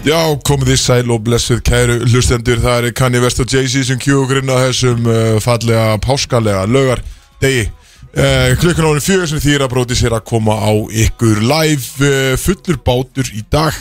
[0.00, 0.16] Já,
[0.48, 2.60] komið þið sæl og blessuð kæru hlustendur.
[2.62, 6.62] Það er Kanye West og Jay-Z sem kjú okkur inn á þessum uh, fallega páskalega
[6.72, 7.02] lögar
[7.42, 10.72] degi uh, Klukkan árið fjögur sem þýra bróti sér að koma á
[11.04, 13.76] ykkur live uh, fullur bátur í dag.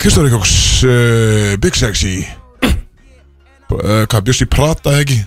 [0.00, 0.56] Kristóður Ríkóks
[0.88, 2.22] uh, Big Sexy.
[3.72, 5.20] Hvað bjössi prata ekki?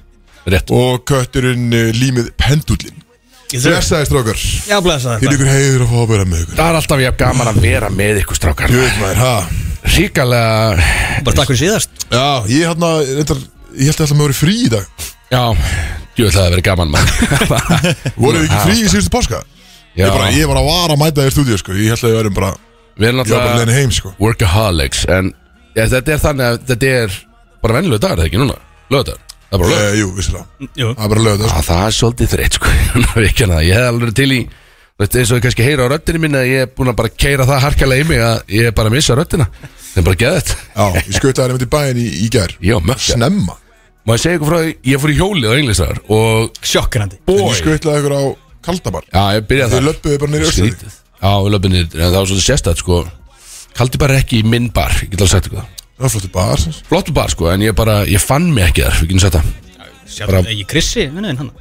[0.49, 0.73] Rétt.
[0.73, 2.94] Og kötturinn límið pendullin
[3.53, 6.57] Blessaði strókar Já, blessa Til ykkur heiður að fá að vera með ykkur.
[6.57, 8.73] Það er alltaf ég gaman að vera með ykkur strákar.
[8.73, 9.35] Jú veit maður, ha?
[9.95, 10.87] Ríkalega
[11.27, 12.05] Bara takk fyrir síðast.
[12.09, 13.43] Já, ég hérna, reyndar,
[13.77, 14.87] ég held að það með verið frí í dag.
[15.29, 15.43] Já,
[16.17, 17.13] ég ætlaði að vera gaman maður.
[18.25, 19.43] Voruð þið ekki frí í síðustu páska?
[19.95, 21.75] Já, Ég, bara, ég var að vara að mæta þér í stúdíu sko.
[21.77, 22.51] Ég held að ég verðum bara,
[22.97, 24.11] við erum ég alltaf sko.
[24.19, 25.29] workaholics En
[25.75, 27.15] ja, þetta er þannig að þetta er
[27.63, 28.57] bara vennilega dagar, er það ekki núna?
[28.91, 30.45] Lögdagar, það er bara lög e, Jú, vissilega,
[30.75, 30.91] Jú.
[30.91, 31.49] Það er bara lögð sko.
[31.55, 32.73] Já, það er svolítið þreitt sko.
[33.25, 33.65] Ég kenna það.
[33.69, 34.39] Ég hef alveg til í
[34.95, 37.11] veist, eins og ég kannski heyra á röddinu minni að ég er búin að bara
[37.11, 39.47] keira það harkalega í mig að ég er bara að missa röddina.
[39.91, 42.55] Það er bara geðið Já, ég skauta þær einmitt í bæinn í, í gær.
[42.63, 43.07] Já, mökka.
[43.15, 43.57] Snemma.
[44.05, 47.39] Má ég segja ykkur frá því, ég fór í hjólið á englistar og Sjokkrandi En
[47.41, 48.23] ég skautlaði ykkur á
[48.67, 50.97] Kaldamar Já, ég byrjaði Þið það löppuðu bara nýri össuði Skrítið.
[51.25, 51.95] Já, við löpum niður.
[51.95, 52.99] En það var svolítið sérstætt sko.
[53.79, 54.93] Kaldi bara ekki í minn bar.
[55.01, 56.63] Ég get alveg sagt ykkur það Það var flottu bar.
[56.89, 59.53] Flottu bar sko En ég bara Ég fann mig ekki þar Við getum sagt það.
[60.15, 61.51] Sjálf, ég Krissi, vinnuðinn hann?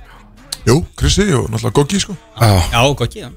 [0.66, 2.16] Jú, Krissi og náttúrulega Goggi sko.
[2.40, 2.50] Já.
[2.72, 3.28] Já, gott ég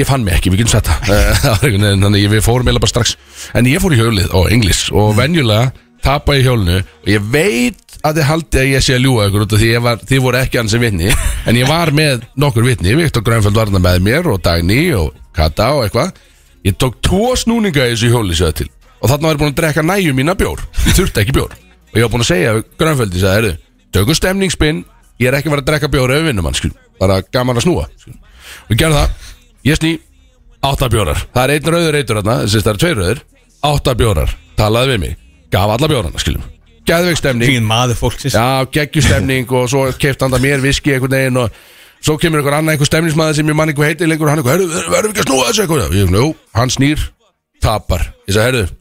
[0.00, 1.12] Ég fann mig ekki, við getum sett það.
[1.42, 3.14] Það var einhvern veginn, Þannig að við fórum eða bara strax.
[3.56, 5.70] En ég fór í hjólið á englis Og venjulega
[6.04, 9.44] tapa ég hjólinu Og ég veit að þið haldi að ég sé að ljúga ykkur
[9.44, 11.12] út af Því ég var, þið voru ekki hans sem vitni.
[11.48, 15.14] En ég var með nokkur vitni Viktor Grænfeld var þarna með mér og Dagný og
[15.36, 16.14] Kata og eitthvað.
[16.66, 18.68] Ég tók tvo snúninga í þessu hjóli sér til
[19.00, 20.60] Og þarna var ég búin að drekka næju mína bjór.
[20.86, 21.56] Ég þurfti ekki bjór.
[21.90, 23.58] Og ég var búin að segja við Grænfeldi sagði, "Heyrðu,
[23.90, 24.84] Tökum stemningsspinn.
[25.20, 26.70] Ég er ekki vera að drekka bjór ef við vinnum hann skil.
[27.00, 28.14] Bara gaman að snúa skil.
[28.68, 29.10] Og ég gerði það.
[29.66, 29.98] Ég sný
[30.60, 31.16] Átta bjórar.
[31.32, 33.20] Það er einn rauður eitur þarna Þess að það er tveir rauður
[33.70, 34.32] Átta bjórar.
[34.60, 35.14] Talaði við mig.
[35.50, 36.42] Gaf alla bjórarna skiljum.
[36.88, 37.50] Gæðveik stemning.
[37.50, 38.36] Fín maður fólksins.
[38.36, 41.50] Já, geggjustemning Og svo keipt hann það mér viski einhvern veginn Og
[42.00, 44.56] svo kemur einhver annað einhver stemningsmaður Sem ég mann einhver heitir lengur og Hann eitthvað
[44.58, 45.96] Herru, verðum við ekki að snúa þessu eitthvað.
[45.96, 47.08] Ég, Jú, hann snýr
[47.60, 48.06] Tapar.
[48.28, 48.79] Ég sagði, herru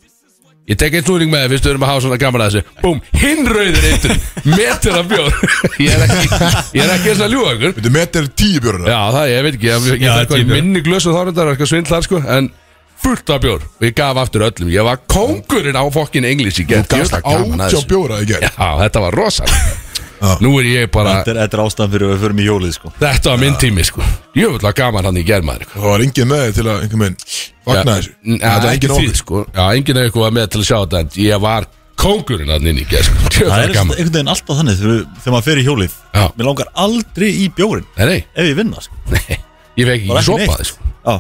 [0.69, 2.75] Ég tek einn snúring með þér Fyrst við erum að hafa svona gaman að þessu.
[2.84, 4.13] Búm, hinn rauður eitur
[4.53, 5.40] Metur af bjór.
[5.85, 6.30] Ég er ekki
[6.78, 9.46] Ég er ekki eins að ljúga ykkur Þetta með þér tíu björna Já, það, ég
[9.47, 10.53] veit ekki, ég, ég Já, þarf eitthvað í tíu.
[10.53, 12.52] minni glösu þá reyndar, eitthvað svindl þar sko, en
[13.00, 13.62] fullt af bjór.
[13.80, 17.16] Og ég gaf aftur öllum, ég var kóngurinn á fokkin englis í Þú gerð, gafst
[17.18, 18.44] átjá bjóra í gær.
[18.44, 19.88] Já, þetta var rosa Já.
[20.44, 22.74] Nú er ég bara, Þetta er, þetta er ástæðan fyrir að við förum í hjólið
[22.75, 22.91] sko.
[23.00, 24.02] Þetta var minn tími sko.
[24.35, 27.18] Að gaman hann í gerð maður Það var engin með til að einhvern veginn
[27.69, 28.12] Vagna þessu.
[28.24, 29.44] Ja, Þetta var ekki engin ofið sko.
[29.56, 31.68] Já, enginn er eitthvað með til að sjá þetta en ég var
[32.00, 33.31] kóngurinn hann inn í gerð sko.
[33.40, 33.96] Það var er gaman.
[34.00, 35.96] einhvern veginn alltaf þannig þegar, þegar maður fer í hjólið.
[36.16, 36.24] Já.
[36.40, 38.96] Mér langar aldrei í bjórin Nei, nei, Ef ég vinna sko.
[39.12, 39.40] Nei,
[39.80, 40.59] ég fekk ekki Bara ekki sopa neitt.
[40.63, 40.94] þess sko.
[41.06, 41.16] Já,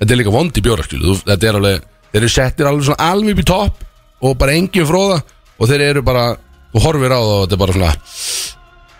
[0.00, 1.82] Þetta er líka vondi bjóra skilu þú- Þetta er alveg,
[2.12, 3.82] þeir eru settir alveg svona alveg upp í topp
[4.22, 5.18] Og bara engin fróða
[5.60, 6.24] Og þeir eru bara,
[6.74, 7.92] þú horfir á það og þetta er bara svona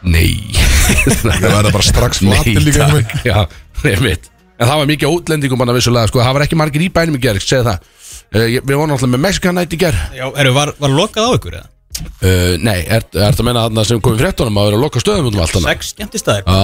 [0.00, 0.30] Nei.
[1.20, 3.26] Það verða bara strax flatir líka einhvern takk.
[3.26, 3.40] Já,
[4.06, 7.16] veit En það var mikið útlendingum manna vissulega sko, Það var ekki margir í bænum
[7.16, 7.84] í gerð, segja það.
[8.30, 11.28] Uh, ég, Við vorum alltaf með Mexican Night í gerð Já, eru, var, var lokað
[11.28, 11.68] á ykkur eða?
[12.00, 14.84] uh, Nei, er, er það að menna þarna sem kom í fréttunum að vera að
[14.86, 16.62] loka stöðum út um allt hana Sex skemmtistæðir Já,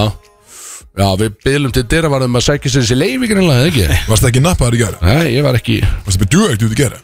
[0.97, 3.85] já við byrjum til dyravarðum að sækja sér þessi leifi greinlega, ekki?
[3.85, 4.97] veginn Varst það ekki nappaðar í gær?
[5.05, 6.97] Nei, ég var ekki Varst það með djúægt út í gær?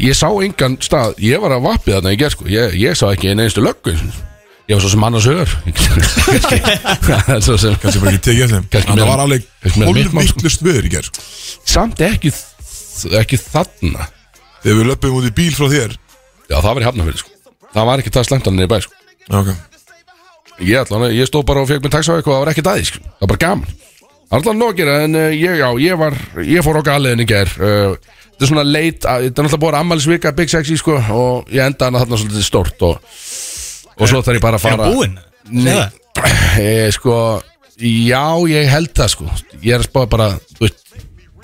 [0.00, 2.46] Ég sá engan stað, ég var að vappið þarna í gerð sko.
[2.48, 3.94] ég, ég sá ekki einu einstu löggu
[4.64, 5.50] Ég var svo sem annars högur
[7.04, 9.42] Það svo sem Kanski bara ekki tekið eftir Kannski þeim En meira- það var alveg
[9.60, 10.34] kannski meira mitt mál, sko.
[10.38, 11.10] Hólvittlust viður í gær
[11.74, 12.32] Samt ekki,
[13.20, 14.06] ekki þarna
[14.64, 17.30] Þegar við löpum út í bíl frá þér Já, það var í hafnafyrir sko.
[17.74, 18.98] Það var ekki það slæmt hann í bæ sko.
[19.28, 19.52] Já, ok
[20.64, 22.88] Ég, allan, ég stóð bara og fekk mér taxa á eitthvað Það var ekki dæði,
[22.92, 23.04] sko.
[23.04, 26.64] það var bara gaman Það var allan nógir, en uh, ég, já, ég var Ég
[26.64, 27.96] fór á galiðin í gær uh,
[28.34, 31.62] Þetta er svona leit, að- þetta er náttúrulega búið ammælisvika Big Sexy, sko, og ég
[31.64, 32.98] enda hana þarna svolítið stórt og,
[33.94, 35.18] og svo þarf ég bara að Er fara hann búinn?
[35.54, 35.84] Nei,
[36.58, 37.18] ég, sko
[37.78, 39.24] Já, ég held það, sko.
[39.62, 40.80] Ég er að spá bara, þú veist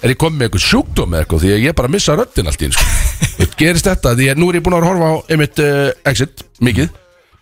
[0.01, 1.43] Er ég komið með eitthvað sjúkdóm eða eitthvað?
[1.45, 2.87] Því að ég bara missa röddin allt í einu, sko.
[3.35, 5.91] Þú veist, Gerist þetta, því að nú er ég búin að horfa á einmitt uh,
[6.11, 6.89] Exit, mikið.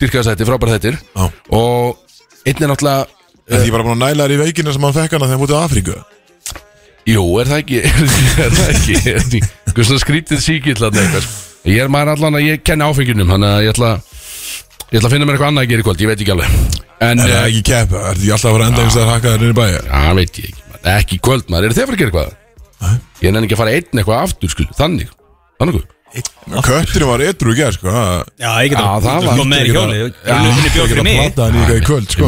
[0.02, 1.28] Dyrkaðast þetta, frábæra þettir Já.
[1.54, 3.06] Og einn er náttúlega
[3.48, 5.56] En því bara búin að næla þér í veikina sem hann fekk hana þegar hann
[5.56, 5.94] á Afríku
[7.08, 9.42] Jú, er það ekki Er það ekki
[9.78, 11.46] er svona skrítið síkill eitthvað, sko.
[11.68, 13.92] Ég er maður allan að ég kenni áfengjunum Þannig að ég ætla
[14.88, 16.52] Ég ætla að finna mér eitthvað annað að gera í kvöld, ég veit ekki alveg.
[16.98, 19.34] En, En það er ekki keppa Er því alltaf að fara enda einhvers að hakka
[19.34, 20.64] þér inn í bæja Já, veit ég ekki.
[20.94, 22.98] Ekki kvöld, maður, eru þið að fara að gera eitthvað?
[23.24, 25.12] Ég nenni ekki að fara einn eitthvað aftur, skil Þannig,
[25.60, 25.80] þannig
[26.64, 27.88] Kötturinn var edru í gerð sko.
[27.92, 31.16] Það- Já, ég get Já, það var- með í hjóli Já, Henni bjóð fyrir mig.
[32.08, 32.24] sko.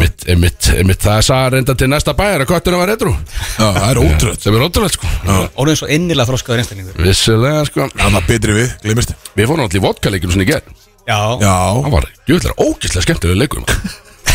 [1.00, 3.16] Það er sagði reynda til næsta bæjar að kötturinn var retro
[3.58, 5.06] Já, það er ótrúð sem er ótrúlega sko.
[5.56, 6.94] Orðin svo innilega þroskaður einstaklingur.
[7.00, 7.88] Vissilega sko.
[7.96, 10.64] Það var betri við, glemist Við fórum allir í vodkaleikinu svona í gerð
[11.08, 13.76] Já, Já, Það var djúvillega ógeðslega skemmtilega leikur maður.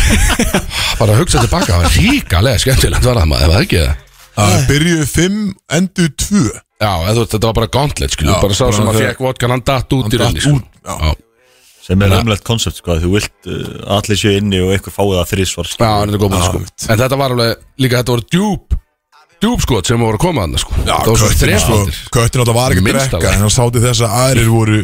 [0.98, 3.02] Bara að hugsa tilbaka Það var ríkalega skemmtilegt
[6.76, 9.62] Já, eða, þetta var bara gauntlet, skilju Já, Bara sá sem að fekk vodkan, hann
[9.64, 10.58] datt út Hann í rauninni sko.
[10.60, 10.96] já.
[11.00, 11.14] Já,
[11.86, 15.14] Sem er umlegt koncept sko að Þú vilt uh, allir séu inni og eitthvað fáið
[15.20, 16.90] það þrísvar Já, þetta er góð búin, sko.
[16.92, 18.76] En þetta var alveg, líka þetta voru djúb
[19.36, 20.76] Djúbskot sem voru að koma þarna, sko.
[20.80, 23.26] Já, Það var svo kötturinn sko, þrefaldir kötturinn alltaf var ekki að alveg.
[23.32, 24.78] En hann sáti þess að aðrir voru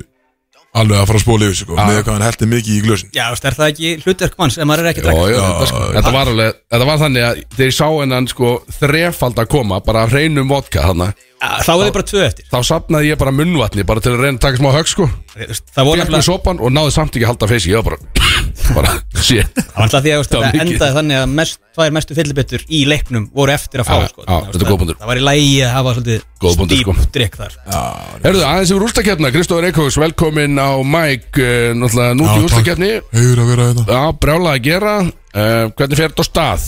[0.73, 1.83] alveg að fara að spóla yfir sig sko, Já.
[1.89, 3.11] Með hvað hann heldur mikið í glösin.
[3.13, 5.67] Já, veist, er það ekki hlutverk manns ef maður er ekki að Já, já, þetta,
[5.69, 5.83] sko.
[5.97, 9.81] þetta, var alveg, þetta var þannig að þegar ég sá hennan sko þrefald að koma
[9.85, 11.13] bara hreinum vodka Já,
[11.43, 12.45] Þá er þið bara tvö eftir.
[12.53, 15.07] Þá sapnaði ég bara munnvatni bara til að reyna að taka smá högg sko.
[15.33, 17.87] Það voru Fekk mér nefnilega sopan og náði samt ekki að halda feysi Ég var
[17.89, 17.99] bara,
[18.77, 19.49] bara, shit.
[19.57, 20.63] Það var alltaf því að Það mikið.
[20.63, 24.23] endaði þannig að mest, tvær mestu fyllibittur í leiknum voru eftir að fá Já, sko.
[24.23, 25.01] já, Þannig að þetta er góð punktur.
[25.03, 26.95] Það var í lægi að hafa Góð punktur, svolítið sko.
[27.01, 27.59] stíp drikk þar
[28.23, 33.43] Herðu, aðeins yfir úrstakefna Kristóður Eikóks, velkomin á Mike uh, Náttúrulega núti Já, úrstakefni Hefur
[33.43, 34.95] að vera þetta Já, brjála að gera.
[35.33, 36.67] Uh, Hvernig fer þetta á stað?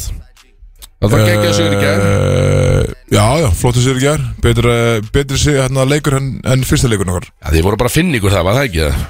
[1.04, 4.22] Það var ekki að sigur í Eh, Já, já, flottu sér í gær.
[4.42, 4.72] Betri,
[5.14, 8.18] betri sér hérna leikur en, en fyrsta leikur nokkar Já, þið voru bara að finna
[8.18, 9.04] ykkur það, var það ekki það?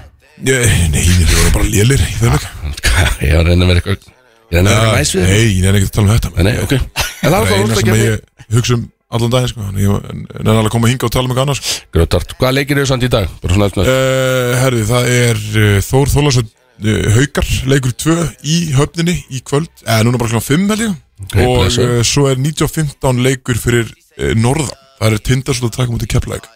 [0.45, 2.49] Nei, þið voru bara lélir í þeim leik.
[3.25, 4.11] Ég var að vera eitthvað
[4.51, 6.57] Ég reyna að vera næs við Nei, ég er ekki að tala um þetta Nei,
[6.65, 6.75] ok.
[6.75, 8.83] En það Það var það eina sem úrstakefni ég hugsa um
[9.15, 9.65] allan daginn sko.
[9.69, 11.87] Þannig Ég er alveg að koma hinga og tala um eitthvað annars sko.
[11.95, 13.31] Grjótart, hvaða leikir eru samt í dag?
[13.45, 18.59] Bara svona eftir uh, Herði, það er uh, Þór Þólasson uh, Haukar Leikur 2 í
[18.75, 19.71] höfninni í kvöld.
[19.87, 23.87] Eða núna bara klokkan 5 held ég Ok, Og uh, svo er 19.15 leikur fyrir
[24.19, 24.75] uh, Norðan.
[24.99, 26.47] Það er Tindarsson að taka mútið keppleik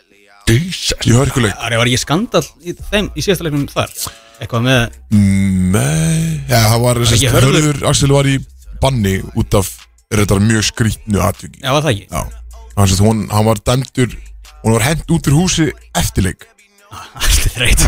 [0.49, 0.95] Jesus.
[1.05, 1.53] Í hörkuleik.
[1.59, 3.93] Það var ekki skandal í, þeim, í síðasta leiknum þar?
[4.39, 4.81] Eitthvað með
[5.13, 6.39] Nei.
[6.49, 7.03] Já, það var
[7.35, 7.81] Hörður?
[7.91, 8.39] Axel var í
[8.81, 9.75] banni út af
[10.09, 11.61] Er þetta mjög skrítnu atviki.
[11.61, 12.07] Já, var það ekki?
[12.09, 12.63] Já.
[12.79, 14.15] Hann, sérst, hún, hann var dæmdur
[14.63, 15.67] Hún var hent út fyrir húsi
[15.99, 16.49] eftirleik
[17.21, 17.83] Allt er þreyt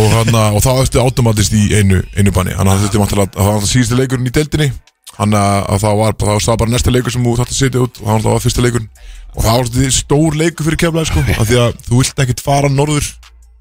[0.00, 2.54] og, og það eftir automatist í einu, einu banni.
[2.56, 4.68] Hann þurfti máttalega að það var alltaf síðusti leikurinn í deildinni
[5.16, 7.60] hann að, að það var það var það bara næsta leikur sem þú þátt að
[7.60, 8.90] setja út og það var fyrsta leikurinn
[9.36, 12.44] og það var alltaf stór leikur fyrir keflaði sko af því að þú vilt ekkert
[12.44, 13.08] fara norður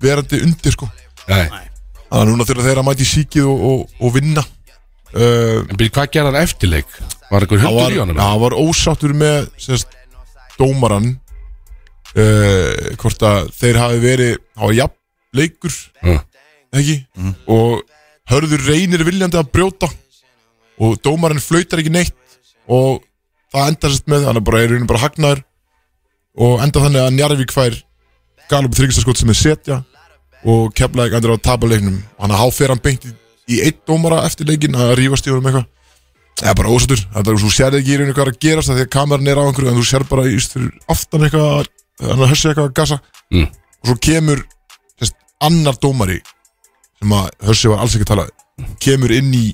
[0.03, 0.89] verandi undir sko.
[1.25, 1.55] Þannig
[2.15, 4.43] að núna þurfa þeir að mæti síkið og, og, og vinna.
[5.15, 6.97] Uh, en byrju, hvað gerði hann eftirleik?
[7.29, 8.19] Var hann hundur var, í honum?
[8.19, 9.95] hann var ósáttur með sérst,
[10.59, 11.13] dómaran
[12.15, 14.99] uh, hvort að þeir hafi verið hafa jafn
[15.35, 16.17] leikur Já.
[16.75, 16.97] ekki?
[17.51, 17.81] Og
[18.31, 19.89] hörður reynir viljandi að brjóta
[20.81, 22.15] og dómarinn flautar ekki neitt
[22.67, 23.03] og
[23.53, 25.43] það endar sérst með hann er bara, er raunin bara hagnaður
[26.45, 27.77] og enda þannig að Njarvík fær
[28.49, 29.77] Galup þryggstaskot sem er setja
[30.45, 33.13] og keflaði endur á tapaleiknum hann að háfer hann beint í,
[33.55, 35.71] í eitt dómara eftir leikin að rífast í honum eitthvað
[36.35, 38.69] Það er bara ósattur, þetta er þú sérði ekki í rauninu hvað er að gerast
[38.69, 41.69] af því að kameran er á einhverju en þú sér bara í fyrir aftan eitthvað
[42.03, 42.97] hann að hössi eitthvað að gasa
[43.33, 43.45] Mm.
[43.81, 44.41] og svo kemur
[44.99, 46.19] sérst, annar dómari
[46.99, 49.45] sem að hössi var alls ekki að tala við, kemur inn í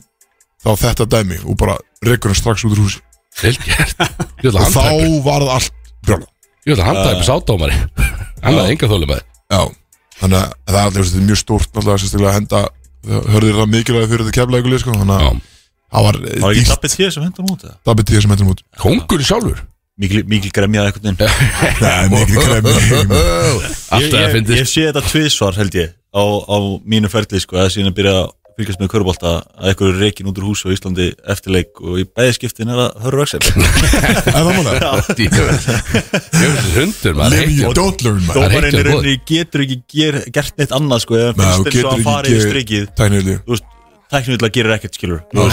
[0.61, 3.01] þá þetta dæmi og bara rekur hann strax út úr húsi.
[3.41, 4.01] Vel gert.
[4.43, 4.81] Ég ætla og þá
[5.25, 5.73] var það allt
[6.05, 6.27] brjála
[6.67, 7.77] Ég ætla handtæpur sátdómari
[8.43, 9.21] Hann hafði enga þólu með
[9.51, 9.61] Já,
[10.19, 12.61] þannig að það er alltaf þetta er mjög stórt náttúrulega sérstaklega að henda
[13.31, 15.31] hörður það mikilvæg fyrir þetta kefla ykkur sko, þannig að Já.
[15.95, 17.75] það var Var ekki dýrt tappið tíð sem hendur út eða?
[17.89, 18.61] dabbi tíð sem hendur út.
[18.83, 19.63] Kongur sjálfur?
[20.01, 21.47] Mikil, mikil gremjað eitthvað veginn.
[21.81, 22.75] Nei, mikil kremi
[23.95, 24.59] Alltaf að Ég, fyndist.
[24.59, 28.13] ég sé þetta tvisvar held ég á, á mínu ferli sko eða síðan að byrja
[28.21, 31.81] að fylgjast með körbólta að eitthvað er reikin út úr húsi á Íslandi eftir leik
[31.81, 34.91] og í bæðiskiptin er það hörur En það málega
[36.41, 41.31] Jöfnir hundur er Dómarinn í um rauninni getur ekki ger, gert neitt annað sko eða
[41.37, 42.85] Nei, finnst getur að fara ge- strikið.
[44.11, 44.51] Tæknilega.
[44.51, 45.47] Gerir ekkert skilur Þú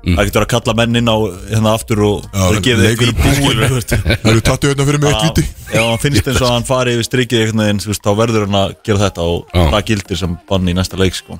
[0.00, 1.16] veist, Nei, Það getur að kalla menn inn á
[1.50, 2.28] hérna aftur og
[2.64, 2.92] gefa
[3.36, 3.94] skilur þú veist.
[4.00, 6.94] Það eru tattu hérna fyrir mig eitt viti Já, hann finnst eins og hann fari
[6.96, 10.70] yfir strikið þú veist, þá verður hann að gera þetta og það gildir sem bann
[10.70, 11.36] í næsta leik sko.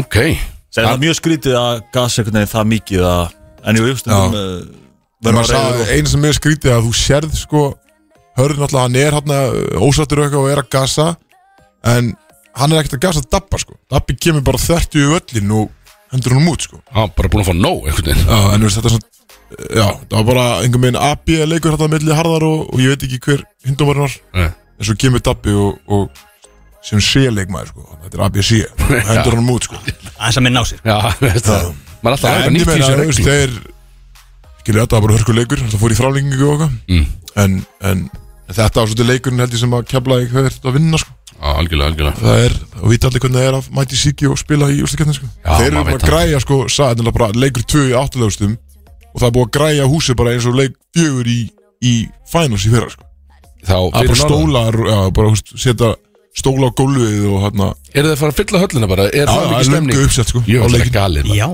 [0.00, 0.16] Ok.
[0.74, 3.22] Það er mjög skrítið að gasa veginn það mikið að
[3.70, 3.96] en jú, um,
[5.20, 7.62] Það að reyður sagði, eina sem er skrítið að þú sérð sko
[8.38, 9.32] Hörður náttúrulega, hann er hann
[9.84, 11.06] ósattur eitthvað og er að gasa
[11.90, 12.14] En
[12.56, 13.76] hann er ekkert að gasa Dabba sko
[16.10, 16.80] Hendur hann út sko.
[16.90, 18.24] Já, bara búin að fá nóg einhvern veginn.
[18.26, 19.08] Já, en þú veist, þetta er svona
[19.50, 23.06] Já, það var bara einhvern veginn AB leikur þetta milli harðar og, og ég veit
[23.08, 24.50] ekki hver hindómarinn var Nei.
[24.80, 26.22] En svo kemur Dabbi og, og
[26.86, 29.80] sem sé leikmaður sko Þetta er ABC og hendur hann út sko.
[29.82, 30.80] Aðeins að minna á sér.
[30.86, 31.66] Já, veist það
[32.00, 33.58] Maður er alltaf að En eitthvað ég nýtt í meina, þessu þú veist, reglu þeir
[34.60, 37.06] Skilja, þetta var bara hörku leikur Það fór í frálengingu og okkar Mm.
[37.42, 37.54] en,
[38.50, 41.16] en þetta var svolítið leikurinn held ég sem að kefla ekki höfður að vinna sko.
[41.40, 44.40] Já, algjörlega, algjörlega Það er, og vita allir hvernig það er að mæti síki og
[44.40, 45.28] spila í úrstakefni sko.
[45.40, 48.56] Já, Þeir eru bara að græja sko, sagði bara leikur tvö í áttulegustum
[49.10, 51.38] og það er búið að græja húsið bara eins og leik fjögur í,
[51.80, 51.94] í
[52.30, 53.06] finals í fyrra sko.
[53.60, 55.94] Þá, Það er bara stólar, já, bara húst, setja
[56.40, 59.08] stóla á gólfið og hérna Er það að fara að fylla höllina bara?
[59.10, 61.32] Er Já, það er löngu uppsett sko Jú, það er galið.
[61.36, 61.48] Já,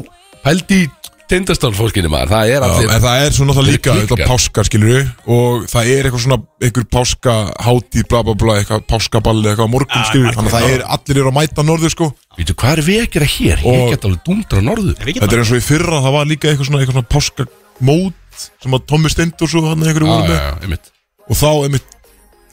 [0.45, 0.91] Pældi í
[1.31, 2.31] tindastálfólkinu maður.
[2.33, 6.09] Það er allir en það er svo náttúrulega líka þetta páskar skilur og það er
[6.09, 10.53] eitthvað svona einhver páskahátíð bla bla bla eitthvað páskaballi eitthvað á morgun skilur margt þannig
[10.53, 12.11] að það er allir eru að mæta norður sko.
[12.37, 13.67] Vítu, hvað er við að gera hér?
[13.67, 15.03] Ég get alveg dundra norður.
[15.03, 18.47] Við þetta er eins og í fyrra það var líka eitthvað svona, eitthvað svona páskamót
[18.63, 20.91] sem að Tommi Stendur svo hann Já, voru með.
[21.27, 21.95] og þá einmitt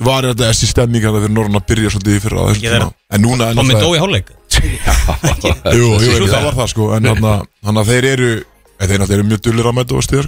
[0.03, 3.59] var þetta þessi stemming hann fyrir norðan að byrja svolítið í fyrra en núna er
[3.59, 4.39] náttúrulega
[5.73, 6.89] jú, jú, það var það sko.
[6.93, 8.31] En þannig að þeir eru
[8.79, 10.23] þeir náttúrulega eru mjög dullir að mæta og sko.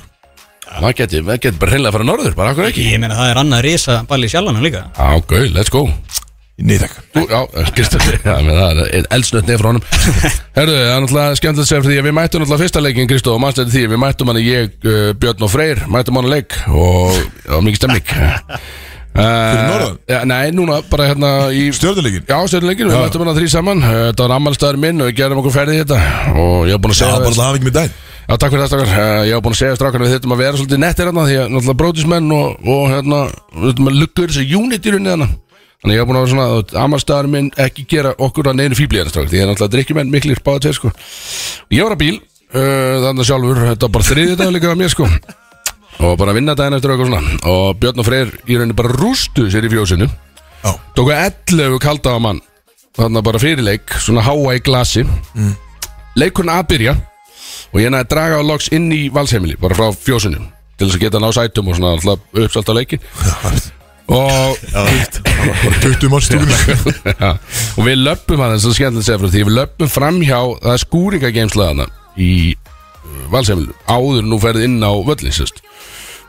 [0.66, 2.86] Það geti, það geti bara hreinlega að fara norður Bara akkur ekki?
[2.90, 4.88] Ég meina það er annað risa balli sjálfanum líka.
[4.98, 5.84] Já, gau, let's go.
[6.56, 7.40] Nei, þakka Þú, já,
[8.30, 9.84] já, menn það er eldsnött nefn frá honum.
[10.58, 13.44] Herðu, það er náttúrulega skemmtilegt sem því að við mættum náttúrulega fyrsta leikin, Kristof, og
[13.44, 16.36] mannst þetta því að við mættum hann ég, uh, Björn og Freyr, mættum hann að
[16.38, 18.08] leik og það var mikið stemning
[19.16, 20.00] Fyrir norðan?
[20.12, 23.84] Já, nei, núna bara hérna í stjórnuleikin Já, stjórnuleikin, við mættum hann að þrý saman.
[23.84, 26.00] Uh, Þetta var ammálstæður minn og við gerum okkur ferði í þetta.
[26.36, 27.96] Og ég hef búin að Já, segja bara það hafa ekki með dæn
[28.26, 28.90] Já, takk fyrir það, stakkar.
[28.90, 31.36] Uh, Ég hef búin að segja strákarna við þurfum að vera svolítið nettir hérna því
[31.38, 33.20] að náttúrulega brótismenn og, og hérna,
[33.54, 35.28] við þurfum að lukka þessi unit í rauninni hérna.
[35.76, 38.98] Þannig ég hef búin að vera svona, amalstæðar minn ekki gera okkur að neinu fíbli
[38.98, 40.92] hérna strákar, því ég er náttúrulega drikkjumenn miklir báða tveir, sko.
[41.76, 44.94] Ég var að bíl, uh, þannig sjálfur, þetta var bara þriðið dag líka að mér,
[44.96, 45.10] sko.
[46.02, 47.40] Og bara vinna daginn eftir okkur svona.
[47.54, 50.10] Og Björn og Freyr í rauninni bara rústu sér í fjósinu.
[50.66, 50.72] Já.
[50.98, 52.42] Tóku 11 kaldaða mann,
[52.98, 55.06] þannig bara fyrirleik, svona háa í glasi.
[56.18, 56.96] Leikurinn að byrja
[57.76, 60.40] og ég næði að draga á loks inn í valsheimili bara frá fjósinu
[60.80, 63.02] til þess að geta ná sætum og svona alltaf uppsalt á leikin
[64.16, 66.24] og, Bara 20 mann
[67.20, 67.34] ja,
[67.76, 70.84] og við löpum hann þess að skemmtilega segja frá því við löpum framhjá það er
[70.86, 75.60] skúringageimslaðana í uh, valsheimilu áður nú ferð inn á völlin sérst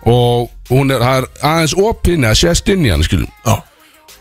[0.07, 3.61] og hún er, er aðeins opinni að sést inn í hann skilum Já.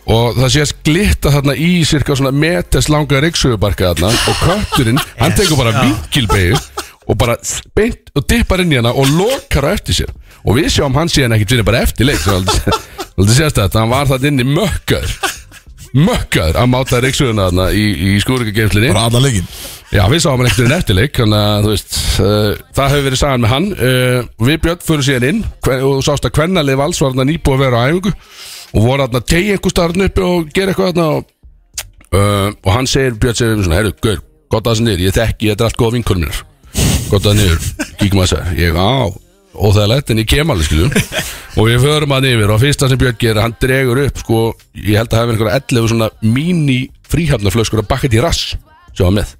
[0.06, 5.34] Og það sést glitta þarna í cirka svona meters langa reyksögubarka þarna og kötturinn, hann
[5.34, 6.60] tekur bara vinkilbegju
[7.06, 7.38] og bara
[7.78, 10.12] beint og dippar inn í hana og lokar á eftir sér.
[10.46, 12.22] Og við sjáum hann síðan ekkert fyrir bara eftir leik
[13.32, 15.16] sést þetta, hann var þarna inni mökkaður.
[15.96, 19.46] Mökkaður að máta reyksöguna þarna í, í skúringageimslinni Bara allan leikin
[19.94, 23.22] Já, við sáum hann ekkert í eftirleik Þannig að, þú veist, uh, það hefur verið
[23.22, 23.70] sagan með hann.
[23.80, 25.40] Uh, Við Björn fyrir síðan inn.
[25.78, 28.14] Og sást að kvennalið vals var hann nýbúið að vera á æfingu.
[28.76, 31.32] Og voru hann að tegja einhver starfn uppi Og gera eitthvað og,
[32.12, 34.20] uh, og hann segir, Björn segir
[34.52, 36.55] gott að það niður, ég þekki, þetta er allt góða vinkunum minnar
[37.16, 37.70] Að það niður,
[38.02, 38.96] kíkum að þess Ég, á,
[39.56, 40.90] óþægilegt, en ég kem alveg skilju
[41.56, 44.44] Og við förum hann yfir Og fyrsta sem Björn gerir, hann dregur upp Sko,
[44.82, 48.56] ég held að hafa einhverja 11 svona Mini fríhafnaflöskur að bakka í rass
[48.96, 49.34] Sem var með.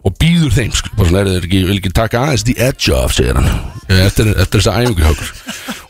[0.00, 2.92] Og býður þeim sko, bara svona er þeir ekki, vil ekki taka aðeins the edge
[2.96, 3.48] off, segir hann.
[3.88, 5.32] Eh, eftir, eftir þessa æfingu hjá okkur.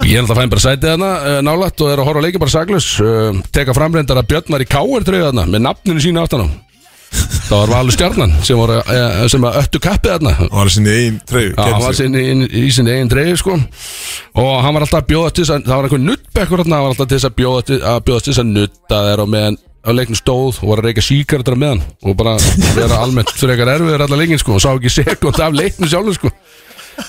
[0.01, 2.25] Og ég er alltaf fæn bara sætið hana uh, nálætt og er að horfa á
[2.25, 6.03] leiki bara saglus uh, teka framrendar að Björn var í káir treyða hana með nafninu
[6.03, 6.70] sína aftan á
[7.11, 10.93] það var Valur Stjarnan sem var uh, sem að öttu kappið hana Það var sinni
[10.97, 13.57] einn Já, hann var sinni, inn, í sinni eigin dreif sko.
[14.39, 16.93] og hann var alltaf að bjóða til þess að það var einhver nuttbekkur hann var
[16.93, 19.61] alltaf til þess að bjóða til að, bjóða til þess að nutta þeir og meðan
[19.81, 22.37] á leiknum stóð og var að reyka síkartar með hann og bara
[22.77, 26.33] vera almennt frekar erfiður allar leikin sko og sá ekki sekund af leiknum sjálfur sko.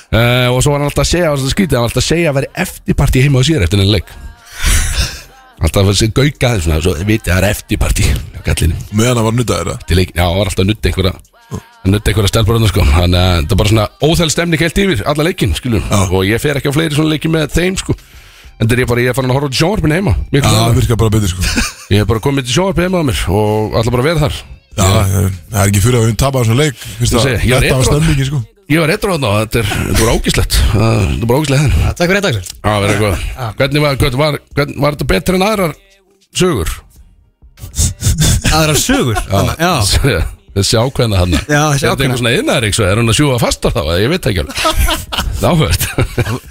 [0.07, 1.41] Uh, og svo var hann alltaf að segja, hann
[1.73, 3.81] var alltaf að segja að vera eftirparti heima á sér eftir
[5.61, 9.27] alltaf að segja gauka þess svona, svo viti það er eftirparti á kallinu Meðan það
[9.27, 11.13] var nuttaðir það til leik, já, hann var alltaf að nutta einhverja
[11.81, 12.83] að nutta einhverja stelpur hann sko.
[12.85, 16.41] Þannig að það er bara svona óþæl stemning heilt yfir alla leikin, skiljum, og ég
[16.41, 17.95] fer ekki á fleiri svona leiki með þeim sko.
[18.61, 20.13] En það er ég bara, ég farin að horfa til sjónvarpinu heima.
[20.29, 21.45] Já, það virkar bara betur sko.
[21.91, 24.37] Ég hef bara komið til sjónvarpinu heima á mér og ætla bara að vera þar.
[24.77, 26.83] Já, það er ekki fyrir að við tapaðum svona leik.
[27.01, 27.87] Þetta var edrú.
[27.89, 31.61] stemmingi sko ég var eitthvað þarna og þetta er, þetta var ógislegt þetta var ógislegt
[31.61, 32.45] henn Takk fyrir þetta Axel.
[32.61, 33.25] Já, verið eitthvað.
[33.61, 35.73] Hvernig var, hvernig var, hvernig var þetta betur en aðrar
[36.41, 36.69] sögur?
[38.51, 39.19] Aðra sögur?
[39.27, 39.73] Þannig, Já,
[40.51, 42.03] Þessi ákveðna hann Já, þessi Er þetta ákveðna.
[42.03, 42.83] einhver svona innæring svo?
[42.91, 43.85] Er hún að sjúga fastar þá?
[44.01, 44.57] Ég veit ekki alveg.
[45.45, 45.85] Náhvert.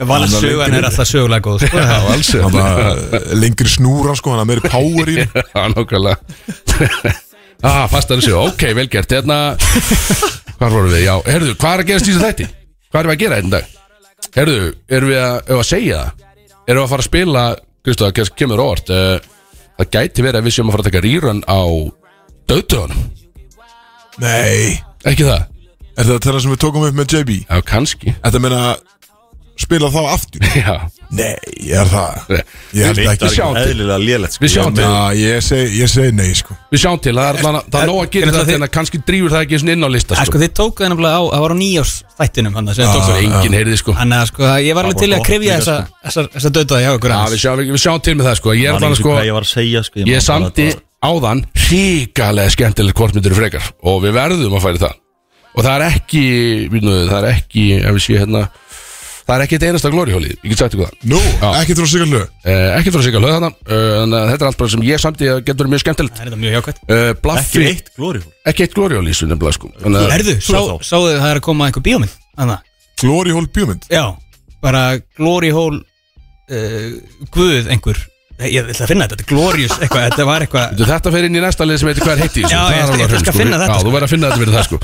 [0.08, 1.82] Vala sögan er alltaf sögulega góð sko.
[1.84, 5.44] Já, alls Það var eh, lengri snúra sko Hann er meiri power í henni.
[5.52, 6.16] Já, nákvæmlega.
[7.60, 8.16] Ah, fastar
[10.60, 11.04] Hérna, hvað vorum við?
[11.06, 12.46] Já, herðu, hvað er að gerast í þessu þætti?
[12.90, 13.64] Hvað erum við að gera hérna í dag?
[14.34, 16.24] Herðu, erum við að, að segja það?
[16.66, 17.44] Erum við að fara að spila,
[17.80, 19.28] Kristof, það kemur óvart uh,
[19.80, 21.60] Það gæti verið að við séum að fara að taka rýrun á
[22.52, 23.00] döðtöðunum
[24.20, 24.76] Nei
[25.08, 25.46] Ekki það?
[25.96, 27.38] Er þetta það sem við tókum upp með JB?
[27.48, 28.60] Já, kannski Þetta meina
[29.60, 30.76] Spila þá aftur Já,
[31.10, 31.34] Nei,
[31.66, 32.18] ég er það.
[32.30, 32.42] Nei.
[32.78, 33.26] Ég held ekki.
[33.26, 33.62] við sjáum til.
[33.72, 34.44] eðlilega lélegt sko.
[34.44, 34.84] Við sjáum til.
[34.84, 36.54] Já, ég segi, ég segi nei sko.
[36.70, 38.58] Við sjáum til, það er, allan, það er nóg að gera Er það þetta þið-
[38.60, 40.30] en að kannski drífur það ekki svona inn á lista Það sko.
[40.30, 43.00] sko, þið tókuð það nefnilega á, það var á nýjás þættinum hann sem þið Það
[43.00, 43.16] tókuð.
[43.16, 43.92] er engin heyrði sko.
[43.98, 47.10] Þannig að sko, ég var alveg Það til að krifja þessa, þessa dötaði hjá ykkur
[47.10, 48.54] við sjáum, við sjáum til með það sko.
[48.54, 52.50] Ég er ekki sko hvað ég var að segja sko, Ég að þetta áðan ríkalega
[52.54, 53.64] skemmtilegt kortmyndir frekar.
[53.82, 54.94] Og við verðum að færi það.
[55.56, 56.24] Og það er ekki,
[56.70, 58.42] við nú, það er ekki ef við séum hérna
[59.30, 60.96] það er ekki eitt einasta glórihólið, ég get sagt ykkur það.
[61.12, 61.48] Nú, Já.
[61.62, 64.42] ekki þrjá sigar lög uh, ekki frá sig að löða þarna uh, en uh, þetta
[64.44, 66.16] er allt bara sem ég samti að getur verið mjög skemmtilegt.
[66.18, 69.70] Það er þetta mjög hjákvæmt Ekki Blaffi, ekki, eitt glóri eitt glórihólið svo nefnilega sko
[69.80, 70.74] Þannig að- Erðu, Svo þá.
[70.90, 72.66] sáðu þið að það er að koma einhver bíómynd Þannig,
[73.00, 74.04] Glory Hole bjómynd já,
[74.60, 74.82] bara
[75.16, 75.80] Glory Hole
[76.50, 76.90] uh,
[77.34, 78.02] Guð einhver
[78.40, 81.12] Ég ég ætla að finna þetta, þetta er Glorious eitthvað, þetta var eitthvað Veitu, Þetta
[81.14, 83.36] fer inn í næsta lið sem heitir hvað er heitti Já, ég skal- ég skal
[83.36, 83.84] finna þetta, Já, sko.
[83.88, 84.78] þú verður að finna þetta fyrir það sko.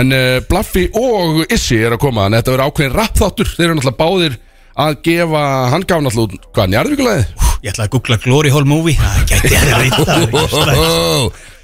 [0.00, 3.50] En uh, Blaffi og Issi er að koma En þetta verður ákveðin rappþáttur.
[3.56, 4.38] Þeir eru náttúrulega báðir
[4.80, 7.24] að gefa Hann gaf náttúrulega út, hvað, njarðvíkulegði?
[7.60, 8.96] Ég ætla að googla Glory Hole Movie.
[8.96, 10.00] Það gæti að reyta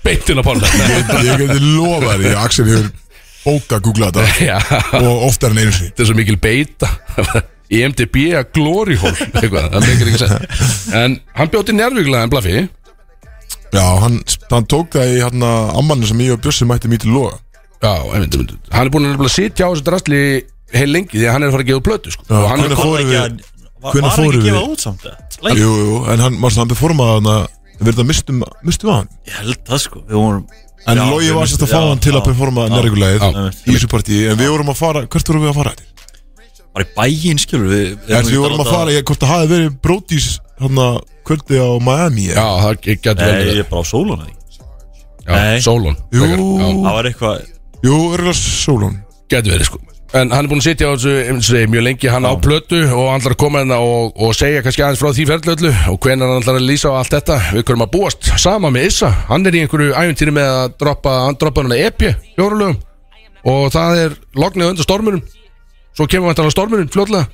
[0.06, 0.42] Beintin á.
[0.46, 0.68] Pálna
[1.24, 2.90] Ég geti lofa þér, ég Axel hefur
[3.46, 4.24] bóka að googla þetta.
[4.50, 4.58] Já,
[5.00, 5.92] og oftar en einu sinni.
[5.92, 6.90] Þetta er svo mikil beita
[7.70, 12.56] IMDb að glory hole eitthvað, það leikir ekki sett En hann bjóti njarðvíkulegði en Blaffi
[13.76, 14.20] Já, hann,
[14.52, 17.34] hann tók það í hérna ammanni sem ég og Bjössi mætti mítið loga
[17.82, 18.70] Já, einmitt, einmitt.
[18.72, 20.20] hann er búin að sitja á þessu drastli
[20.74, 22.24] heil lengi því að hann er að fara að gefa út plötu sko.
[22.30, 23.42] Já, og hann er kom, fóru við-
[24.06, 25.58] var fóru ekki að við- gefa út samt það?
[25.60, 29.36] Jú, jú, en hann, hann beforma að hann að verða mistum, mistum að hann Ég
[29.42, 30.46] held það sko Við vorum
[30.86, 32.64] En við var sérst að fá hann til að performa
[33.26, 33.44] já.
[33.66, 35.95] í þessu partí En við vorum að fara, hvert vorum við að fara þetta?
[36.76, 39.76] Bara í bæinn skilur við En við vorum að fara, ég, hvort það hafi verið
[39.86, 40.26] brótis
[40.60, 40.88] Hérna
[41.26, 43.52] kvöldi á Miami Já, það getur vel Nei, verið.
[43.56, 44.34] ég er bara á sóluna því
[45.26, 45.58] Já, Nei.
[45.64, 46.22] Solon Jú.
[46.22, 46.38] frekar.
[46.38, 47.36] Já, Það var eitthvað
[47.86, 48.98] Jú, örgulega Solon
[49.32, 49.80] Getur verið sko.
[50.16, 52.32] En hann er búin að sitja á þessu eins og segi, mjög lengi hann á
[52.38, 55.54] plötu og hann ætlar að koma hérna og, og segja kannski aðeins frá því ferðlu
[55.56, 57.38] öllu og hvenær hann ætlar að lýsa á allt þetta.
[57.56, 59.10] Við kurum að búast sama með Issa.
[59.26, 62.78] Hann er í einhverju æfintýri með að droppa hann droppa hann að epi, fjórulögum
[63.50, 64.16] og það er
[64.46, 65.24] lognið undir stormurum
[65.96, 67.28] svo kemur hann að stormurum fljótlega.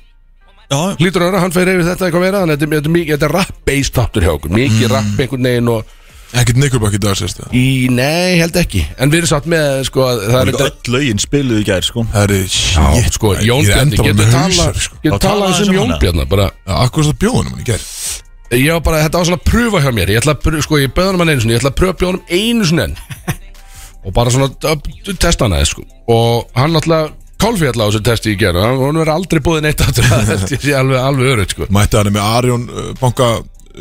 [0.71, 2.95] Já, lítur vera, hann fer yfir þetta eitthvað meira þannig að þetta er- þetta er
[3.27, 4.49] er rap-based þáttur hjá okkur.
[4.57, 5.99] Mikið rap einhvern veginn og
[6.33, 7.51] Ekkert Nickelback í dag sérst það?
[7.53, 8.79] Í, nei, held ekki.
[8.97, 11.85] En við erum satt með, sko, að það er líka öll lögin spiluðu í gær
[11.85, 12.03] sko.
[12.09, 14.95] Það er shit sko, maður, Jón ég Bjarni, enda bara getur tala hausar, sko.
[15.03, 15.99] getur tala talaðu sem um Jón hana.
[16.01, 17.85] Bjarni bara, akkur það bjóðunum hann í gær?
[18.57, 20.09] Ég var bara, þetta var svona að pröfa hjá mér.
[20.09, 22.21] Ég ætla að, pröfa- sko, ég bauði hann einu sinni ég ætla að pröfa hann
[22.33, 22.95] einu sinni
[24.05, 24.49] og bara svona
[25.21, 25.85] testa hann aðeins, sko.
[26.09, 29.65] Og hann alltaf kálfið alltaf á þessu testi í gera og hann verður aldrei búið
[29.67, 31.67] neitt aftur það held ég sé alveg, alveg örugt, sko.
[31.73, 33.33] Mætti hann með Arjón uh, banka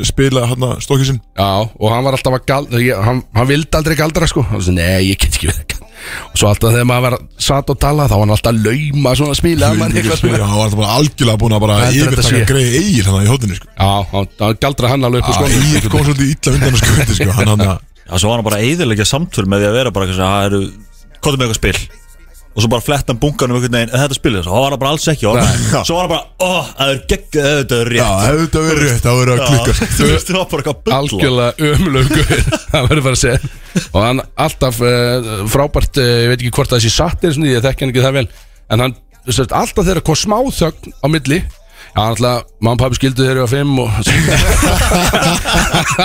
[0.09, 1.21] spila hann að stokkið sinn?
[1.37, 4.45] Já, og hann var alltaf að galdra ég, hann, hann vildi aldrei galdra sko.
[4.49, 5.91] Hann sagði, nei, ég get ekki verið að galdra.
[6.33, 9.13] Og svo alltaf þegar maður var satt og tala þá var hann alltaf að lauma
[9.21, 9.69] svona svona.
[9.69, 12.43] hann var alltaf bara algjörlega búin að bara sé.
[12.49, 13.71] greið eigir hann í hóttinu sko.
[13.77, 15.69] Já, hann, galdra hann alveg upp á Já, skónum.
[15.77, 18.49] Egil kom svolítið illa undan að skuti sko Hann hann að Já, svo var hann
[18.49, 20.63] bara að eyðilegja samtöl með því að vera bara Það eru,
[21.23, 22.02] hvað er með eitthvað spil
[22.53, 24.93] Og svo bara fletta hann bunkanum einhvern veginn "En Þetta spilið, svo var hann bara
[24.93, 25.39] alls ekki og.
[25.89, 28.83] Svo var hann bara, ó, það er gegg Þetta er Já, rétt hefði þetta verið
[28.85, 29.73] rétt, það verið að klikka.
[29.79, 29.87] Sko.
[29.97, 30.99] Þú veist, það var bara eitthvað bulla.
[30.99, 32.27] Algjörlega ömulögu
[32.73, 33.41] það verður bara að segja.
[33.87, 37.65] Og hann alltaf uh, frábært uh, ég veit ekki hvort það sé satt því ég
[37.65, 38.29] þekki hann ekki það vel.
[38.73, 41.41] En hann, veist, alltaf þeirra kom smá þögn á milli
[41.93, 43.89] já, alltaf, og pappi skildu þeirra á fimm og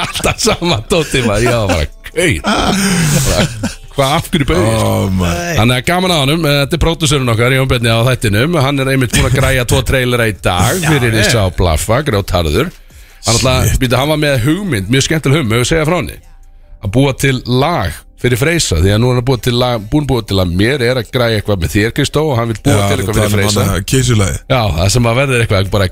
[0.01, 4.47] alltaf sama dóti maður, já, bara kauð hvað af hverju
[5.17, 5.53] maður.
[5.57, 8.57] Þannig að gaman á honum, eh, þetta er pródúsurinn okkar Jón Bjarni á þættinum.
[8.61, 12.71] Hann er einmitt búin að græja tvo trailera í dag Fyrir þess að blaffa, grjótarður
[13.27, 16.19] Hann, alltaf, býta, hann var með hugmynd, mjög skemmtileg hugmynd Við segja frá henni?
[16.85, 20.07] Að búa til lag fyrir Freysa Því að nú er hann búið til lag, búin
[20.09, 22.61] búið til að mér er að græja eitthvað með þér Kristó Og hann vil Já,
[22.63, 23.61] til eitthvað fyrir Freysa.
[23.75, 25.87] að keisulæði Já, það sem að verður eitthvað bara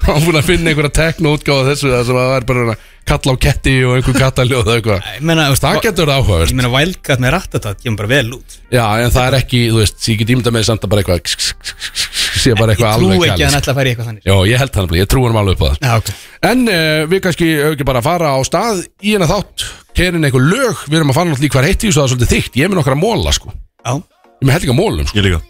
[0.00, 3.34] Hann búin að finna einhverja tekno útgáfa þessu Það sem að verður bara að kalla
[3.34, 5.06] á ketti og einhver kattaljóð og eitthvað.
[5.16, 6.52] Ég meina, þú veist, Það getur það áhugavert.
[6.52, 8.58] Ég meina, Wildcat með Rattatat kemur bara vel út.
[8.70, 12.19] Já, en það er ekki, þú veist, ég get ímynda með samt að bara eitthvað
[12.42, 14.24] sé bara eitthvað Ég trú alveg ekki að hann ætla að færa í eitthvað þannig.
[14.30, 15.78] Já, ég held það, ég trú hann alveg upp á það.
[15.86, 16.10] Já, ok.
[16.50, 20.24] En uh, við kannski höfum ekki bara að fara á stað í hennar þátt, kerin
[20.28, 20.82] einhver lög.
[20.90, 22.58] Við erum að fara náttúrulega í hver heitt í þessu það er svolítið þykkt.
[22.60, 23.54] Ég er með nokkra móla, sko.
[23.84, 23.92] Já.
[24.40, 25.20] Ég með held ekki að mólum, sko.
[25.20, 25.40] Ég líka.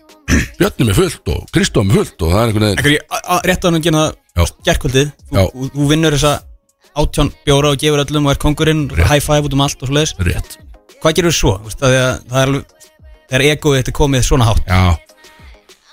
[0.61, 3.67] Björnum er fullt og Kristofum er fullt og það er einhvern veginn a- rétt á
[3.67, 4.45] hann að gera Já.
[4.45, 5.41] það gerkvöldið Já.
[5.41, 6.33] þú, þú- þú vinnur þessa
[7.03, 9.97] átján bjóra og gefur öllum og er kongurinn high five út um allt og svo
[9.97, 10.55] leiðis rétt.
[11.03, 11.57] Hvað gerur svo?
[11.65, 12.65] Þú veist, að því að Það er alveg
[13.31, 14.63] Þegar egoið þetta er komið svona hátt.
[14.67, 14.81] Já,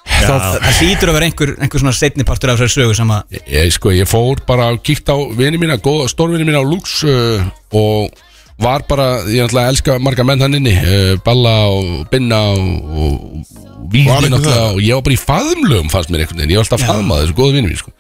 [0.08, 3.36] Það, það hlýtur að vera einhver, einhver svona setni partur af þessari sögu sem að
[3.38, 6.65] ég, ég, sko, ég fór bara og kíkt á vini mína, góða stórvini mína á
[6.65, 7.43] Lux uh,
[7.76, 8.24] og,
[8.58, 13.13] var bara, ég náttúrulega elska marga menn hann inni uh, Balla og Binna og, og,
[13.38, 14.74] og Víði Var einhver náttúrulega það?
[14.74, 17.22] og ég var bara í faðumlögum fannst mér einhvern veginn, ég var alltaf að faðma
[17.22, 17.93] þessu góðu vinni mín sko.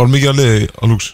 [0.00, 1.08] Var mikið að liði á lúks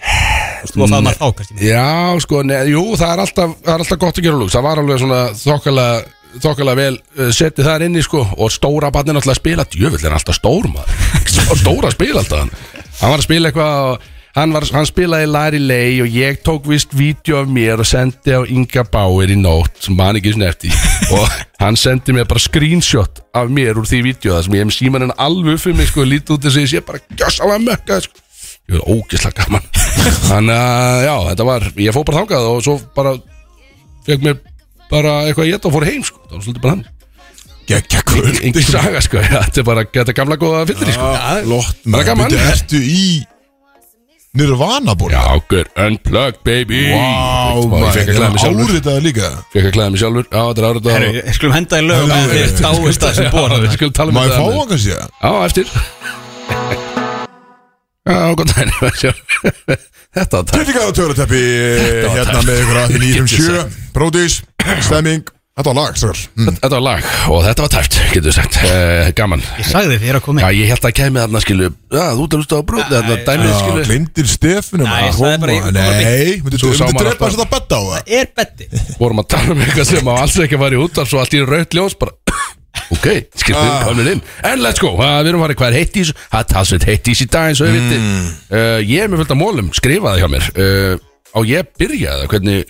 [0.66, 1.56] Þú að faðma þá kannski?
[1.66, 1.86] Já,
[2.22, 4.82] sko, ne, jú, það er, alltaf, það er alltaf gott að gera lúks Það var
[4.82, 5.96] alveg svona þokkalega
[6.42, 9.68] þokkalega vel uh, setið þar inni sko og stóra barni náttúrulega að spila.
[9.70, 10.98] Djöfull er hann alltaf stór maður.
[11.62, 12.52] Stóra spila alltaf hann.
[13.00, 14.04] Hann var að spila eitthvað
[14.36, 18.34] hann, var, hann spilaði Larry Lay og ég tók vist vídeo af mér og sendi
[18.36, 20.74] á Inga Bauer í nótt sem man ekki svona eftir.
[21.16, 24.76] Og hann sendi mér bara screenshot af mér úr því vídeo það sem ég hef
[24.76, 28.00] síman henn alveg fyrir mig sko lítið út þess að ég sé bara gjössalega mökka
[28.04, 28.22] sko.
[28.66, 29.70] Ég var ógeðslega gaman.
[30.30, 33.16] Þannig að já þetta var ég fór bara þangað og svo bara
[34.06, 34.40] fekk mér
[34.90, 36.20] bara eitthvað ég geta og fór heim sko.
[36.26, 36.84] Það var svolítið bara hann
[37.66, 39.18] Gekkja kvöld engin saga sko.
[39.18, 41.08] Já, þetta er bara þetta er gamla góða fyllir sko.
[41.50, 42.30] Lott Bara gaman.
[42.30, 43.06] Bíddu, Ertu í
[44.36, 46.82] Nirvana bór já okkur unplug baby.
[46.92, 48.68] Vá, ég fekk að klæða mig sjálfur.
[48.68, 49.30] Áritaði líka?
[49.54, 50.26] Fekk að klæða mig sjálfur.
[50.28, 53.30] Já þetta er árið Herru, ég skulum henda í lög að þið dáist að sem
[53.32, 55.10] bóra við skulum tala um Má ég fá þetta hann kannski það?
[55.24, 56.25] já eftir
[58.06, 58.72] já gott dæni
[60.16, 61.40] þetta var takk Kritikað á töruteppi
[62.06, 62.50] var Hérna tæpt.
[62.50, 64.42] með ykkur að því 957 Bróðis,
[64.86, 66.48] stemming Þetta var lag, strákar mm.
[66.60, 68.56] þetta var lag og þetta var tæft getur við sagt.
[68.60, 69.40] Uh, gaman.
[69.56, 72.34] Ég sagði þér að koma já ég held að kemur þarna skilu já þú ert
[72.36, 75.56] að hlusta á brúð þetta dæmið Já, skilu glindir Stefanum Nei, að ég sagði bara
[75.56, 77.96] ég- Nei, myndi Svo sá myndi maður drepa alltaf- þess að þetta betta á það?
[77.96, 78.68] Það er betti
[79.00, 81.32] vorum að tala um eitthvað sem á alls ekki að fara í útvarp svo allt
[81.32, 82.12] í raut ljós bara
[82.94, 83.84] ok, skilur við Ah.
[83.84, 84.22] komin inn.
[84.44, 86.84] En let's go, uh, við erum farið hvað er heitt í þessu það er talsveit
[86.90, 88.26] heitt í þessu dag eins og ég viti Mm.
[88.50, 90.44] uh, ég er með fullt af mólum, skrifaði hjá mér.
[90.56, 90.98] Uh,
[91.34, 92.66] á ég byrjaði hvernig,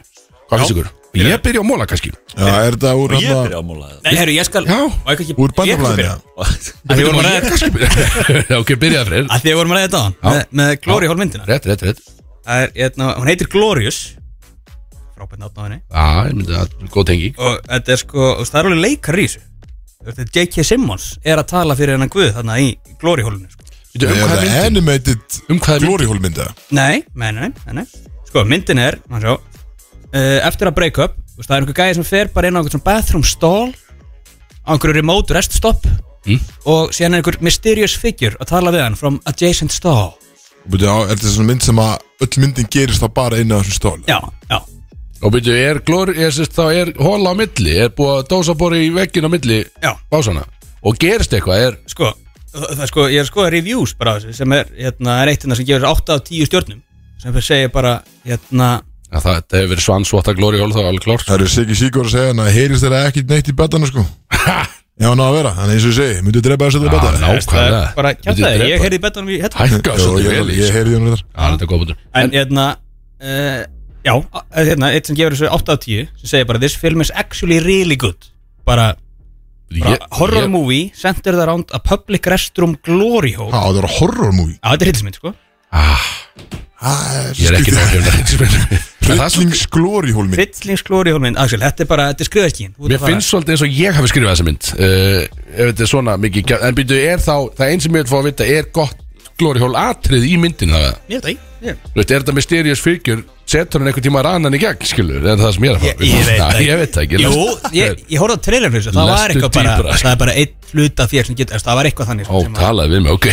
[0.49, 0.93] hvað finnst ykkur?
[1.17, 1.61] ég byrja.
[1.61, 2.11] á móla kannski.
[2.37, 4.65] Já, er þetta úr Og ég hérna byrja að múla það Nei, herru, ég skal
[4.69, 4.77] Já.
[4.77, 6.21] Má ég ekki- Úr bandaflæðinu.
[6.37, 8.59] Að því vorum að ræða kannski byrja.
[8.61, 9.27] Ok, byrjaði fyrir.
[9.33, 12.03] Að því vorum að ræða þetta á hann Með Glory Hall myndina rétt, rétt, rétt.
[12.45, 13.99] Það er, hérna, Hún heitir Glorious.
[15.17, 15.81] Frábært nátn á henni.
[15.89, 19.17] Já, ég myndi að, góð tengi Og þetta er sko og Það er alveg leikar
[19.17, 19.41] í þessu
[20.05, 20.65] J.K.
[20.67, 23.65] Simmons er að tala fyrir hennan guð Þarna í Glory Hallinu sko.
[23.97, 24.67] Veitu, um Er hvað er það myndin?
[24.67, 25.89] animated Um hvað er myndin?
[25.89, 26.49] Glory Hole mynda?
[26.77, 27.87] Nei, nei, nei, nei, nei.
[28.29, 29.63] Sko, myndin er maður sjá,
[30.13, 32.59] uh, Eftir að break up þú veist, Það er einhver gæði sem fer bara inn
[32.59, 33.73] á einhvern svona bathroom stall
[34.67, 35.87] Á einhverju remote rest stop
[36.27, 36.41] Mm.
[36.67, 40.17] Og síðan er einhver mysterious figure Að tala við hann from adjacent stall
[40.67, 41.93] er þetta svona mynd sem að
[42.27, 44.01] öll myndin gerist þá bara inn á þessum stól?
[44.11, 44.19] Já,
[44.51, 44.59] já
[45.23, 48.55] og byrju, er glóri, er, sérst, þá er hóla á milli er búið að dósa
[48.59, 49.93] bóri í veggin á milli Já.
[50.13, 50.45] básana
[50.87, 52.11] og gerist eitthvað er Sko,
[52.53, 55.33] það, það, sko, ég er að skoða reviews bara á þessu sem er, hérna, er
[55.33, 56.83] eitt hérna sem gefur 8 af 10 stjörnum
[57.23, 57.95] sem fyrir segja bara,
[58.29, 58.71] hérna
[59.07, 61.77] Ja, það, það hefur verið svansvota glóri hól þá er alveg klárt Það eru Siggi
[61.79, 64.03] Sigur að segja hann að heyrist þeirra ekki neitt í bettana sko
[64.97, 67.05] Já, ná að vera, þannig eins og ég segi, myndi drepa þess að þetta Já,
[67.05, 67.27] betta ná.
[67.27, 67.95] það er Nákvæmlega.
[67.99, 68.69] bara kjátaði, drepa.
[68.73, 71.09] ég heyrði í betanum í hérna hækka Jó, svolítið ég, vel í ég heyrði hann
[71.11, 72.65] þetta Já, þetta er góð bútur En hérna,
[73.21, 73.61] uh,
[74.07, 77.03] já, uh, hérna, eitt sem gefur þessu 8 af 10 sem segir bara, this film
[77.05, 78.31] is actually really good.
[78.67, 78.93] Bara,
[79.81, 83.51] bara horror movie centered around a public restroom glory hole.
[83.55, 84.57] Það var horror movie?
[84.63, 85.35] Já, þetta er hittismynd, sko.
[85.75, 86.07] Ah,
[87.37, 90.37] Ég er ekki náttúrulega Hryllings Glory Hole mynd.
[90.37, 93.63] Hrillings glory hole mynd, Axel, þetta er bara, þetta er skrifaskín Mér finnst svolítið eins
[93.65, 94.69] og ég hafi skrifað þessa mynd.
[94.77, 95.23] Uh,
[95.57, 98.11] Ef þetta er svona mikið gjá- En byrju, er þá, það einn sem ég vil
[98.13, 98.99] fá að vita Er gott
[99.41, 102.35] glóri hól atrið í myndin það Ég veit það ekki ég- Þú veist, er þetta
[102.37, 105.77] mysterious figure Setur hann einhvern tíma rannan í gegn, skilur Er það sem ég er
[105.77, 106.05] að Ég, fá?
[106.07, 107.21] Ég veit það Já, Ég veit það ekki.
[107.23, 108.95] Jú, Lest- ég, ég horfði á trailer fyrir þessu.
[108.97, 110.07] Það var Lestu eitthvað bara, dýpra, sko.
[110.07, 112.61] það er bara einn hluta þér sem getur Það var eitthvað þannig Ó, sem að-
[112.65, 113.27] talaði við mig, ok.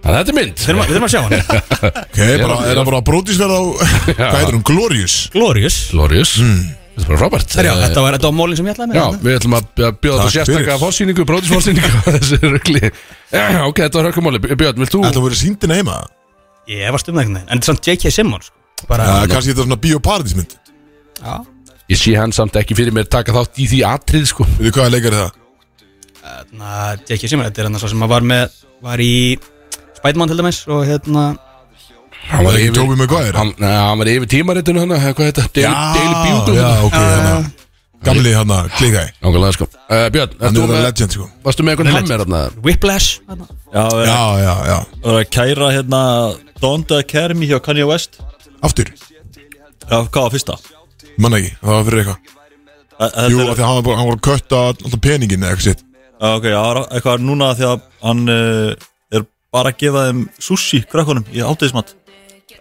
[0.00, 0.54] Þannig að þetta er mynd.
[0.56, 1.34] Við þurfum að- við þurfum að sjá hann
[2.00, 3.62] Ok, bara, er það bara brótisverð á
[4.16, 4.64] Hvað heitir hún?
[4.70, 5.16] Glorious.
[5.36, 5.76] Glorious.
[5.92, 6.32] Glorious
[6.90, 8.96] Þetta er bara frábært Herjá, Eh, þetta var, þetta var mólin sem ég ætlaði með
[8.98, 9.20] Já, þarna.
[9.26, 10.82] við ætlum að bj- bjóða Takk þetta sérstaklega fyrir.
[10.84, 12.80] fórsýningu, bróðisfórsýningu þessi rugli
[13.30, 15.96] Já, Ok, þetta var hörkumáli Björn, vilt þú Þetta voru síndina heima
[16.68, 18.10] Ég efast um það einhvern veginn En þetta er samt J.K.
[18.14, 18.86] Simmons sko.
[18.90, 20.52] Bara, Já, kannski þetta er svona bioparadísmynd
[21.20, 21.34] já
[21.90, 24.92] Ég sé hann samt ekki fyrir mér taka þátt í því atrið sko Veitu hvað
[24.94, 25.32] leikar er það?
[26.58, 27.28] Na, J.K.
[27.30, 29.14] Simmons, þetta er hann svo sem að var með Var í
[29.98, 31.24] Spiderman til dæmis Og hérna
[32.28, 33.32] Hann var ekki Tobey Maguire?
[33.36, 35.46] Hann, neða, hann var yfir tímaritinu hann Hvað er þetta?
[35.56, 37.50] Daily, Daily Beauty Já, ok, hérna.
[38.04, 39.66] Gamli hérna, klíkæ Nákvæmlega sko.
[39.90, 41.26] Uh, Björn, Hann er það legend sko.
[41.44, 42.40] varstu með einhvern hammer þarna?
[42.64, 43.20] Whiplash.
[43.28, 43.48] Þarna.
[43.74, 44.78] Já, við erum Já, já, já.
[44.94, 46.02] Við erum að kæra hérna
[46.60, 48.20] the Academy hjá Kanye West.
[48.62, 48.88] Aftur?
[49.90, 50.56] Já, hvað var fyrsta?
[51.20, 52.36] Manna ekki, það var fyrir eitthvað.
[53.00, 55.00] Æ- Þetta Jú, er- af því að hann var bara- hann var að kötta alltaf
[55.00, 55.84] peningin eða eitthvað sitt.
[56.20, 58.74] Já, ok, já, það er eitthvað núna því að hann uh,
[59.12, 61.94] er bara að gefa þeim sushi krakkunum í átíðismat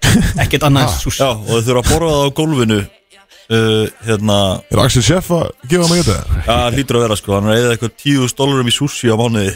[0.44, 4.38] Ekkert annað sushi Já, og þau þurfa að borða það á gólfinu uh, hérna,
[4.72, 6.38] Er Axel Sjeff að gefa mig þetta?
[6.40, 7.36] já, það hlýtur að vera sko.
[7.38, 9.54] Hann er eða eitthvað tíðust dólarum í sushi á mánuði.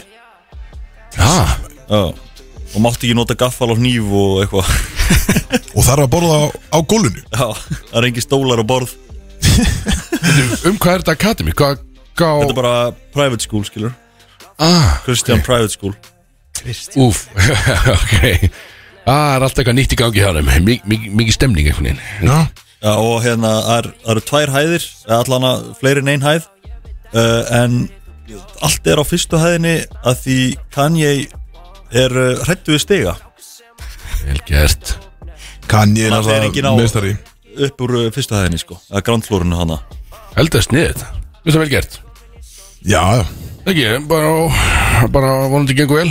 [1.14, 1.32] Já,
[1.84, 2.02] Já,
[2.74, 4.70] og mátti ekki nota gaffal og hníf og eitthvað.
[5.74, 7.48] Og þarf að borða á, á gólunu Já,
[7.90, 8.94] það er engi stólar og borð.
[10.64, 11.52] Um hvað er þetta Academy?
[11.54, 11.82] Hvað,
[12.16, 12.74] hvað Þetta er bara
[13.14, 13.92] private school, skilur.
[14.58, 15.92] Ah, Christian Private School.
[17.02, 18.14] Úf, ok.
[18.24, 18.46] Ah,
[19.04, 20.50] það er alltaf eitthvað nýtt í gangi hjá þeim.
[20.68, 22.00] Mik- mik- Mikið stemning einhvern veginn.
[22.22, 22.38] Já,
[22.84, 26.20] Já, og hérna það er- það eru tvær hæðir eða allan að fleiri en ein
[26.26, 26.48] hæð.
[27.14, 27.76] Uh, en
[28.66, 30.38] allt er á fyrstu hæðinni að því
[30.74, 31.12] Kanye
[31.94, 33.14] er uh, hrættu við stiga.
[34.26, 34.96] Vel gert.
[35.68, 37.14] Kann ég Það er enginn á- náttúrulega meistari.
[37.68, 39.78] upp úr uh, fyrstu hæðinni sko eða grandflórinu hana.
[40.34, 41.98] Heldur sniðið Þú veist það vel gert?
[42.84, 43.24] Já, já,
[43.64, 46.10] Ekki, bara, bara vonandi gengur vel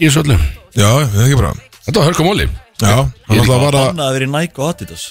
[0.00, 0.36] Í þessu öllu.
[0.76, 1.52] Já, það er ekki bara
[1.88, 2.44] Þetta var hörka móli.
[2.82, 5.04] Já, hann alltaf var að Banna að vera í Nike og Adidas.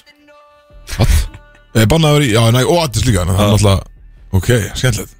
[1.74, 3.82] Eh, Bannaður í, já, næ, og Addis líka Hann alltaf,
[4.38, 5.16] ok, skemmtilegt.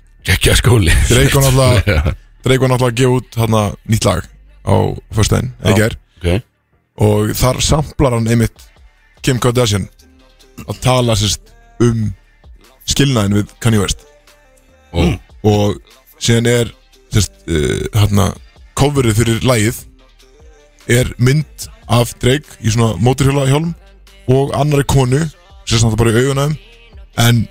[0.60, 0.94] Skóli.
[0.94, 2.14] Náttúrulega Já,
[2.46, 3.58] Drake var náttúrulega að gefa út hann
[3.90, 4.30] nýtt lag
[4.68, 4.76] á
[5.18, 6.46] fyrstæðin, ekki er Ok.
[7.08, 8.68] Og þar samplar hann einmitt
[9.26, 9.90] Kim Kardashian
[10.66, 12.08] að tala sérst um
[12.90, 14.06] skilnaðin við Kanye West.
[14.94, 15.78] Ó, og
[16.22, 16.74] síðan er
[17.14, 18.32] sérst uh, hérna
[18.78, 19.87] coverið fyrir lagið
[20.88, 23.74] er mynd af Drake í svona móturhjóla hjálm
[24.32, 25.22] og annari konu
[25.68, 26.58] sérst náttúrulega bara í augunum
[27.24, 27.46] en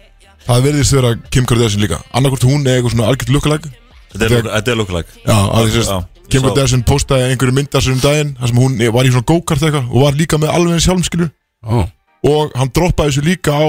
[0.47, 2.01] það verðist vera Kim Kardashian líka.
[2.15, 3.73] Annarkvort hún er eitthvað svona algjört lookalike.
[4.13, 5.19] Þetta er, er lookalike.
[5.25, 8.79] Já, að því sérst Kim Kardashian postaði einhverju myndar sér um daginn þar sem hún
[8.95, 11.29] var í svona go-kart eitthvað og var líka með alveg eins hjálmskilu
[11.63, 11.87] ó.
[12.27, 13.67] Og hann droppaði þessu líka á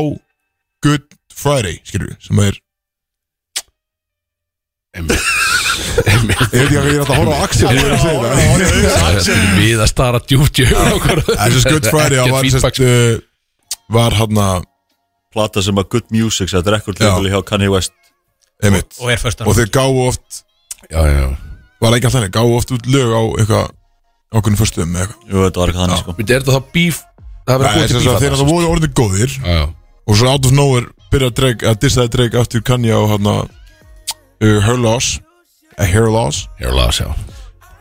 [0.86, 1.06] Good
[1.38, 2.58] Friday, við sem er,
[4.98, 5.47] Einmitt
[5.98, 8.34] ég veit ekki að ég er að horfa á Axel ég er að segja það.
[9.34, 11.20] Er við að stara djúpt í augun okkur.
[11.42, 13.16] Þessu Good Friday var, sérst, uh,
[13.98, 14.60] var hann að
[15.34, 17.08] Plata sem að Good Music Þetta er ekkert Já.
[17.10, 17.94] lífali hjá Kanye West.
[18.64, 20.30] Einmitt, Og er först og þeir gáðu oft
[20.90, 21.28] Já, já.
[21.78, 23.66] Var ekki alltaf henni, gáðu oft út lög á eitthvað
[24.34, 25.22] ákveðinu förstum með eitthvað?
[25.30, 26.12] Jú, þetta var ekki þannig sko.
[26.18, 26.98] Er þetta þá bíf
[27.48, 28.34] Það er Nei, búið til bíf að þeir
[29.38, 29.66] Já, já.
[33.28, 33.56] Að
[34.44, 35.18] uh, Her Loss
[35.78, 36.48] a Hair Loss.
[36.60, 37.10] Hér er laga sjá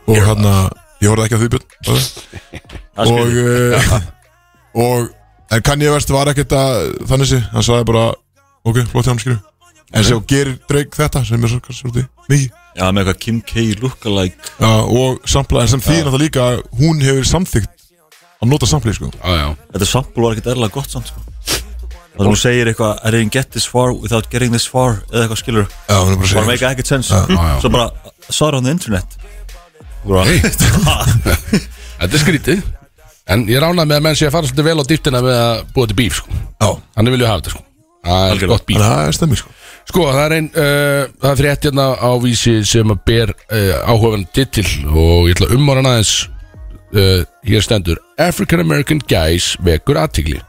[0.07, 0.67] og hann að
[1.03, 1.65] ég horfði ekki að því björn
[3.03, 3.97] og uh,
[4.77, 5.09] og
[5.51, 6.77] en Kanye West var ekkert að
[7.09, 8.05] þannig sé, hann sagði bara
[8.67, 9.39] ok, flott hjá hann skilju
[9.95, 12.47] en svo gerir Drake þetta sem er svo svolítið mikið.
[12.77, 14.49] Já, með eitthvað Kim K lookalike.
[14.59, 17.87] Já, og sampla, en sem því náttúrulega líka hún hefur samþygt
[18.43, 19.09] að nota samplið sko.
[19.15, 19.47] Já, já.
[19.71, 21.23] Þetta sample var ekkert erlega gott samt sko
[22.17, 25.41] Að hún segir eitthvað I didn't get this far without getting this far Eða eitthvað
[25.43, 27.13] skilur er bara að make ekkert sense.
[27.13, 27.59] Já.
[27.61, 27.91] Svo bara
[28.27, 29.17] Saw it on the internet.
[31.97, 32.65] Þetta er skrítið.
[33.27, 35.61] En ég ránaði með að menn sé að fara svolítið vel á dýptina með að
[35.75, 36.37] búa til bíf sko.
[36.63, 37.63] Já, Þannig vil ég hafa þetta sko.
[38.07, 39.53] Það er gott bíf að það er stemmir sko.
[39.87, 43.75] Sko, það er einn, uh, það er frétt hérna á vísi sem að ber uh,
[43.87, 46.13] áhugaverðan titil og ég ætla að ummára aðeins.
[46.95, 50.39] Uh, hér stendur African American Guys vekur aðtigli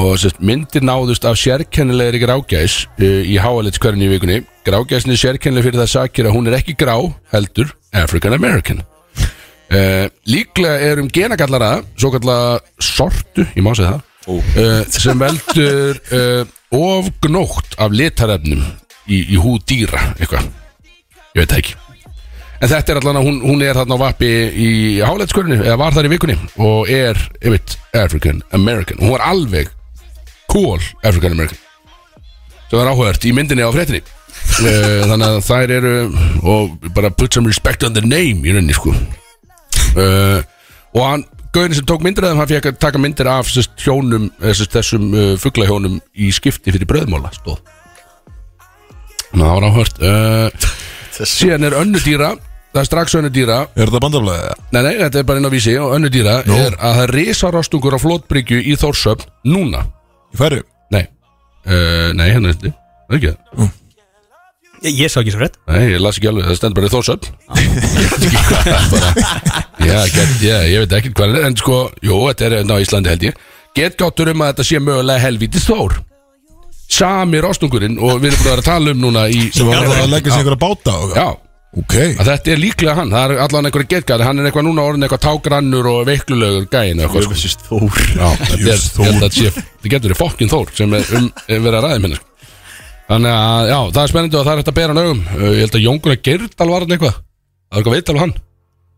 [0.00, 4.38] og sérst, myndir náðust af sérkennilegri grágæs uh, í háalitskverðin í vikunni.
[4.66, 6.96] Grágæsin er sérkennileg fyrir það sakir að hún er ekki grá
[7.34, 8.84] heldur African American.
[9.70, 16.00] Uh, líklega er um genagallara svo kallar sortu, ég má segja það uh, sem veldur
[16.16, 16.42] uh,
[16.74, 18.64] ofgnótt af litarefnum
[19.06, 20.50] í, í húð dýra eitthvað,
[21.34, 21.89] ég veit það ekki
[22.60, 24.68] en þetta er allan að hún, hún er þarna á vappi í
[25.00, 29.00] hálætskörinu, eða var þar í vikunni og er, ég veit, African American.
[29.00, 29.72] Hún var alveg
[30.52, 31.60] cool African American.
[32.68, 34.04] Sem var áhugavert í myndinni á fréttinni.
[34.60, 35.94] Uh, þannig að þær eru
[36.52, 38.94] og bara put some respect on the name í rauninni sko.
[39.96, 40.40] Uh,
[40.94, 43.72] og hann Gauðin sem tók myndir af þeim, hann fekk að taka myndir af sest,
[43.82, 47.58] hjónum, eh, sest, þessum uh, fuglahjónum í skipti fyrir bröðmóla stóð.
[49.32, 50.68] Ná, það var áhört uh,
[51.26, 52.30] Síðan er önnu dýra
[52.70, 53.56] Það er strax önnu dýra.
[53.74, 54.50] Er þetta bandaflæði?
[54.70, 55.72] Nei, nei, þetta er bara inn á vísi.
[55.82, 56.54] Og önnu dýra Nú.
[56.54, 59.80] er að það er risarástungur á flótbryggju í Þórsöfn núna.
[60.30, 60.60] Í færi?
[60.94, 61.02] Nei,
[61.66, 62.70] uh, nei, hérna er þetta.
[63.10, 63.72] Það er ekki það.
[64.80, 65.58] Ég, ég sá ekki svo rétt.
[65.68, 67.26] Nei, ég las ekki alveg, það stendur bara í Þórsöfn
[69.84, 71.48] Já, get, já, ég veit ekki hvað er.
[71.50, 73.42] En sko, jú, þetta er hérna á Íslandi held ég.
[73.76, 75.98] Getgáttur um að þetta sé mögulega helvítis Þór.
[76.90, 79.84] Sami rostungurinn Og við erum búin að vera að tala um núna í Sem var
[79.86, 81.28] að leggja sig einhverja báta og Já,
[81.70, 81.94] Ok.
[82.18, 85.06] Að þetta er líklega hann Það er allan einhverja getgæði Hann er eitthvað núna orðin
[85.06, 87.36] eitthvað tágrannur og veiklulegur gæin eitthvað sko.
[87.36, 88.00] Jöfnvist Þór.
[88.16, 91.12] Já, þetta er, Just ég held að sé, þetta getur verið fokkin Þór sem er
[91.20, 92.26] um er verið að ræða minni sko.
[93.10, 95.78] Þannig að, já, það er spennandi og það er hægt að bera Uh, Ég held
[95.78, 97.14] að Jóngur að Geirdal var hann eitthvað.
[97.20, 98.34] Það var eitthvað veital á hann.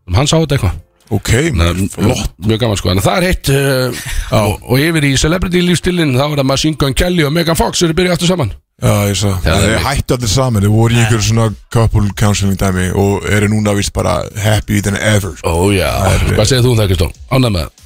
[0.09, 0.75] Um hann sá þetta eitthvað.
[1.13, 2.35] Ok, Þannig að, flott.
[2.49, 4.03] Mjög gaman sko, en það er heitt uh,
[4.39, 7.81] og, og yfir í celebrity lífstilin þá er það Machine Gun Kelly og Megan Fox
[7.85, 10.63] eru byrjað aftur saman Já, ég Já, Það það er er- hættu allir saman.
[10.65, 14.97] Þeir voru í einhverju svona couple counseling dæmi Og eru núna vist bara happy than
[14.97, 15.47] ever sko.
[15.47, 15.91] Ó já,
[16.33, 17.07] hvað segir þú um það Kristó?
[17.31, 17.79] Ánæg með það?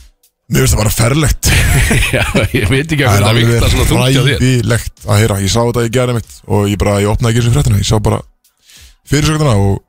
[0.48, 1.50] Mér finnst það bara ferlegt.
[2.16, 2.24] Já,
[2.56, 4.38] ég veit ekki Það að er það vikta svona þungt á þér.
[4.40, 5.40] ræðilegt að heyra.
[5.44, 7.82] Ég sá þetta í gerði mitt og ég bara, ég opnaði ekki þessu fréttina.
[7.84, 8.20] Ég sá bara
[9.12, 9.84] fyrirsöknuna og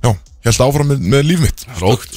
[0.00, 0.14] já,
[0.48, 1.64] held áfram með, með líf mitt.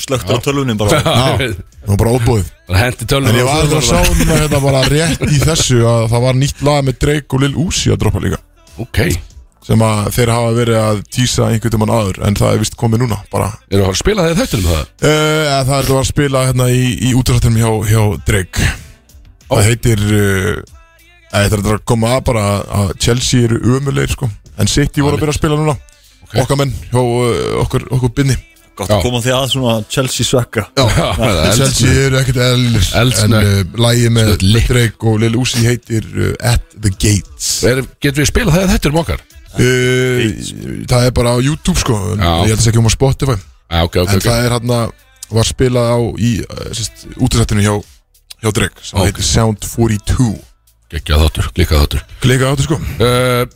[0.05, 0.97] Slöktur á tölvunum bara.
[0.97, 1.53] Já,
[1.85, 4.81] það var bara óbúið Hendi En ég var aldrei að sá um að þetta bara
[4.89, 8.21] rétt í þessu að það var nýtt lag með Drake og Lil Uzi að droppa
[8.23, 8.39] líka.
[8.81, 9.01] Ok,
[9.65, 13.03] sem að þeir hafa verið að tísa einhvern tímann aður en það er vist komið
[13.05, 13.51] núna bara.
[13.69, 14.81] Eru að fara að spila þegar þættunum það?
[14.81, 18.71] uh, Það er þetta að spila hérna í, í útrættinum hjá, hjá Drake.
[19.45, 20.75] Það heitir uh,
[21.35, 22.43] Þetta er að koma að bara
[22.81, 24.29] að Chelsea eru umulegir sko.
[24.57, 25.75] En City voru að byrja að spila núna
[26.25, 26.35] Ok.
[26.43, 28.35] Okkar menn hjá uh, okkur, okkur binni.
[28.75, 30.65] Gott að koma því að svona Chelsea svekka.
[30.75, 31.51] Það er.
[31.55, 33.45] Chelsea eru ekkert eðlir En uh,
[33.85, 34.67] lægi með Svona lit.
[34.67, 37.47] Drake og Lil Uzi heitir uh, At the Gates.
[37.69, 39.23] Er, Getum við spilað þegar þættunum okkar?
[39.55, 41.95] uh, Það er bara á YouTube sko.
[42.17, 42.33] En Já.
[42.35, 43.37] Ég held að það ekki um á Spotify.
[43.39, 44.25] Já, ok, ok, En ok.
[44.27, 44.81] það er hérna
[45.39, 47.73] Var spilað á í uh, Útrættinu hjá,
[48.43, 50.27] hjá Drake Sem heitir Sound 42
[50.91, 52.67] Gekkja þáttur, klikka þáttur.
[52.67, 52.77] Sko.
[53.01, 53.47] Uh,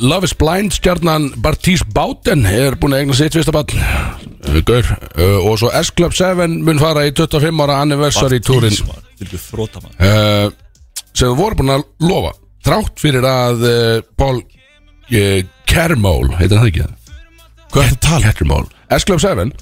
[0.00, 5.58] Love is Blind stjarnan Bartís Báten er búin að egna sitt fyrsta bann uh, Og
[5.60, 8.76] svo S-Club 7 mun fara í 25 ára anniversary túrin
[9.20, 10.48] við uh,
[11.12, 12.32] sem þú voru búin að lofa
[12.66, 16.88] þrátt fyrir að uh, Paul uh, Kermól heitir það ekki?
[17.72, 18.26] Það?
[18.90, 19.52] Er S-Club 7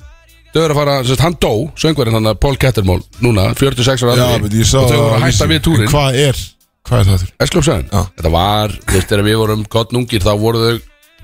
[0.51, 4.49] þau eru að fara, sérst, hann dó söngvarinn hann Paul Kettermól núna 46 ára og
[4.51, 6.41] þau voru að hætta við túrin Hvað er
[6.91, 7.33] Hvað er það þurr?
[7.47, 8.01] S-Club 7 Já.
[8.19, 10.79] þetta var, þú veist, þegar við vorum gott nungir þá voru þau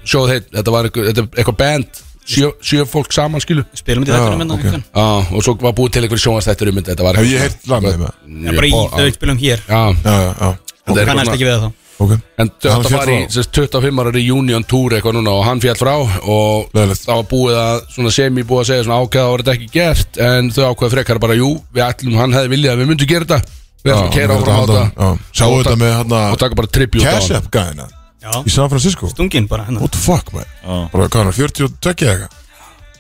[0.07, 2.03] sjóð heitt þetta var eitthvað, þetta er eitthvað band.
[2.27, 5.93] Sjö, sjö fólk saman skilu Spilum við þetta um hérna Já, og svo var búið
[5.95, 6.95] til einhver sjónastættur um þetta.
[6.97, 9.63] Þetta var Hef ég heyrt lag með Já, bara í þau spilum hér.
[9.69, 10.49] Já, Já, já, já.
[10.87, 11.83] Þetta er Kannast ekki við það þá.
[11.97, 12.15] Ok.
[12.43, 13.31] En þetta var í frá.
[13.37, 17.05] sérst, 25 ára reunion tour eitthvað núna og hann fjall frá og Leiðilegt.
[17.07, 20.21] það var búið að svona semi búið að segja svona ákveða var þetta ekki gert
[20.27, 23.29] en þau ákveða frekar bara jú við ætlum hann hefði viljað að við myndum gera
[23.31, 23.55] þetta
[23.87, 27.07] við ætlum að keira áfram á þetta Sáu þetta með hérna og taka bara tribute
[27.07, 27.87] á Cash hann App gæðina
[28.27, 29.07] Í San Francisco.
[29.13, 29.79] Stungin bara hérna.
[29.85, 30.49] What the fuck man.
[30.91, 32.27] Bara hvað er hann 42 eða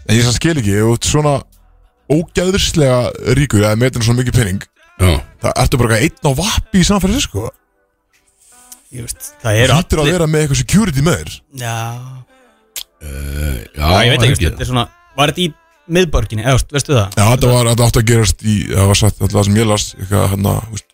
[0.06, 1.32] En ég sann skil ekki Ef þú ert svona
[2.14, 2.98] ógæðurslega
[3.34, 7.02] ríkur Eða metin svona mikið penning Það ertu bara eitthvað einn á vappi í San
[7.02, 7.48] Francisco.
[8.94, 11.34] Ég veist, Það eru Hýttir að vera með eitthvað security með þér.
[11.60, 11.74] Já,
[13.02, 13.10] já,
[13.76, 14.86] Já, ég veit ekki, þetta er svona
[15.18, 15.48] Var þetta í
[15.92, 17.14] miðborginni, eða veist- veistu það?
[17.16, 19.86] Já, þetta var þetta átt að gerast í Það var sagt alltaf sem ég las
[19.94, 20.86] Eitthvað hérna þú veist,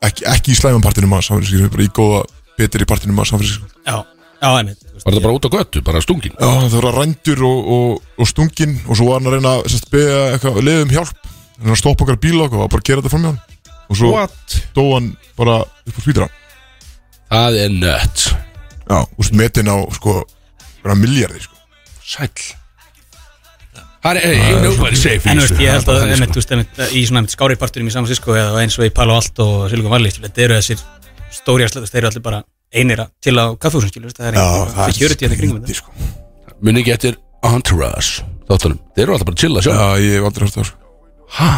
[0.00, 2.20] Ekki, ekki í slæman partinu maður Francisco Bara í góða
[2.60, 3.96] Betur í partinu maður Francisco Já,
[4.40, 6.34] já, einmitt Var þetta bara út á göttu, bara stungin?
[6.36, 9.86] Já, það var rændur og, og, og stungin og svo var hann að reyna að
[9.94, 11.30] beða eitthvað leiðum um hjálp
[11.64, 13.40] hann stoppa okkar bíla og var bara að gera þetta fram hjá hann.
[13.90, 14.56] Og svo What?
[14.76, 15.08] dó hann
[15.40, 16.28] bara upp á spýtra
[17.30, 18.26] Það er nuts.
[18.90, 20.18] Já, úst metin á sko
[20.82, 21.56] vera miljardi sko.
[22.04, 22.48] Sæll
[24.00, 26.40] Það er, hey, ain't nobody safe En þú veist, ég held að það einmitt, þú
[26.40, 29.66] veist, einmitt, í svona skáriparturum í San Francisco eða eins og í Palo Alto og
[29.72, 30.80] Silicon Valley þetta eru þessir
[31.36, 32.38] stóri aðslæðast, þeir eru allir bara
[32.80, 35.76] einir að til á kaffehúsin, skilur, það er einhver security hérna kringum þetta.
[35.82, 35.92] sko.
[36.64, 37.18] Muni ekki eftir
[37.50, 40.70] Entourage Þáttunum, þeir eru alltaf bara að chilla sjá Já, ég hef aldrei hört það
[40.70, 40.78] sko
[41.36, 41.50] Hæ?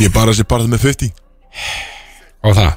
[0.00, 2.72] Ég er bara þessi parið með 50 Hvað var það?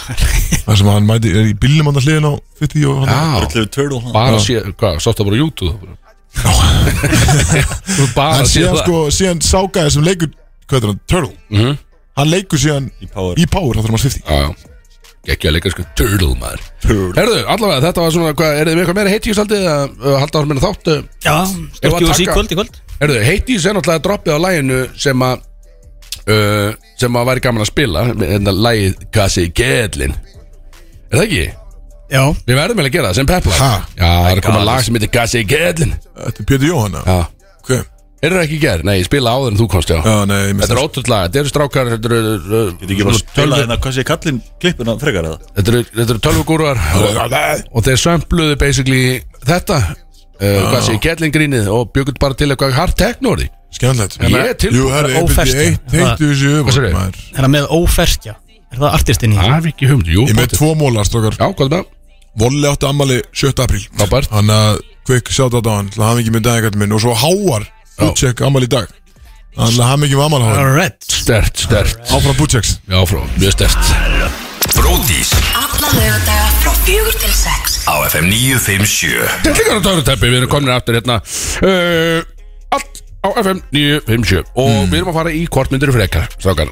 [0.66, 4.12] Það sem hann mæti, er í bílum hann að hliðin á 50 og hann Já,
[4.14, 5.96] bara sé, hvað, sátt það bara á YouTube
[7.10, 8.82] Hann sé síðan það.
[8.84, 10.30] sko, síðan sákaði sem leikur
[10.70, 11.32] Hvað er hann, Turtle.
[11.50, 11.78] Mhm.
[12.20, 13.34] Hann leikur síðan Í power.
[13.42, 14.66] í Power Það þarf maður 50 Já, já.
[15.28, 16.62] Gekkja að leika sko Turtle maður.
[16.80, 17.12] Turtle.
[17.18, 20.14] Herðu, allavega, þetta var svona, hvað, er þið með eitthvað meira heitís aldrei að uh,
[20.22, 22.78] halda árum minna þátt uh, Já, Ef stort að jú sí taka- kvöld í kvöld.
[23.00, 25.42] Herðu, heitís er náttúrulega droppið á læginu sem að
[26.30, 30.14] uh, sem að væri gaman að spila en að lægið Kassi Gedlin
[31.10, 31.44] Er það ekki?
[32.10, 32.22] Já.
[32.46, 33.70] Við verðum vel að gera það sem pepla Ha?
[33.94, 37.18] Já, það er að koma lag sem heitir Kassi Gedlin Þetta er Pétur Jóhanna Já
[37.62, 37.72] Ok
[38.20, 38.82] Er það ekki í gerð?
[38.84, 41.38] Nei, ég spila áður en þú komst, já Já, nei, ég Þetta er ótrúlega þetta
[41.40, 44.40] eru strákar Þetta eru uh, Get ekki bara að spila tölvu- hérna Hvað sé kallinn
[44.60, 47.22] klippuna frekar eða Þetta eru, þetta eru tölvugúruar og,
[47.80, 49.00] og þeir sömpluðu basically
[49.48, 54.36] þetta uh, hvað sé, Gedlingrínið og bjöggut bara til eitthvað hard techno orði Skemmtilegt Ég
[54.50, 55.56] er tilbúinn Jú, herri, óferska.
[55.56, 57.24] ég eitt heittu þessu Hvað öfum segirðu?
[57.38, 58.36] Er það með óferskja?
[58.70, 59.40] Er það artistinn í?
[59.40, 60.60] Það er ekki humd, jú Ég er með pottet.
[60.60, 61.88] tvo móla, strókar Já, hvað er það?
[62.38, 63.52] Volli átti ammali 7.
[63.64, 63.82] apríl.
[63.98, 64.30] Frábært.
[64.30, 67.14] Hann að quick shout out á hann Það hafa ekki með daginn minn Og svo
[67.18, 67.64] Háar
[68.00, 68.86] Bútsek ammali í dag.
[69.56, 70.92] Þannig að hafa ekki með ammali háar.
[71.10, 73.90] Stert, stert Áfram Bútseks Já, frá, mjög stert
[74.76, 77.80] Bródís Alla lögadaga frá fjögur til sex.
[77.90, 82.22] Á FM 957 Tillingar á töruteppi, við erum komin aftur hérna uh,
[82.76, 84.86] Allt á FM 957 Og Hmm.
[84.92, 86.70] við erum að fara í kortmyndir frekar Strákar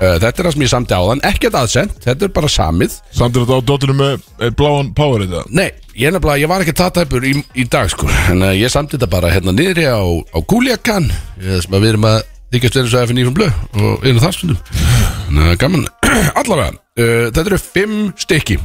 [0.00, 2.96] uh, Þetta er það sem ég samti á þann Ekkert aðsend, þetta er bara samið.
[3.16, 6.64] Samt er þetta á dóttunum með eh, bláan power þetta Nei, ég nefnilega, ég var
[6.64, 8.08] ekki það tæpur í, í dag sko.
[8.32, 11.08] En uh, ég samti þetta bara hérna niðri á, á Gúliakan
[11.40, 12.20] Sem við erum að
[12.54, 15.56] þykjast verið svo FNÍ frá blöð og einu það stundum.
[15.60, 15.88] Gaman.
[16.40, 18.60] Allavega, uh, þetta eru fimm stykki.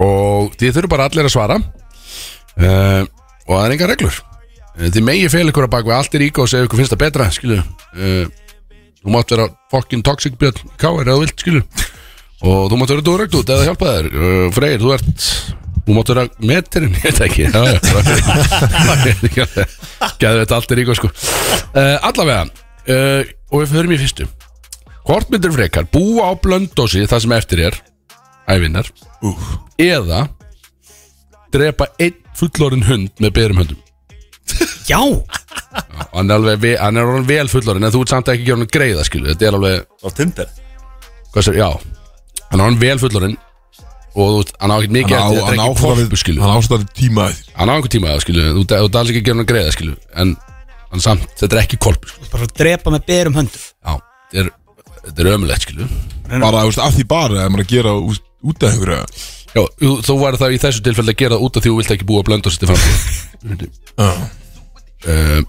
[0.00, 1.60] Og þið þurfum bara allir að svara.
[2.60, 4.20] Og það er enga reglur.
[4.80, 7.02] Þið megi fel ykkur að baka við allt er íka og segja ykkur finnst það
[7.02, 8.22] betra skilu uh,
[9.00, 11.62] þú mátt vera fucking toxic björn káir eða vilt skilu
[12.40, 14.06] og þú mátt vera dúregt út eða hjálpa þér.
[14.12, 15.24] Uh, Freyr, þú ert
[15.84, 17.48] þú mátt vera meterinn, ég veit ekki.
[17.48, 17.78] Já, já,
[20.20, 21.12] gæðu þetta allt er íka sko.
[21.74, 24.28] Uh, allavega uh, og við förum í fyrstu.
[25.08, 27.78] Hvort myndir frekar búa á blöndósi það sem eftir er
[28.50, 28.88] ævinnar
[29.80, 30.26] eða
[31.54, 33.80] drepa einn fullorinn hund með berum höndum?
[34.86, 35.00] Já,
[36.14, 38.48] hann er alveg ve hann er alveg vel fullorinn en þú ert samt ekki að
[38.50, 40.48] gera hann greiða skilu þetta er alveg Á Tinder?
[41.30, 41.68] Hvað sér, já.
[42.50, 43.36] Hann er hann vel fullorinn
[44.10, 46.20] og þú veist, hann á ekkert mikið Hann á- eftir, þetta er hann ekki kolpu
[46.24, 47.52] skilu Hann ástæði tíma eftir.
[47.60, 49.74] Hann á einhver tíma það skilu þú þú ert alls ekki að gera hann greiða
[49.76, 49.94] skilu
[50.24, 50.32] en
[50.90, 53.62] hann samt, þetta er ekki kolpu skilu bara að drepa með berum höndum.
[53.86, 53.92] Já,
[54.32, 54.50] þetta er,
[55.06, 55.86] þetta er ömulegt skilu
[56.30, 58.98] Bara, þú veist, af því bara Ef maður að gera út út af einhverju.
[59.54, 61.78] Já, jú, þú væri það í þessu tilfelli að gera það út af því þú
[61.80, 63.64] vilt ekki búa að blönda sér til framtíð
[64.00, 64.10] Já.
[65.10, 65.40] Uh,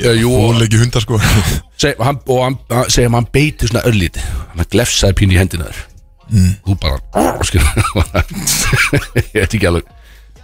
[0.00, 1.18] já, jú, og Og leiki hundar sko.
[1.82, 5.68] Seg, hann, og hann, hann að hann beiti svona örlíti hann glefsaði pínu í hendina
[5.70, 5.82] þér.
[6.24, 6.52] Mm.
[6.64, 7.68] þú bara skilur,
[9.18, 9.90] ég veit ekki alveg.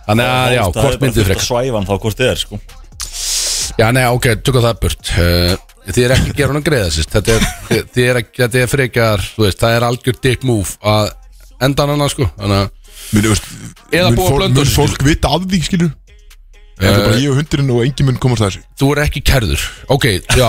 [0.05, 1.46] Þannig að já, hvort myndið frekar.
[1.46, 2.61] Svæfan þá hvort þið er sko.
[3.78, 5.12] Já, nei, ok, tökum það burt.
[5.14, 5.55] Uh,
[5.86, 7.46] þið er ekki að gera hann að greiða sýst þetta er,
[7.94, 11.12] þið er, ekki, þetta er frekar það er algjör dick move að
[11.64, 12.28] enda hann annað sko.
[12.36, 12.76] Þannig að
[13.11, 13.46] Mun, þú veist,
[13.90, 15.86] Eða mun búa fólk- vita af því, skilu
[16.80, 18.62] Eða Eh, bara ég og hundurinn og engin mun komast að þessu.
[18.80, 19.62] Þú er ekki kærður.
[19.92, 20.04] Ok,
[20.36, 20.48] já,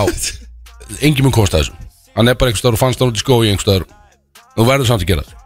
[1.03, 1.73] engin mun komast að þessu.
[2.15, 3.86] Hann er bara einhvers staðar og fannst hann út í skói einhvers staðar.
[4.55, 5.38] Þú verður samt að gera það.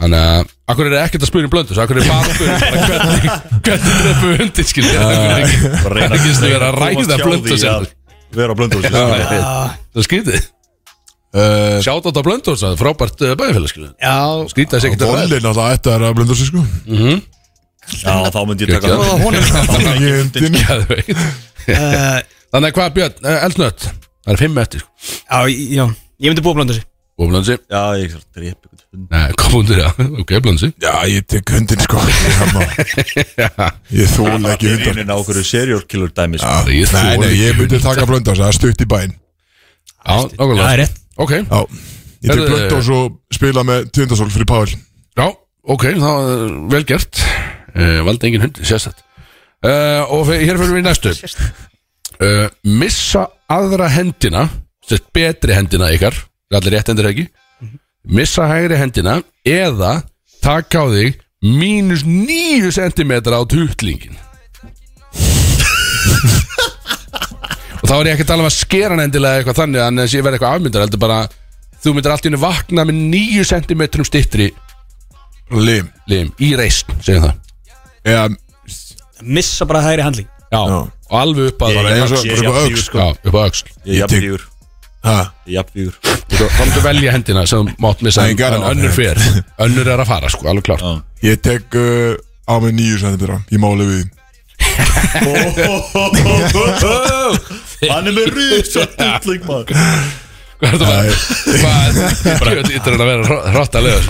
[0.00, 1.74] Þannig að akkur er ekkert að spyrja um blöndu?
[1.82, 3.24] Akkur er bara að spyrja bara hvernig
[3.66, 7.52] hvernig drefu hundi skilja akkur er ekki það er ekki að vera að ræða blöndu
[8.40, 10.46] á blöndu það skrítið.
[11.30, 14.16] Uh, sjátt á þetta blöndu það er frábært uh, bæðifélag skilja Já,
[14.50, 15.28] skrítið þessi ekkert að ræða.
[15.28, 16.64] Volin alltaf ætti að blönda sig sko
[18.00, 20.04] Já, þá myndi ég taka það.
[20.04, 21.10] Hundin Geðveikt.
[21.70, 22.20] uh,
[22.52, 24.84] þannig að hvað Björn, uh, eldnött það er fimm eftir.
[25.26, 25.84] Já, já,
[26.20, 26.86] ég myndi búa blönda sig
[27.20, 28.68] og blöndu Já, ég er hund
[29.10, 32.00] Nei, kom undir það, ok, blöndu Já, ég tek hundin sko.
[33.94, 36.48] Ég þól ekki hundar Vinnin á okkur serial killer dæmi sko.
[36.48, 39.12] Já, Ég Nei, nei, ég myndi taka blönda Það er stutt í bæinn.
[40.00, 40.96] Já, Já, það er rétt.
[41.20, 41.60] Ok, Já
[42.20, 43.00] Ég tek Herðu- blönda og svo
[43.32, 44.72] spila með tindasól fyrir Páll
[45.16, 45.26] já,
[45.76, 47.20] ok, það er vel gert
[47.74, 49.00] uh, Valdi engin hund, sérstætt
[49.64, 51.12] uh, Og fe- hér fyrir við í næstu.
[52.20, 54.46] Uh, Missa aðra hendina
[54.86, 56.16] Sett betri hendina ykkar
[56.54, 57.28] Allir rétt hendur ekki?
[58.10, 60.00] Missa hægri hendina Eða
[60.42, 64.16] taka á þig Mínus níu sentimetra á tuttlingin
[67.80, 70.00] Og þá er ég ekki að tala um að skera hann endilega eitthvað þannig að
[70.02, 71.20] þess ég verði eitthvað afmyndar heldur bara
[71.80, 74.50] þú myndir allt í henni vakna með 9 cm stittri
[75.50, 75.88] Lim.
[76.06, 77.38] lim í reist, segjum það
[78.04, 78.28] Eða
[79.22, 80.78] Missa bara hægri handling Já, Já.
[81.10, 82.98] og alveg upp að Ég- Bara eins og ég- á ég- öxl, sko.
[83.24, 83.64] Upp að öxl.
[83.84, 84.40] Ég er Ég jafnvígur.
[85.04, 85.18] Ha?
[85.46, 85.94] Ég er jafnvígur
[86.30, 89.16] Þá myndir velja hendina sem þú mátt missa Nei, en, en önnur fer.
[89.64, 90.92] Önnur er að fara, sko, alveg klart Já.
[91.22, 92.14] Ég tek uh,
[92.48, 94.04] á mig nýju sentimetra Ég máli við því.
[97.90, 98.26] Hann er með
[99.48, 99.64] maður.
[100.60, 101.02] Hvað er þetta bara?
[101.60, 101.90] Hvað?
[101.96, 102.02] Er
[102.74, 103.24] þetta að vera
[103.54, 104.00] hróttalega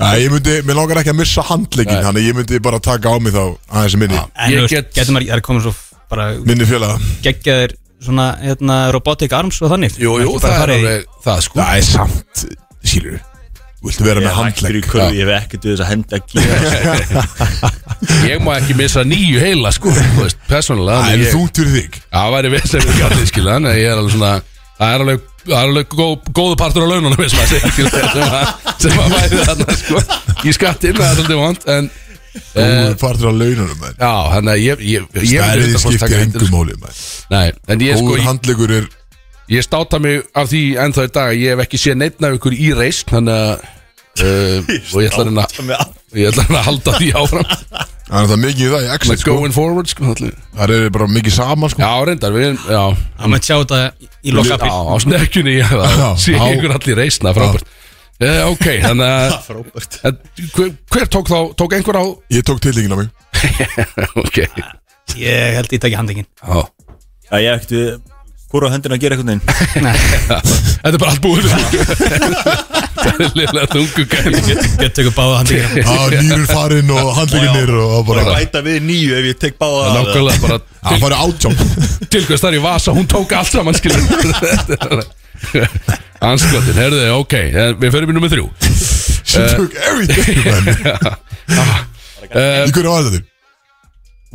[0.00, 2.00] Nei, ég myndi, mér langar ekki að missa handlegin.
[2.06, 4.16] Þannig ég myndi bara taka á mig þá aðeins minni.
[4.16, 5.74] Ég þú veist, get- getur maður, það er komin svo
[6.10, 6.96] bara Minni félaga.
[7.22, 9.98] geggjaðir svona, hérna, robotic arms og þannig.
[10.00, 11.60] Jú, jú, það er alveg það, sko.
[11.60, 12.46] Það er samt,
[12.84, 13.20] skilur
[13.80, 16.36] Viltu vera Ég með kurvi, ég hef ekkert við þess að henda ekki
[18.28, 21.96] Ég má ekki missa nýju heila, sko Þú veist, persónulega Það er ég- fyrir þig.
[22.02, 24.32] Já, það væri veslega fyrir gallið, skilja Þannig að ég er alveg svona
[24.80, 28.12] Það er alveg, það er alveg góð, góðu partur á laununum sem að segja, skilja,
[28.14, 30.00] sem að, sem að væri þarna, sko
[30.40, 31.90] Í skattinn, það er svolítið vant En,
[32.30, 33.98] Þú eh, partur á laununum man.
[33.98, 36.96] já, þannig að ég, ég, ég Stærði myndi 100% taka skiptir engum man.
[37.34, 38.88] Nei, en ég, sko, Góður ég, handlegur er
[39.50, 42.38] ég státa mig af því ennþá í dag að Ég hef ekki séð neitt af
[42.38, 43.68] ykkur í reist Þannig að
[44.24, 45.48] uh, Og ég ætla að reyna
[46.14, 47.56] Ég ætla að reyna að halda því áfram
[48.10, 49.34] Það er það mikið í það í Like exit sko.
[49.38, 50.32] Going forward, sko allir.
[50.58, 51.82] Það er bara mikið saman sko.
[51.84, 52.80] Já, reyndar, við, já.
[53.20, 53.78] Það maður sjá þetta
[54.26, 57.70] í loka Já, á snekkjunni ég Já, sé á- ykkur allir reisna frábært.
[58.20, 59.30] Uh, Ok, þannig að
[60.56, 62.04] hver, hver tók þá, tók einhver á?
[62.36, 63.08] Ég tók tillingin á mig.
[64.20, 64.42] Ok,
[65.16, 66.60] Ég held ég taki handlingin já.
[67.30, 67.88] Já, ég ekkert við
[68.50, 69.46] Hvor á hendina að gera eitthvað neginn
[70.82, 71.46] Þetta er bara allt búið
[73.38, 74.40] Lilla þungu gæli
[74.80, 78.78] Gett tökur báða hann ekki Já, nýrun farinn og handleginnir og Bara bara bæta við
[78.88, 79.96] nýju ef ég tek báða það.
[79.96, 81.54] Nákvæmlega bara Það farið átján.
[82.10, 82.94] Til hvers þar í vasa?
[82.96, 84.00] Hún tók allt saman skilur
[86.20, 88.46] Anskotin, herðu þið, ok eh, Við förum í nummer þrjú.
[89.30, 90.64] She took everything man.
[92.30, 93.22] Í hverju var þetta?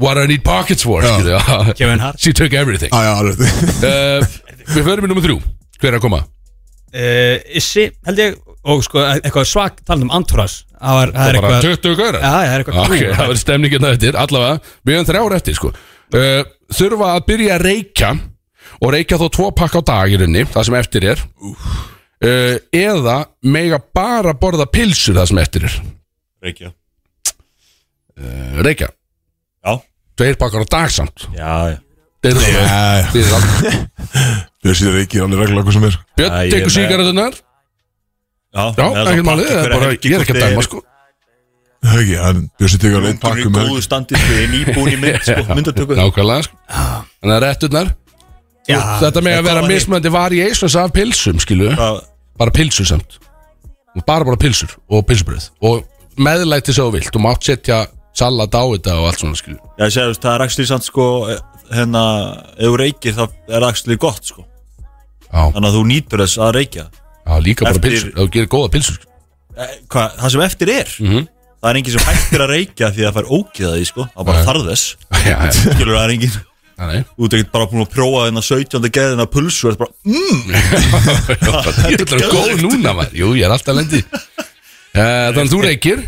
[0.01, 1.16] What I need pockets for já.
[1.78, 2.20] Kevin Hart.
[2.20, 2.91] She took everything.
[2.91, 3.39] Alveg.
[3.80, 4.26] Uh,
[4.74, 5.38] Við förum í nummer þrjú.
[5.80, 6.20] Hver er að koma?
[6.95, 8.36] uh, Issi, held ég
[8.66, 12.22] Og sko, eitthvað svag talað um Antúras Það var- það er Bara eitthvað 20 gaurar?
[12.22, 13.13] Já, það er eitthvað Ok, cool.
[13.16, 14.16] það verður stemning hérna eftir.
[14.18, 14.55] Allavega,
[14.86, 15.72] við höfum þrjár eftir sko.
[16.16, 16.43] Uh,
[16.74, 18.09] Þurfa að byrja að reykja
[18.82, 21.22] Og reykja þó tvo pakka á dag í rauninni Það sem eftir er.
[22.26, 25.78] Uh, Eða mega bara borða pilsur Það sem eftir er.
[26.45, 26.74] Reykja.
[28.16, 28.88] Uh, Reykja,
[29.66, 29.74] Já,
[30.16, 31.26] tveir pakkar á dag samt.
[31.36, 31.78] Já, já.
[32.24, 33.49] Þeir eru Já, Þið er allt
[34.66, 35.97] Bjössi reykir alveg regla hvað sem er.
[36.18, 37.36] Björn Já, ég er tekur með- sígarettunar
[38.56, 40.82] Já, ekkert málið, er ég er ekki að dæma sko.
[41.86, 44.51] Það ekki, hann Bjössi tekur alveg einn Pakkum pakkum í góðu standi sko, ég er
[44.53, 45.97] nýbúin í mynd, sko, myndatöku.
[45.99, 46.56] Nákvæmlega sko.
[46.74, 47.91] Þannig að rétturnar.
[48.66, 51.99] Já, Þetta með að vera mismöndi variations af pilsum, skilu Það-
[52.39, 53.20] Bara pilsur samt.
[54.08, 55.86] Bara bara pilsur og pilsubröð Og
[56.20, 57.12] meðlæti svo vilt.
[57.14, 57.84] Þú mátt setja
[58.18, 61.06] salat á þetta og allt svona, skilu Já, ég veist, það er actually samt sko
[61.70, 62.01] hérna,
[62.58, 64.43] ef þú reykir það er actually gott sko.
[65.30, 66.86] Já, þannig að þú nýtur þess að reykja
[67.26, 68.97] já líka bara Eftir- pilsur Ef Þú gerir góða pilsur
[69.57, 70.89] eh, hva, það sem eftir er?
[71.01, 71.28] Mhm.
[71.61, 74.26] það er enginn sem hættir að reykja því að það fær ógeða því sko, það
[74.30, 74.45] bara Nei.
[74.49, 74.86] þarf þess.
[75.26, 76.36] Já, já, skilur það er enginn?
[76.76, 77.01] Já, nei.
[77.15, 78.89] Þú ert ekkert bara búin að prófa þennan 17.
[78.97, 80.41] geðina pulsu og er bara, mm,
[81.95, 83.15] Ég er góð núna, maður.
[83.15, 84.01] Jú, ég er alltaf lendi
[84.95, 86.03] Þannig að þú reykir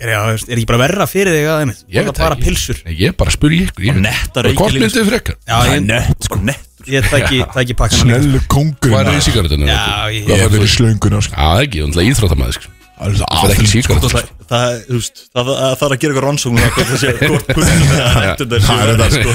[0.00, 2.44] er, veist, er ekki bara verra fyrir þig að þeim Ég Það veit bara ekki.
[2.46, 5.36] pilsur Nei, Ég bara spyr ég ykkur ég- netta Bara Hvort reykja myndið þið frekar?
[5.46, 9.16] Já, það er ég, nett, sko, nett ég tæki, tæki pakkan Snellu kongur Hvað er
[9.16, 9.68] í sigarettunum?
[9.68, 9.76] Já,
[10.12, 11.34] ég- Það fær í slönguna sko.
[11.36, 12.72] Já, ekki, þú ætla íþróttamæði sko.
[12.96, 15.94] Það er Það er ekki sigarettur það, það, er, þú veist, það, það, það er
[15.96, 19.30] að gera eitthvað rannsókn það hvort það sé hvort nettundar Það er sko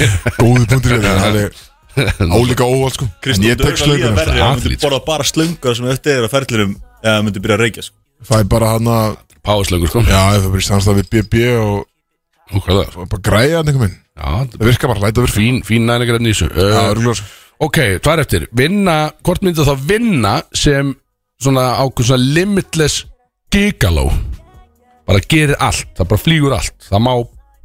[1.12, 1.52] Það er
[2.32, 4.46] álíka óvald sko En Kristján, ég tek slönguna verri sko.
[4.46, 6.72] að myndi borða bara slöngar sem eftir er að ferðlirum
[7.04, 7.96] eða myndi byrja að reykja sko.
[8.24, 11.78] Fæ bara hann að Páslöngur sko Já, það er bara í samstæð við BB og
[12.52, 12.96] Og hvað það?
[12.96, 15.88] og bara græja hann einhvern veginn Já, þetta Það virkar bara, læta virka Fín, fín
[15.88, 18.48] næringarefni í þessu Já, uh, örgulega sko Ok, er eftir?
[18.58, 20.96] Vinna, hvort myndu þá vinna sem
[21.42, 23.04] svona ákveð svona limitless
[23.52, 24.08] gigaló
[25.06, 27.12] bara gerir allt, það bara flýgur allt það má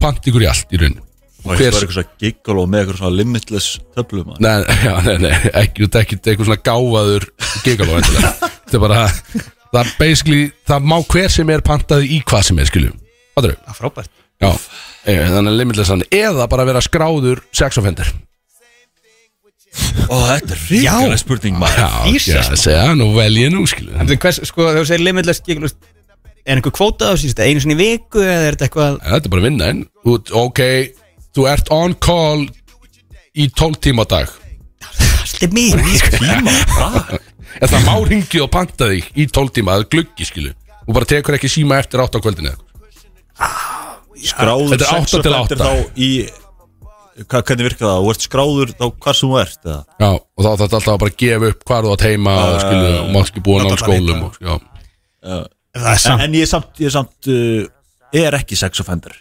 [0.02, 3.18] panta ykkur í allt í raun það var eitthvað svona giggle og með eitthvað svona
[3.18, 4.34] limitless töflum.
[4.44, 4.56] Nei,
[4.88, 7.28] já, nei, nei, ekki, þetta er ekki eitthvað svona gáfaður
[7.64, 8.34] gigaló endilega.
[8.68, 9.04] Þetta er bara
[9.72, 12.96] það er basically, það má hver sem er pantaði í hvað sem er, skiljum
[13.38, 14.14] er Það er frábært.
[14.42, 14.50] Já,
[15.06, 18.10] eh, þannig að limitless hann eða bara vera skráður sexoffender
[20.08, 21.84] Ó, þetta er ríkilega spurning maður.
[22.18, 25.04] Já, já, segja, nú vel ég nú, skiljum En þú hvers, sko, þegar þú segir
[25.06, 25.78] limitless giggle, veist,
[26.48, 29.00] Er einhver kvóta á síðan einu sinni í viku eða er þetta eitthvað?
[29.04, 30.16] Þetta er bara vinna en þú,
[30.48, 30.62] Ok,
[31.36, 32.48] þú ert on call
[33.38, 34.32] Í 12 tíma á dag.
[35.22, 37.20] Allt er mér sko.
[37.62, 40.52] En það má ringi og panta þig Í 12 tíma, það er gluggi skilu
[40.88, 42.68] Og bara tekur ekki síma eftir 8 á kvöldinu eða eitthvað.
[44.28, 45.56] skráður Þetta er átta til sexoffender átta.
[45.58, 46.10] þá í
[47.18, 49.78] hva, hvernig virkar það, þú ert skráður þá hvar sem þú ert eða?
[49.98, 52.92] Já, og þá þarf alltaf að bara gefa upp Hvar þú að teima og skilu
[53.02, 54.54] Og mátt ekki búa náðu skólum og, já.
[55.78, 58.82] Það er en, samt en ég er samt, ég er samt uh, er ekki sex
[58.86, 59.18] offender.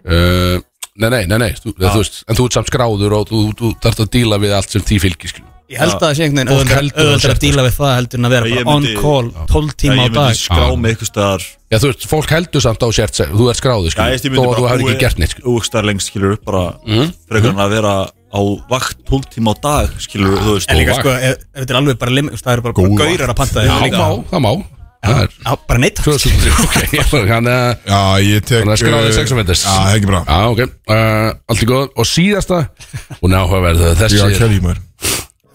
[0.00, 0.58] Uh,
[1.00, 3.68] Nei, nei, nei, nei þú, þú veist, En þú ert samt skráður Og þú, þú
[3.84, 6.48] þarf að díla við allt sem því fylgir skilu Ég held að það sé einhvern
[6.50, 9.28] veginn heldur að auðvitað að díla við það heldur en að vera bara on call
[9.52, 10.34] 12 tíma á ég myndi dag.
[10.40, 10.74] skrá Já.
[10.82, 11.42] mig eitthvað staðar.
[11.70, 14.64] Já, þú veist, fólk heldur samt á sért Þú ert Já, ég Þó að þú
[14.66, 17.06] hefur ekki gert neitt úkstar lengst skilur upp bara Mhm.
[17.30, 18.40] frekar en að vera á
[18.70, 20.66] vakt 12 tíma á dag skilur þú veist.
[20.70, 23.62] En líka sko, ef þetta er alveg bara limit Það eru bara gaurar að panta
[23.62, 24.52] Já, þig má, það má.
[25.00, 26.74] Það er Já, bara neitt 2003, ok
[27.30, 29.10] Þannig að Já, ég tek Þannig að skráði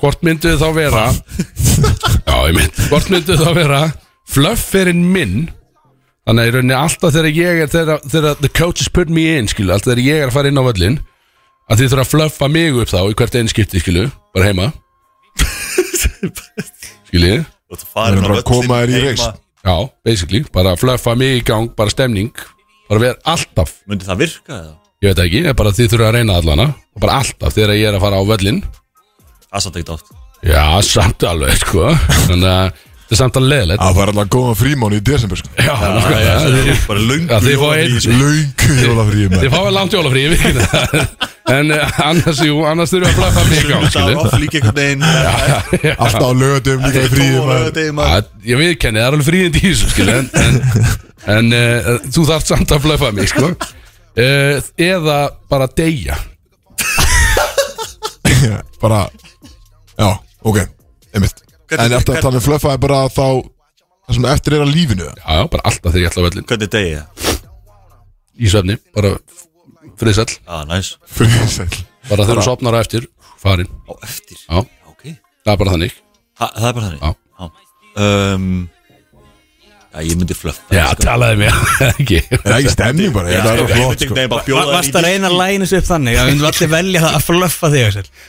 [0.05, 1.03] hvort myndu þá vera
[2.29, 3.79] Já, ég mynd Hvort myndu þá vera
[4.29, 5.47] Flufferinn minn?
[6.25, 9.49] Þannig að í rauninni alltaf þegar ég er Þegar, þegar the coaches put me in,
[9.49, 10.99] skilu Alltaf þegar ég er að fara inn á völlin
[11.65, 14.69] Að þið þurfa að fluffa mig upp þá Í hvert einn skipti, skilu Bara heima.
[17.09, 17.33] Skilu
[17.73, 19.75] og þú farir er bara að koma þér í reist Já,
[20.05, 22.29] basically Bara fluffa mig í gang, bara stemning
[22.85, 23.79] Bara vera alltaf.
[23.89, 24.73] Myndi það virka eða?
[25.01, 26.67] Ég veit ekki, ég bara þið þurfa að reyna allana
[27.01, 28.61] bara alltaf þegar ég er að fara á völlin
[29.55, 31.87] það er samt ekkert átt Já, samt alveg, sko.
[32.27, 35.53] Þannig að þetta er samt alveg leðilegt Það var alltaf góðan frímán í desember sko.
[35.57, 36.75] Já, nákvæmlega.
[36.89, 37.29] bara lungu
[37.71, 38.51] einn Laung
[38.83, 41.23] jólafríð Þið fáið langt jólafrí, ég veit ekki það.
[41.55, 44.57] En uh, annars, jú, annars þurfum við að mig í gang Það var off líka
[44.59, 45.03] einhvern veginn.
[45.93, 48.15] Alltaf á lögatum líka í fríðum Já,
[48.49, 50.55] Ég viðkenni, það er alveg fríðindi í þessu skilu En, en,
[51.35, 53.51] en uh, þú þarft samt að blaffa mig sko.
[53.53, 54.55] uh,
[54.89, 55.19] Eða
[55.51, 56.17] bara deyja.
[58.81, 59.05] Bara
[59.99, 60.09] Já,
[60.43, 60.57] ok,
[61.13, 61.41] einmitt.
[61.69, 63.27] Hvernig- En eftir að tala um flöffaði bara þá
[64.05, 65.05] Það sem eftir er að lífinu?
[65.17, 67.05] Já, já, bara alltaf þegar ég ætla á völlin Hvernig degi ég?
[68.37, 69.11] Í svefni, bara
[69.97, 70.35] friðsæll.
[70.45, 70.91] Ah, næs.
[71.09, 71.69] Friðsæl
[72.09, 73.07] Bara þegar þú sopnar á eftir,
[73.41, 74.37] farin Á eftir?
[74.45, 74.59] Já,
[74.91, 75.03] Ok.
[75.45, 75.91] Það er bara þannig.
[76.39, 77.01] Ha, Það er bara þannig?
[77.01, 77.15] Já.
[77.39, 77.49] Já.
[78.35, 78.69] Um,
[79.95, 81.53] Já, ég myndi flöffa Já, talaði mér,
[81.93, 82.71] ekki Er það ekki?
[82.73, 83.31] Stemning bara?
[83.31, 84.11] Það er ég flott sko.
[84.11, 86.33] einhvern veginn bara þér í Varst að reyna að læna sig upp þannig að við
[86.35, 87.83] myndum allir velja það að fluffa þig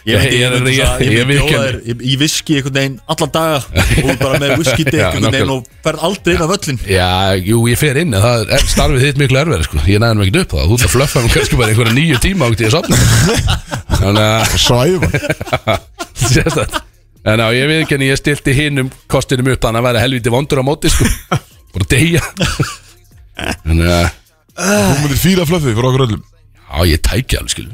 [0.06, 3.58] Ég bjóða þér í- í viski einhvern veginn allan daga
[4.06, 7.10] og bara með whisky deg einhvern veginn og ferð aldrei inn á völlin Já,
[7.50, 9.82] jú, ég fer inn það er starfið þitt miklu erfið sko.
[9.90, 10.64] Ég næði mig ekki upp það.
[10.70, 12.96] Þú ert að flöffa um kannski bara einhverja nýju tíma átt ég að sopna
[17.26, 20.30] Þannig að ég veit ekki en ég stilti hinum kostinum upp Þannig að væri helviti
[20.30, 21.08] vondur á móti sko.
[21.76, 22.22] Bara deyja.
[23.66, 24.06] Þannig að
[24.56, 26.22] Þú myndir fíla flöffið fyrir okkur öllum.
[26.66, 27.72] Já, ég tæki alveg skilu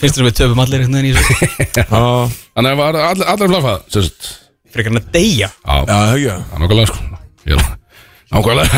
[0.00, 1.34] Finnst þér að við töfum allir einhvern veginn í þessu?
[1.90, 4.20] Þannig að var allir, allir flöffa Sérst
[4.70, 5.48] Frekar en að deyja.
[5.50, 6.30] Já, Já, það ekki.
[6.30, 6.98] Það er nokkulega sko.
[7.50, 7.62] Ég er
[8.30, 8.70] Nákvæmlega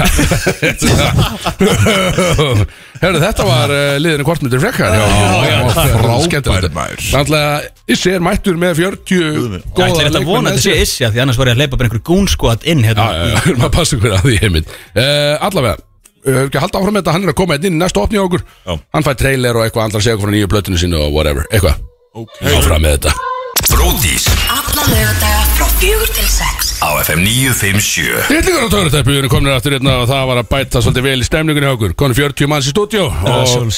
[3.02, 5.00] Herru, þetta var uh, liðinu kortmyndir frekkar Já,
[5.48, 6.68] já, frábær.
[6.76, 7.00] maður.
[7.10, 10.76] Þannig Issi er mættur með 40 Ég góða ætla þetta að vona að þetta sé
[10.84, 13.24] issi að því annars var ég að leipa bara einhver gúnskot inn Já, hérna já,
[13.24, 15.84] já, við erum að passa ykkur að því heimild uh, Allavega,
[16.22, 17.16] uh, ekki að halda áfram með þetta?
[17.18, 18.46] Hann er að koma hérna inn í næstu opni á okkur.
[18.62, 18.78] Já.
[18.94, 21.82] Hann fær trailer og eitthvað, andrar segja okkur frá nýju plötinu sínu og whatever, eitthvað?
[22.22, 22.54] Okay.
[22.54, 23.31] Áfram með þetta
[23.72, 26.72] Bródís Alla lögadaga frá fjögur til sex.
[26.84, 30.50] Á FM 957 Yllingar á törutæpi, við erum komin aftur hérna og það var að
[30.52, 31.96] bæta svolítið vel í stemningunni hjá okkur.
[32.02, 33.72] Konum 40 manns í stúdíu og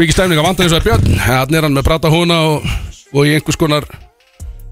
[0.00, 1.18] mikið stemning að vanda eins og að Björn.
[1.26, 2.70] Þannig er hann með brata húna og,
[3.12, 3.88] og í einhvers konar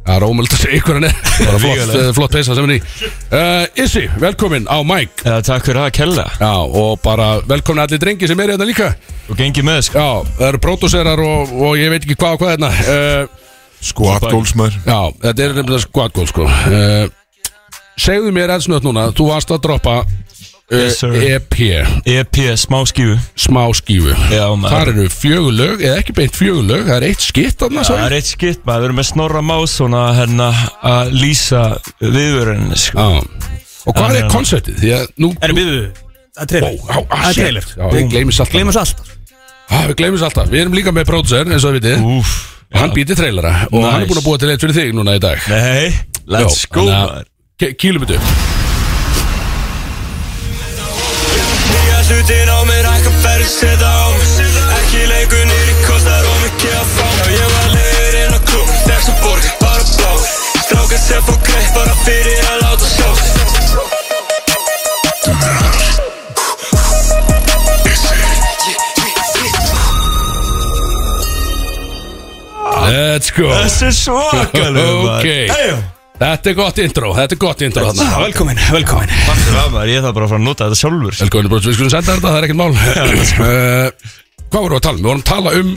[0.00, 1.16] Það er ómöld að segja ykkur hann er.
[1.38, 3.10] Bara flott, eh, flott peysa sem hann er í.
[3.30, 6.24] Uh, Issi, velkomin á Mike Já, takk fyrir að kella.
[6.40, 8.94] Já, og bara velkomin allir drengi sem er hérna líka.
[9.28, 10.00] Og gengið með sko.
[10.00, 12.72] Já, það eru pródúserar og, og ég veit ekki hvað og hvað hérna.
[12.80, 13.39] Uh,
[13.80, 14.76] Squat goals maður.
[14.84, 16.44] Já, þetta er nefnilega goal sko.
[16.44, 17.06] Uh,
[18.00, 20.18] Segðu mér eða snöðt núna Þú varst að droppa uh,
[20.70, 21.16] Yes, sir.
[21.34, 21.56] EP
[22.06, 23.16] EP, smá skífu.
[23.40, 24.12] Smá skífu.
[24.32, 24.74] Já, maður.
[24.76, 28.30] Þar eru fjögulög, eða ekki beint fjögulög Það er eitt skitt þarna Það er eitt
[28.30, 30.50] skitt maður, við erum með snorra más svona hérna
[30.92, 31.64] að lýsa
[32.00, 33.08] viðvörunni sko.
[33.08, 33.58] Já.
[33.90, 34.30] Og hvað Já, er já.
[34.36, 34.78] konceptið?
[34.84, 35.74] Því að nú Erum við
[36.30, 36.70] Það er trailer.
[36.70, 37.42] Ó, á, á, Það er shit.
[37.42, 37.68] trailer.
[37.74, 38.54] Já, við gleymist alltaf.
[38.54, 39.12] Gleymum alltaf.
[39.70, 40.48] Ah, Við gleymist alltaf.
[40.52, 42.06] Við erum líka með pródúser, eins og við vitið.
[42.20, 44.10] Úf Og hann býtir trailera Og hann er Nice.
[44.12, 45.38] búin að búa til eitt fyrir þig núna í dag.
[45.50, 45.90] Nei,
[46.30, 47.24] let's Já, go maður.
[47.60, 48.28] Kýlum þetta upp.
[51.70, 54.08] Nýja hlutin á mér, hækka ferð, setja á
[54.80, 58.70] Ekki lengur nýri, kostar of mikið að fá Já, ég var leiður inn á klúb,
[58.86, 60.12] þess að borg, bara blá
[60.64, 63.08] Strákar sem fór greitt, bara fyrir að láta sjá
[72.90, 73.48] Let's go.
[73.54, 75.28] Þessi er svakalega Ok.
[76.20, 78.08] Þetta er gott intro, þetta er gott intro þarna.
[78.26, 79.12] Velkomin, velkomin.
[79.24, 81.14] Takk fyrir að maður, ég þarf bara að fara að nota þetta sjálfur.
[81.22, 82.72] Velkomin bróðs, við skulum senda þetta, það er ekkert mál.
[83.40, 84.18] Uh,
[84.50, 85.00] Hvað vorum við að tala um?
[85.00, 85.70] Við vorum að tala um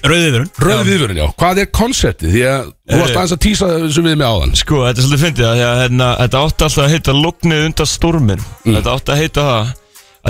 [0.00, 1.26] Rauðiðurinn rauð viðvörun, já.
[1.36, 2.30] Hvað er konceptið?
[2.32, 4.54] Því að þú varst aðeins að tísa þessu við mig áðan.
[4.56, 7.64] Sko, þetta er svolítið fyndið að því að hérna, þetta átti alltaf að heita Lognið
[7.66, 9.74] undan stormin Þetta átti að heita það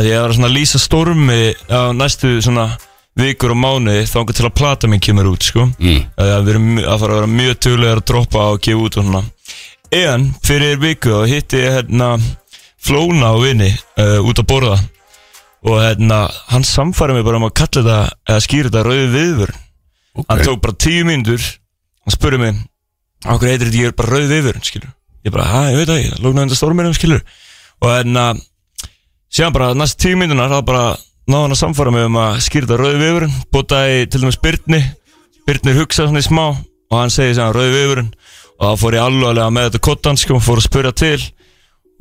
[0.00, 1.38] að ég var svona að lýsa stormi
[1.70, 2.66] á næstu svona
[3.18, 5.66] vikur og mánuði þá til að plata minn kemur út sko.
[5.78, 6.04] Mm.
[6.16, 9.08] að við erum að fara að vera mjög tölulegar að droppa og gefa út og
[9.08, 9.24] svona.
[9.90, 12.14] En fyrir viku þá hitti ég hérna
[12.80, 13.68] Flóna og vini
[14.00, 14.78] uh, út að borða.
[15.68, 17.98] Og hérna hann samfæri mig bara um að kalla þetta
[18.30, 19.58] eða skýra þetta rauði viðvörn
[20.28, 22.58] hann tók bara tíu mínútur hann spurði mig
[23.26, 24.92] okkur heitir þetta ég er bara rauð viðvörn skilur
[25.26, 27.22] ég bara, hæ, ég veit það ekki, lóknar undan storminum skilur
[27.80, 28.24] og hérna
[29.30, 30.84] síðan bara næst tíu mínútunar þá bara
[31.28, 34.80] náði hann að samfara mig um að skýra þetta rauð viðvörn bótaði til dæmis Byrni
[35.50, 38.10] Byrnir hugsaði svona í smá og hann segi sem rauð viðvörn
[38.60, 41.22] og þá fór ég alvarlega með þetta kottan sko, fór að spyrja til.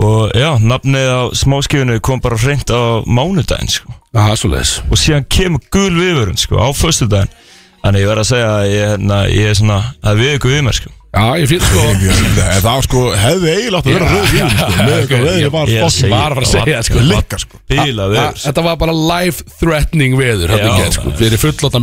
[0.06, 3.96] Og já, nafnið á smáskifinu kom bara hreint á mánudaginn sko.
[4.16, 7.34] Það leiðis og síðan kemur gul viðvörun sko, á föstudaginn.
[7.82, 10.66] Þannig ég verð að segja að ég, hérna, ég er svona að við ykkur við
[10.68, 14.28] mér sko Já, ég fyrir sko En það sko hefði eiginlega átt að vera rauð
[14.34, 17.04] vín sko, með eitthvað veðið var ég fokkin segi- Var að fara að segja sko.
[17.10, 17.62] Likka sko.
[17.72, 21.14] Bíla Þa- viður Þetta var bara life threatening veður Já, í gerð, sko,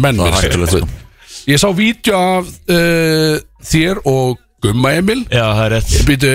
[0.05, 0.89] menn var mér, hættulegt, sko.
[1.47, 5.25] Ég sá vídeo af uh, þér og Gumma Emil.
[5.31, 5.91] Já, það er rétt.
[6.09, 6.31] Býtu,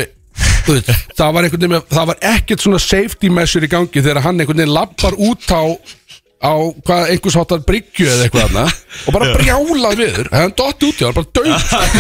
[0.68, 4.04] þú veit, það var einhvern veginn með- það var ekkert svona safety measure í gangi
[4.04, 5.64] þegar hann veginn lappar út á
[6.42, 8.64] á hvað einhvers háttar bryggju eða eitthvað þarna
[9.06, 11.50] og bara brjálað viður hann dott út í það, bara döð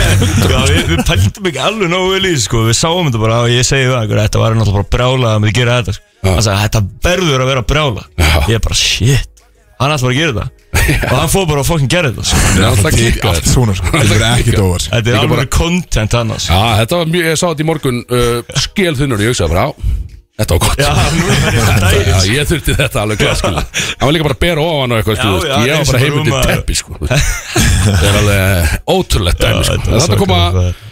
[0.52, 2.64] Já, við, við pæltum ekki alveg nógu vel í þessu, sko.
[2.70, 5.54] Við sáum þetta bara og ég segi það Þetta var náttúrulega bara brjála að við
[5.62, 6.08] gera þetta sko.
[6.26, 8.34] Hann sagði þetta verður að vera brjála Já.
[8.50, 9.46] Ég er bara shit.
[9.82, 10.50] Hann ætlar að gera þetta
[11.12, 12.42] Og hann fór bara að fokkin gera þetta sko.
[12.42, 13.92] Það er alltaf Allt klikkaður svona sko.
[13.96, 14.88] Þetta er ekkert óvart.
[14.92, 16.40] Þetta er alveg bara- content sko.
[16.48, 20.11] Já, þetta var mjög, ég sá þetta í morgun uh, skilþunnur, ég hugsaði bara, á,
[20.40, 20.80] þetta var gott.
[20.80, 20.92] Já,
[21.52, 22.32] Já, sko.
[22.32, 23.64] ég þurfti þetta alveg klart, skilu
[24.00, 26.44] Hann var líka bara að bera ofan og eitthvað, já, Ég var bara heimundið rúma-
[26.52, 26.98] teppi, sko.
[27.86, 29.80] Það er alveg ótrúlegt dæmi, sko.
[30.08, 30.42] Það koma,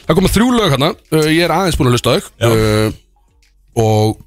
[0.09, 0.89] það koma þrjú lög hérna.
[1.13, 2.31] Uh, Ég er aðeins búin að hlusta á þau.
[2.49, 2.97] Uh,
[3.79, 4.17] Og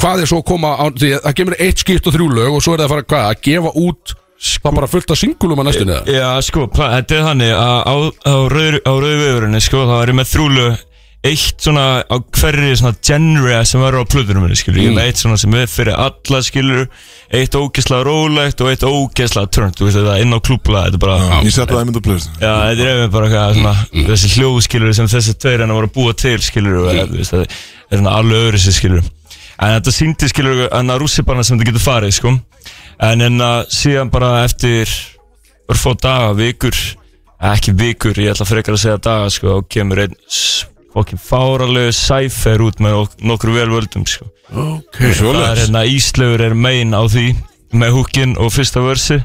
[0.00, 2.54] hvað er svo að koma á, því að það kemur eitt skipt og þrjú lög
[2.56, 5.58] Og svo er það að fara, hvað, að gefa út Það bara fullt af singulum
[5.62, 5.94] að næstunni?
[6.14, 10.18] Já, sko, þetta er þannig að á, á, rauð, á rauðvöðurinni, sko, þá er ég
[10.20, 10.66] með þrúlu
[11.26, 15.08] eitt svona á hverri svona genre sem verður á plöðurum minni, skilur Ég er með
[15.10, 16.84] eitt svona sem er fyrir alla, skilur
[17.34, 21.02] Eitt ógeðslega rólegt og eitt ógeðslega turnt, þú veist þetta, inn á klúbla, þetta er
[21.02, 23.74] bara Ég sett það einmitt á plöðust Já, þetta er einmitt bara eitthvað svona,
[24.12, 27.34] þessi hljóð, skilur, sem þessi tveir hennar voru að búa til, skilur og þú veist,
[27.34, 29.12] það er svona alveg öðru sér, skilur
[29.58, 32.30] En þetta síndi, skilur, en að rússibarna sem þetta getur farið, sko.
[33.02, 34.86] En en að síðan bara eftir
[35.66, 36.78] örfá daga, vikur
[37.50, 40.14] ekki vikur, ég ætla frekar að segja daga, sko, og kemur einn
[40.98, 44.26] fokkin fáralegu sæfer út með ok- nokkru velvöldum, sko.
[44.98, 47.26] Það er hérna Íslaugur er main á því
[47.78, 49.18] með húkin og fyrsta versi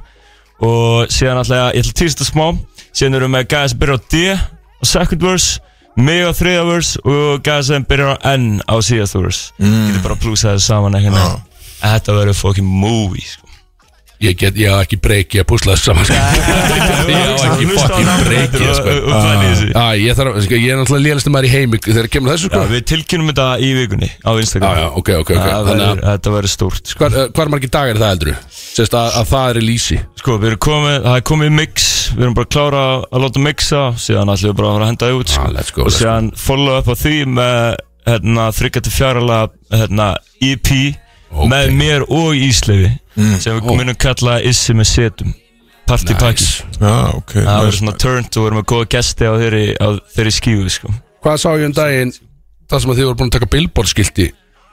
[0.64, 2.48] og síðan alltaf, ég ætla að týrsta smá.
[2.94, 5.60] Síðan erum við með gæði sem byrjar á D á second verse,
[5.98, 9.52] mig á þriða verse og gæði sem byrjar á N á síðasta verse.
[9.60, 9.88] Mm.
[9.90, 11.42] getur bara að plúsa þessu saman ekki nefn
[11.84, 13.43] Þetta verður fokkin movie sko.
[14.24, 16.16] Ég get, ég á ekki breyki að púsla þessu saman sko.
[17.12, 18.94] Ég á ekki fucking breyki sko.
[20.00, 22.62] ég þarf, sko, ég er náttúrulega lélistum maður í heimi þegar kemur þessu sko.
[22.72, 24.80] Við tilkynum þetta í vikunni á Instagram.
[24.80, 24.96] Að
[26.08, 26.94] Þetta verður stórt.
[27.02, 30.00] Hvar, hvar margir dagar er það heldur Sérst að, að það er í lýsi.
[30.24, 31.90] Sko, við erum komið, það er komið mix.
[32.14, 34.92] Við erum bara að klára að láta mixa Síðan ætlum við bara að fara að
[34.94, 35.38] henda það út.
[35.44, 37.60] Ah, Og síðan follow up á því með
[38.08, 39.40] hérna, þryggja til fjárala
[39.74, 40.10] hérna,
[40.44, 40.70] EP.
[41.50, 43.74] Með mér og Íslefi Sem við Ó.
[43.78, 45.34] munum kalla Issi með setum.
[45.88, 46.64] Partypakki Nice.
[46.80, 49.66] Já, ok Það nice, verður svona turnt og við erum með góða gesti á þeirri,
[49.78, 50.94] á þeirri skífu sko.
[51.24, 52.14] Hvað sá ég um daginn?
[52.72, 54.28] Það sem að þið voru búin að taka billboardskilti.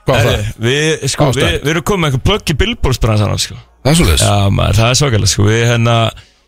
[0.07, 0.51] Hvað var það?
[0.65, 3.59] Við, sko, við, við erum komið með eitthvað plögg í billboardsbransan sko.
[3.81, 5.47] Það er svo leis Já maður, það er svakalega sko.
[5.49, 5.97] Við hérna,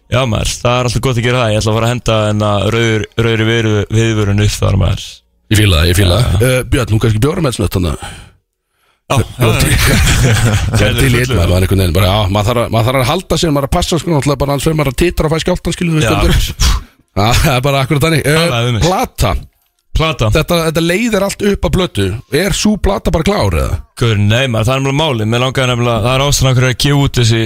[0.10, 0.36] það
[0.72, 1.54] er alltaf gott að gera það.
[1.54, 5.08] Ég ætla að fara að henda hérna rauður, rauður viðvörun upp þar maður.
[5.54, 6.46] Ég fíla það, ég fíla það.
[6.48, 8.33] Uh, Björn, hún kannski bjóra með þannig Já,
[10.74, 13.54] Það er til í einn maður einhvern veginn bara, já, maður þarf, að, halda sér,
[13.56, 15.96] maður að passa sko, náttúrulega bara hans fyrir maður að titra og fæ skjáltan skilu
[15.98, 16.38] við stundur
[17.18, 18.24] það er bara akkurat þannig.
[18.26, 18.80] Uh.
[18.84, 19.36] Plata,
[19.94, 20.32] Plata?
[20.34, 23.76] Þetta, þetta leiðir allt upp að blötu Er svo plata bara klár eða?
[24.02, 26.78] Guður, nei maður, það er nefnilega máli Mér langar nefnilega, það er ástæðan okkur að
[26.82, 27.42] gefa út þessi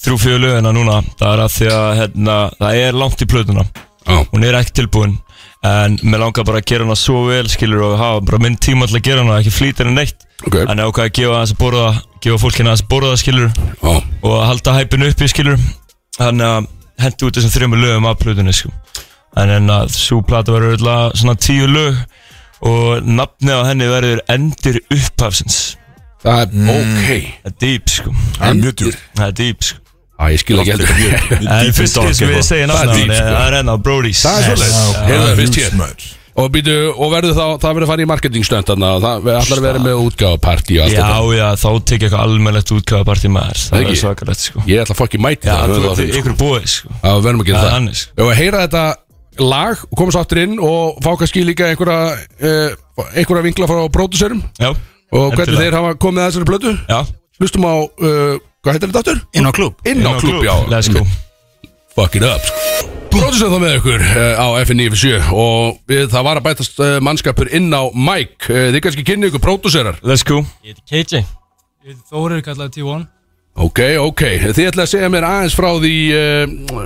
[0.00, 1.00] þrjú fjögur lögina núna.
[1.20, 3.64] Það er að því að hérna, það er langt í plötuna.
[4.30, 5.18] Hún er ekki tilbúin
[5.60, 8.86] En mér langar bara að gera hana svo vel skilur og hafa bara minn tíma
[8.88, 10.22] til að gera hana ekki flýtir en neitt.
[10.46, 10.54] Ok.
[10.56, 11.88] Þannig ákvað að gefa aðeins að borða
[12.24, 13.90] gefa fólkina aðeins að borða skilur Já,
[14.24, 15.58] og að halda hæpinu uppi skilur
[16.16, 16.70] Þannig að
[17.04, 18.72] hendi út þessum þrjum lögum af plötunni sko.
[19.40, 22.00] En en að svo plata verður öll svona tíu lög
[22.64, 25.60] og nafnið á henni verður Endir upphafsins.
[26.24, 27.06] Það er ok.
[27.44, 28.16] Það er dýp sko.
[28.36, 29.79] Það er mjög djúr Það er dýp sko
[30.20, 30.88] Æ, ég skil ekki heldur.
[31.48, 33.12] En fyrst dark sem við segja Það er.
[33.24, 34.24] Það enn á Brody's.
[34.24, 35.76] Það er það.
[35.80, 36.08] Maður.
[36.40, 36.56] Og,
[36.94, 39.80] og verður þá, það verður að fara í marketingstönd þannig að það ætlar að vera
[39.82, 41.34] með útgáfapartí og allt Já, þetta.
[41.36, 43.62] já, þá tek ég eitthvað almennlegt útgáfapartí með þér.
[43.66, 43.94] Það Ekki?
[43.96, 44.62] er svakalegt sko.
[44.70, 46.20] Ég ætla að fokki mæti Já, það það þeim, sko.
[46.20, 46.92] ykkur búið sko.
[47.02, 47.76] Já, við verðum að gera Það er það.
[47.76, 48.28] hann, sko.
[48.30, 48.84] Að heyra þetta
[49.50, 53.82] lag og koma svo aftur inn og fá kannski líka einhverja uh, einhverja vinkla frá
[53.94, 54.70] pródusserum Já,
[55.16, 57.00] og hvernig þeir hafa komið að þessari blötu já.
[57.40, 59.20] Hlustum á, uh, hvað heitir þetta aftur?
[59.36, 60.54] Inn á klúb Inn á klub, já.
[60.68, 61.04] Let's go.
[61.96, 62.88] Fuck it up sko.
[63.10, 67.50] Pródusser þá með ykkur uh, á FN97 og við, það var að bætast uh, mannskapur
[67.56, 70.44] inn á Mike uh, Þið kannski kynni ykkur pródusserar Let's go.
[70.62, 70.84] Ég heiti
[71.16, 73.08] KJ Ég heiti Þórir, kallaði T1
[73.60, 74.22] Ok, ok,
[74.54, 76.84] þið ætla að segja mér aðeins frá því uh,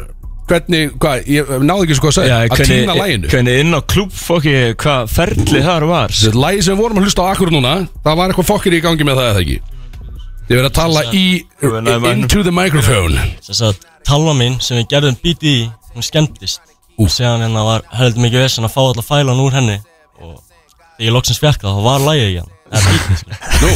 [0.48, 3.80] hvernig, hvað, ég náði ekki svo hvað að segja að týna læginu Hvernig inn á
[3.92, 6.16] klúb fokki Hvað ferli þar var.
[6.16, 8.82] Þetta lægi sem við vorum að hlusta á akkur núna Það var eitthvað fokkir í
[8.88, 9.60] gangi með það eða ekki
[10.44, 11.24] Þið verið að tala í
[12.12, 13.20] Into the microphone.
[13.46, 15.64] Þess að talva mín sem við gerðum bítið í
[15.94, 16.72] Hún skemmtist.
[16.98, 19.76] Og séðan hérna var heldur mikið vesen að fá alla fælan úr henni.
[20.18, 20.34] Og
[20.98, 22.50] þegar ég loksins fekk það, þá var lægið ekki hann.
[22.64, 23.70] Það er bítið sko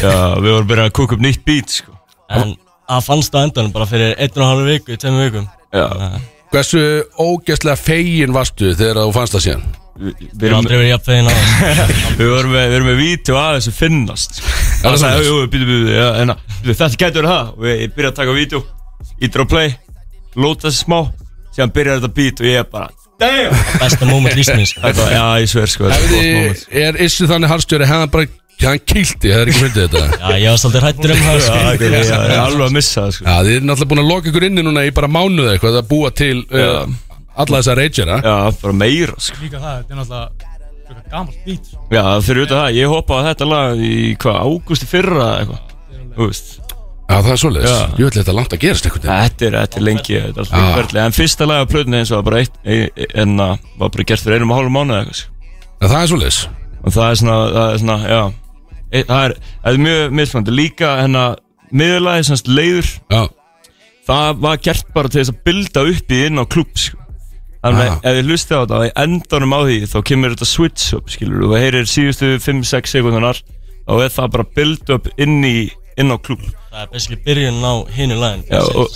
[0.00, 1.94] Já, við vorum byrjað að kúka upp nýtt beat sko.
[2.30, 2.54] En
[2.90, 5.48] það fannst það endanum bara fyrir einn og hálfu viku, tveimur vikum.
[5.74, 5.86] Já.
[6.50, 6.82] Hversu
[7.20, 9.66] ógeðslega fegin varstu þegar þú fannst það síðan?
[10.00, 11.90] Við erum aldrei verið jafn fegin á það
[12.20, 14.38] Við vorum með, við erum með vídeo að þessu finnast.
[14.40, 15.28] Það sagði, svoleiðis?
[15.28, 16.34] jú, býtu, býtu, já, en
[16.70, 17.50] þetta getur verið það.
[17.60, 18.62] Og ég byrjaði að taka vídeo
[19.20, 19.74] ítir á play
[20.40, 20.98] lóta þessi smá
[21.54, 22.88] síðan byrjar þetta beat og ég er bara
[23.20, 23.56] damn!
[23.80, 24.36] Besta moment
[24.80, 28.28] var- já ég sver sko er er Issi þannig harstjóri hefði hann bara
[28.60, 30.00] hann kýlti, það er ekki myndið þetta?
[30.20, 31.60] Já, ég var svolítið hrættur um það sko.
[31.60, 33.24] er- ég er alveg að missa það sko.
[33.24, 35.88] Já, þið er náttúrulega búin að loka ykkur inni núna í bara mánuð eitthvað að
[35.88, 36.82] búa til uh,
[37.44, 41.84] alla þessa rageira já bara meira sko Líka það, þetta er náttúrulega gamalt beat sko.
[41.94, 46.16] já fyrir auðvitað það ég hoppa á þetta lag í hvað ágústi fyrra eða eitthvað
[46.16, 46.60] þú veist.
[47.10, 47.78] Já, það er Já.
[47.98, 50.74] ég vil þetta langt að gerast eitthvað Þetta er, þetta er lengi, þetta er alltaf
[50.78, 53.90] ferli En fyrsta lag af plötunni eins og var bara eitt ein- En að var
[53.96, 55.32] bara gert fyrir einum og hálfum eitthvað sko.
[55.80, 56.38] Það er svoleiðis.
[56.84, 58.22] Og það er svona, það er svona, já.
[58.92, 59.34] E, Það er,
[59.64, 61.36] það er mjög misfandi Líka hennar
[61.72, 63.22] miðurlagi, semst leiður Já,
[64.06, 66.99] Það var gert bara til þess að bilda upp í inn á klubb sko.
[67.60, 67.96] Þannig Ah.
[68.00, 71.10] að ef þið hlusti á þetta í endanum á því Þá kemur þetta switch up,
[71.12, 73.40] skilur Og það heyrir síðustu 5-6 sekundunar
[73.84, 75.54] Þá er það bara build up inn í
[76.00, 76.40] inn á klubb
[76.70, 78.92] Það er basically byrjun á hinu lagin Já, og,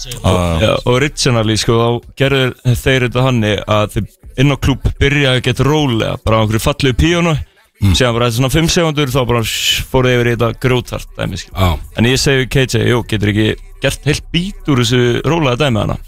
[0.62, 1.89] já, originally sko, þá
[2.23, 4.07] gerður þeir þetta hanni að þeir
[4.45, 7.93] inn á klúb byrja að geta rólega bara á einhverju fallegu píónu mm.
[7.99, 11.37] séðan bara eftir svona 5 sekundur þá bara sh- fóru yfir í þetta grótart dæmi
[11.43, 13.49] já, en ég segi KJ, jú, getur ekki
[13.85, 15.99] gert heilt bít úr þessu rólega dæmi hana?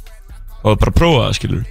[0.65, 1.65] Og bara prófa það skilur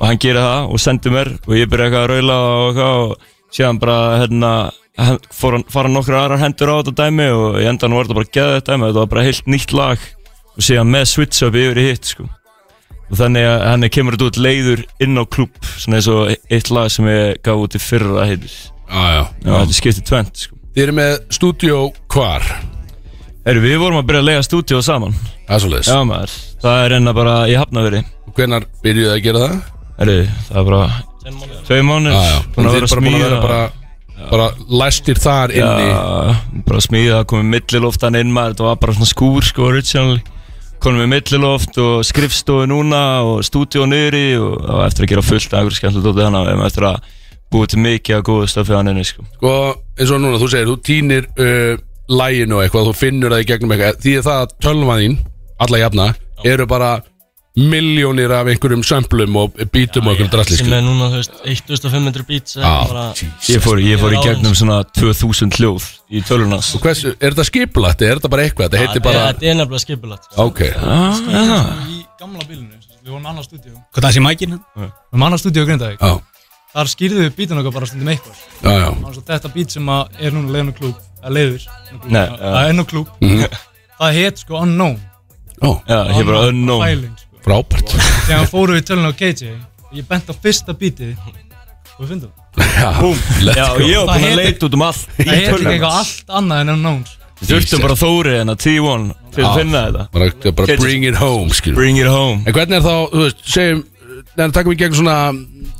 [0.00, 3.00] og hann gerir það og sendir mér og ég byrja eitthvað að raula og eitthvað
[3.04, 4.52] og síðan bara hérna
[5.00, 8.56] hann- fara nokkra aðrar hendur á þetta dæmi og í endan var þetta bara geða
[8.60, 8.86] þetta dæmi.
[8.90, 9.98] Þetta var bara heilt nýtt lag
[10.56, 12.28] og síðan með switch up yfir í hitt sko.
[13.10, 16.70] Og þannig að hann kemur þetta út leiður inn á klúb svona eins og eitt
[16.70, 18.52] lag sem ég gaf út í fyrra heitir.
[18.90, 20.56] Já, já, Já, þetta skiptir tvent sko.
[20.74, 21.80] Þið eru með stúdíó
[22.14, 22.46] hvar?
[23.46, 25.14] Heru, Við vorum að byrja að lega stúdíu saman.
[26.06, 26.30] Maður,
[26.62, 29.56] það er enna bara í hafnaveri Og hvenar byrjuðu að gera það?
[30.00, 30.16] Heru,
[30.48, 30.82] Það er bara
[31.68, 33.60] tvei já, Búin að vera eru bara að bara,
[34.30, 34.46] bara
[34.80, 35.88] læstir þar inni.
[35.90, 40.22] Já, bara smíða, komið milliloftan inn maður Þetta var bara svona skúr sko originally
[40.80, 45.24] Komum við milliloft og skrifstofu núna og stúdíu niðri og það var eftir að gera
[45.26, 47.10] fullt af einhverju skemmtilegt út í hana við erum eftir að
[47.52, 49.26] búið til mikið að góða stöfi hann inni sko.
[49.34, 49.52] Sko,
[49.98, 53.48] eins og núna, þú segir, þú týnir uh, læginu og eitthvað, þú finnur það í
[53.50, 54.00] gegnum eitthvað.
[54.06, 55.18] Því að það að tölvan þín,
[55.66, 56.06] alla jafna,
[56.54, 56.90] eru bara
[57.56, 62.26] miljónir af einhverjum sömplum og bítum og einhverjum drasli Sem er núna, þú veist, 1500
[62.28, 63.14] beats eða Já, bara-
[63.50, 67.44] Ég fór, ég fór í gegnum svona 2000 hljóð í tölunas Og hversu, er þetta
[67.50, 70.24] skipulagt, er þetta bara eitthvað, þetta heitir bara Þetta er nefnilega skipulagt.
[70.30, 70.46] Sko.
[70.46, 74.58] Ok, Í gamla bílinu, við vorum annað stúdíu Við Hvað það sé mækinn?
[74.76, 75.98] vorum annað stúdíu Grindavík.
[76.00, 76.20] Já,
[76.70, 79.24] Þar skýrðu við bítun okkar bara stundum eitthvað.
[79.26, 80.94] Þetta bít sem er núna leiðin á klúb
[81.24, 81.64] að leiður
[82.06, 83.46] Nei, Það er nú klúb Mhm.
[83.98, 85.00] Það heit sko Unknown.
[85.60, 87.94] Ó, Já, ég bara unknown sko frábært.
[88.28, 89.54] Þegar fórum við tölun á KJ
[89.90, 91.16] Ég bent á fyrsta bítið.
[91.98, 92.90] Og við fyndum Já,
[93.54, 95.96] Já, ég var Það búin að leita út um allt í Það heit ekki eitthvað
[96.00, 97.02] allt annað en Unknown.
[97.40, 100.06] Við þurftum bara Þóri en að T1 til að finna þetta.
[100.12, 102.42] Bara, bring it home, Bring it home.
[102.44, 103.86] En hvernig er þá, þú veist, segjum
[104.36, 105.16] Neðan takum við gegn svona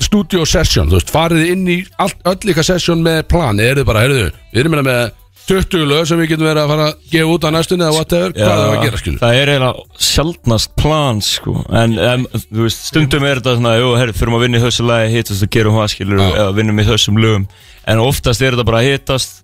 [0.00, 3.88] Studio session, þú veist, farið inn í allt, Öll ykkar session með plani, er þið
[3.90, 5.02] bara, heyrðu Við erum hérna með
[5.50, 8.34] 20 lög sem við getum verið að fara að gefa út á næstunni eða whatever,
[8.36, 9.20] hvað er það að gera, skilur.
[9.20, 11.54] Það er eiginlega sjaldnast plan sko.
[11.82, 14.86] En um, þú veist, stundum er þetta svona Jú, herri, þurfum að vinna í þessu
[14.86, 16.28] lagi Hittast og gerum það skilur Já.
[16.30, 17.46] Eða vinnum í þessum lögum.
[17.90, 19.40] En oftast er þetta bara að hittast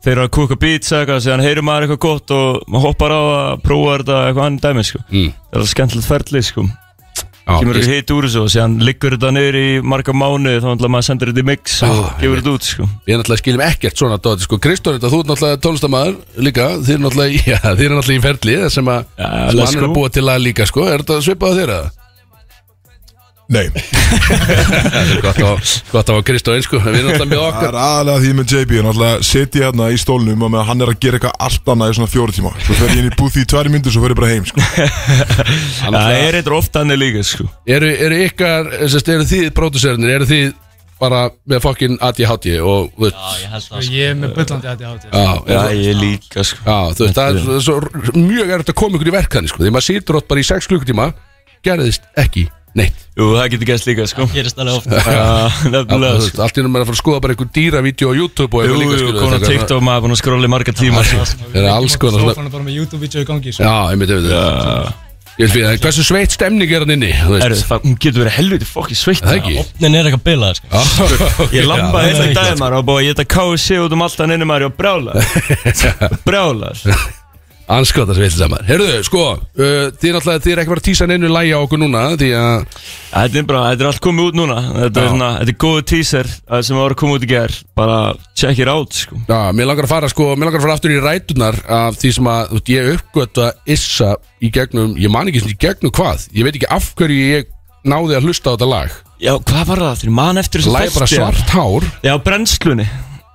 [0.00, 3.20] Þeir eru að kúka beats eitthvað Síðan heyrir maður eitthvað gott og maður hoppar á
[3.20, 5.00] að prófa þetta eitthvað annað dæmi sko.
[5.10, 5.34] Mm.
[5.36, 6.64] Það er alveg skemmtilegt ferli sko.
[6.64, 6.76] Já,
[7.46, 10.68] Kemur ég- ekki hitt úr þessu og síðan liggur þetta niður í marga mánuði Þá
[10.74, 12.88] ætla maður að senda þetta í mix og gefur þetta út sko.
[13.08, 14.58] Við náttúrulega skiljum ekkert svona dóti, sko.
[14.62, 18.26] Kristó, þetta, þú ert náttúrulega tónlistamæður líka, þið er náttúrulega, já, þið er náttúrulega í
[18.28, 20.86] ferli það sem að, Já, sem hann er að búa til að líka, sko.
[20.90, 21.90] Er þetta svipað á þér eða?
[23.50, 23.64] Nei,
[25.24, 25.58] gott að
[25.90, 27.66] gott að hafa Kristó eins, sko Við erum náttúrulega með það okkar.
[27.72, 30.92] er aðalega því með JB Náttúrulega setja hérna í stólnum og með að hann er
[30.92, 32.52] að gera eitthvað allt annað í svona fjóru tíma.
[32.62, 34.66] Svo fer ég inn í búð í tværi myndir svo fer ég bara heim sko.
[35.82, 37.46] Það er eitthvað ofta hann líka sko.
[37.66, 40.52] Eru, eru ykkar, eru þið próduserinir, eru þið
[41.00, 43.96] bara með fokkin ADHD og, Já, ég held það sko.
[43.96, 46.62] Ég er með bullandi að ég Já, Já, ég líka sko.
[46.68, 47.76] Já, þú veist, það er svo,
[48.14, 49.64] mjög erfitt að koma ykkur í verkefni, sko.
[49.64, 51.10] Því maður sýtur átt bara í 6 klukkutíma
[51.64, 52.46] Gerðist ekki
[52.78, 52.94] neitt.
[53.18, 54.26] Jú, það getur gæst líka sko.
[54.34, 55.02] Gerist alveg ofta
[55.74, 56.42] nefnilega þú sko.
[56.46, 58.80] Allt í náttúrulega að fara að skoða bara einhver dýravídeó á YouTube og Jú, eitthvað
[58.80, 61.28] líka, jú, skilur, konar er TikTok maður búin að skróla í marga tíma sko.
[61.50, 63.62] Það er alls konar svona- Sofan er bara með YouTube-vídeó í gangi sko.
[63.66, 64.34] Já, einmitt, einmitt.
[64.34, 65.06] Já.
[65.40, 67.62] Ég vil það, hversu sveitt stemning er hann inni, þú veist?
[67.64, 69.54] Það hún getur verið helviti fokki sveitt Það ekki?
[69.62, 70.82] Opnin er eitthvað bilað sko.
[71.56, 74.04] Ég lambaði Já, heila í já, dag maður og búið að geta KC út um
[74.04, 75.14] allt hann inni maður og brjála
[76.28, 76.74] Brjála
[77.70, 81.30] Anskotast vill saman Herðu, sko, uh, þið náttúrulega Þið er ekki bara að tísa neinu
[81.30, 82.64] lægi á okkur núna Því að
[83.10, 84.56] Þetta er bara, þetta er allt komið út núna.
[84.70, 85.10] Þetta er, Já.
[85.10, 87.96] svona, þetta er góðu teaser uh, sem var að koma út í ger Bara
[88.38, 89.18] check it out sko.
[89.26, 92.12] Já, mér langar að fara sko, mér langar að fara aftur í rætunar af því
[92.16, 94.10] sem að þú veist, ég uppgötta issa
[94.40, 97.50] í gegnum, ég man ekki sem í gegnum hvað, ég veit ekki af hverju ég
[97.90, 98.96] náði að hlusta á þetta lag.
[99.20, 100.00] Já, hvað var það?
[100.04, 101.88] Þegar mann eftir þessu Lag bara þætti, svart hár.
[102.06, 102.86] Já, brennslunni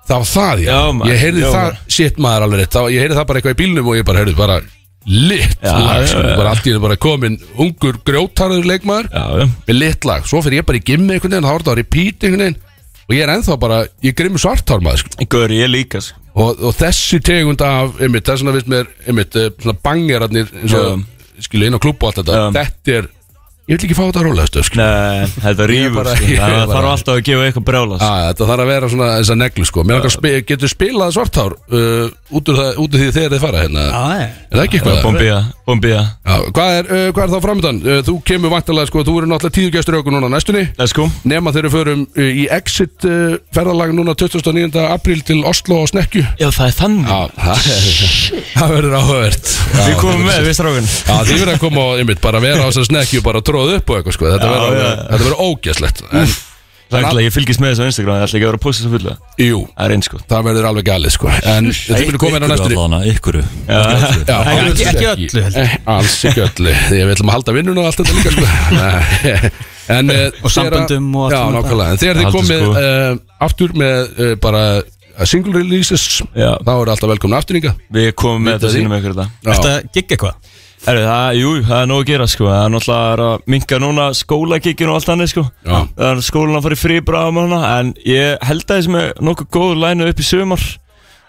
[0.05, 2.73] Það var það, já, Já, maður, Ég heyrði já, það, shit maður alveg rétt.
[2.75, 4.57] Það, Ég heyrði það bara eitthvað í bílnum og ég bara heyrði bara
[5.05, 6.35] lit Já, lag, já, sko, já.
[6.39, 9.09] bara allt í henni bara komin ungur grjótarður leikmaður.
[9.13, 9.49] Já, já.
[9.67, 11.79] Með lit lag, svo fyrir ég bara í gimmi einhvern veginn, þá var þetta á
[11.81, 12.61] repeat einhvern veginn.
[13.05, 15.27] Og ég er ennþá bara, ég grimmi svarthár maður sko.
[15.29, 16.21] Gaur, ég líka sko.
[16.35, 20.73] og, og þessi tegund af, einmitt, þess vegna finnst mér einmitt, eh, svona bangerarnir eins
[20.79, 21.03] og,
[21.45, 22.39] skilu, inn á klubbu og allt þetta.
[22.41, 22.47] Já.
[22.57, 23.11] þetta er,
[23.65, 26.27] ég vil ekki fá þetta rólega stöð, sko Nei, þetta rýfur sko.
[26.45, 28.09] Það þarf alltaf að gefa eitthvað brjála sko.
[28.09, 29.85] Já, þetta þarf að vera svona þess að neglu sko.
[29.85, 33.45] Mér langar að getur spilað svarthár uh, út, úr það, út úr því þegar þið
[33.45, 33.85] fara hérna?
[33.85, 34.99] Er það ekki eitthvað?
[35.05, 37.81] Bombía, bombía Já, hvað er, uh, hvað er þá framöndan?
[37.81, 40.63] Uh, þú kemur vantarlega sko, þú eru náttúrulega tíu gestur í okkur núna á næstunni.
[40.77, 41.07] Let's go.
[41.25, 44.69] Nema þegar við förum uh, í exit uh, ferðalag núna 29.
[44.85, 47.09] apríl til Oslo og Snekju Já, það er þannig.
[47.09, 47.65] Já, það,
[48.59, 49.53] það verður áhugavert.
[49.75, 52.67] Við komum með, við strákun Já, þið verður að koma og einmitt bara vera á
[52.69, 54.27] þessar Snekju bara tróð upp og eitthvað sko.
[54.35, 56.05] Þetta verður alveg- þetta verður ógeðslegt.
[56.11, 56.35] En
[56.85, 58.61] Það er ekki, ég fylgist með þessu á Instagram Það ætla ekki að vera að
[58.61, 60.17] posta þessu fulla jú, Það er eins sko.
[60.29, 61.31] Það verður alveg galið sko.
[61.49, 62.77] En þið myndir koma inn á næstunni.
[62.77, 63.79] Allan Ykkuru Já,
[64.29, 65.63] Já, Ekki- alls ekki öllu, heldur.
[65.63, 66.75] Eh, Alls ekki öllu.
[66.85, 68.45] Því við ætlum að halda vinnuna og allt þetta líka sko.
[68.77, 69.51] Nei.
[69.97, 71.89] en, uh, Og samböndum og allt Já, svona nákvæmlega.
[71.89, 72.71] En þegar þið Haldur, komið sko.
[72.85, 74.63] uh, aftur með uh, bara
[75.25, 76.05] single releases
[76.37, 76.51] Já.
[76.61, 78.77] Þá er alltaf velkomin afturninga Við komum með Vitað þetta því.
[78.77, 79.27] sínum ykkur þetta.
[79.49, 80.53] Þetta gigg eitthvað
[80.85, 82.45] Herru, það, jú, það er nóg að gera sko.
[82.45, 85.43] Það er náttúrulega að minka núna skólagikkin og allt annað sko.
[85.65, 85.77] Já.
[85.97, 88.97] Það er skólan að fara í frí bráðum og hana En ég held að þessum
[88.99, 90.65] er nokkuð góð lænu upp í sumar.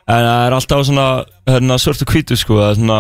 [0.06, 1.06] En það er alltaf svona
[1.48, 2.60] hérna, svört og hvítu sko.
[2.60, 2.98] Það er svona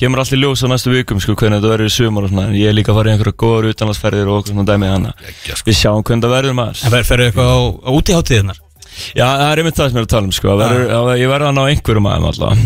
[0.00, 2.44] Kemur allir ljós á næstu vikum sko Hvernig þetta verður í sumar og svona.
[2.50, 5.14] En ég er líka að fara í einhverja góður utanlandsferðir og okkur svona dæmi hana
[5.16, 5.64] sko.
[5.66, 6.84] Við sjáum hvernig það verður maður.
[6.84, 7.58] En ferðu eitthvað á,
[7.88, 8.60] á útíháttíðinar
[9.16, 10.54] Já, það er einmitt það sem ég er að tala um sko.
[10.60, 11.10] verður.
[11.20, 12.64] Ég verður hann á einhverjum aðeim alltaf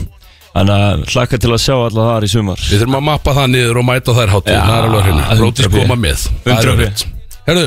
[0.55, 2.61] Þannig að hlakka til að sjá alltaf þar í sumar.
[2.71, 5.67] Við þurfum að mappa það niður og mæta þær hátíð Það er alveg hérna Rótis
[5.67, 5.79] 100%.
[5.81, 6.27] koma með.
[6.45, 6.85] Það er 100%.
[6.85, 7.05] rétt.
[7.49, 7.65] Herðu,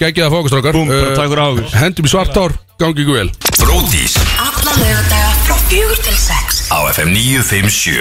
[0.00, 1.66] geggið að fókustrákar Búm, bara takk fyrir áhugur.
[1.80, 3.32] Hendum í svartár, gangi ykkur vel.
[3.58, 4.14] Bródís
[4.46, 6.62] Alla lögadaga frá fjögur til sex.
[6.70, 7.98] Á FM 957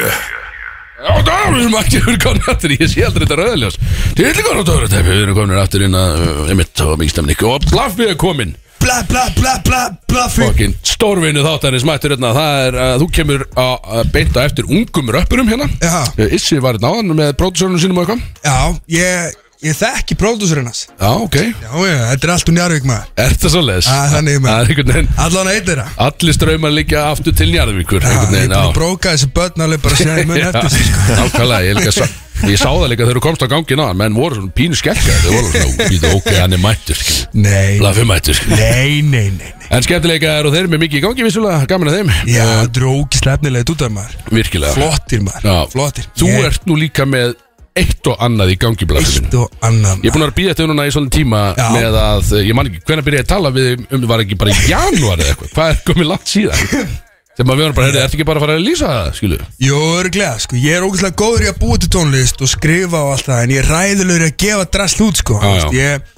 [0.99, 2.71] Já, það við erum ekki verið komin aftur.
[2.75, 3.77] Í, ég sé aldrei þetta rauðljós
[4.19, 7.67] Til ykkur á döðurtæpi, við erum komin aftur inn að Emitt og mikið stemning Og
[7.71, 12.31] Blaffi er komin Bla bla bla bla Blaffi Fokkin stórvinu þáttanins mættur hérna.
[12.35, 15.67] Það er að þú kemur að að beita eftir ungum röppurum hérna.
[15.83, 15.99] Já.
[16.15, 18.25] Uh, Issi var hérna áðan með pródusörnum sínum og eitthvað.
[18.43, 18.57] Já,
[18.95, 20.85] ég, ég þekki pródúsurinn hans.
[20.95, 21.35] Já, ok.
[21.35, 23.09] Já, já, þetta er allt úr Njarvík maður.
[23.19, 23.89] Er það svo leiðis?
[23.91, 24.55] Já, þannig maður.
[24.63, 25.87] Er einhvern veginn Allan eitt þeirra.
[26.07, 28.73] Allir ströymar líka aftur til Njarðvíkur Já, einhvern ég er veginn, búin að já.
[28.79, 31.19] bróka þessi börn alveg bara séð í mun eftir sig sko.
[31.19, 34.15] Nákvæmlega, ég, líka, sá- ég sá það líka þegar þú komst á gangin á menn
[34.15, 37.27] voru svona pínu skelkar þeir voru svona, býtu, ok, hann er mættur skilur.
[37.43, 38.63] Nei, Lafi mættur skilur.
[38.63, 39.67] nei, nei, nei, nei.
[39.75, 42.13] En skemmtilega er og þeir eru með mikið í gangi vissulega, gaman að þeim.
[42.31, 44.15] Já, þetta er ógislega efnilegt út af maður.
[44.39, 44.71] Virkilega.
[44.79, 45.59] Flottir maður, Já.
[45.75, 46.07] flottir.
[46.17, 47.35] Þú Ég- ert nú líka með
[47.79, 50.87] eitt og annað í gangi Eitt og annan Ég er búin að býða þetta núna
[50.87, 51.67] í svona tíma Já.
[51.75, 54.55] með að, ég man ekki, hvenær byrja ég að tala við um, var ekki bara
[54.55, 56.97] í janúar eða eitthvað Hvað er komið langt síðan?
[57.39, 59.35] Að við varum bara, heyrðu, ertu ekki bara að fara að lýsa það, skilu?
[59.63, 63.11] Jó, örglega, sko, ég er ógeðslega góður í að búa til tónlist og skrifa og
[63.13, 65.77] allt það En ég er ræðilegur í að gefa drasl út, sko Já, Þú veist.
[65.77, 66.09] Ég,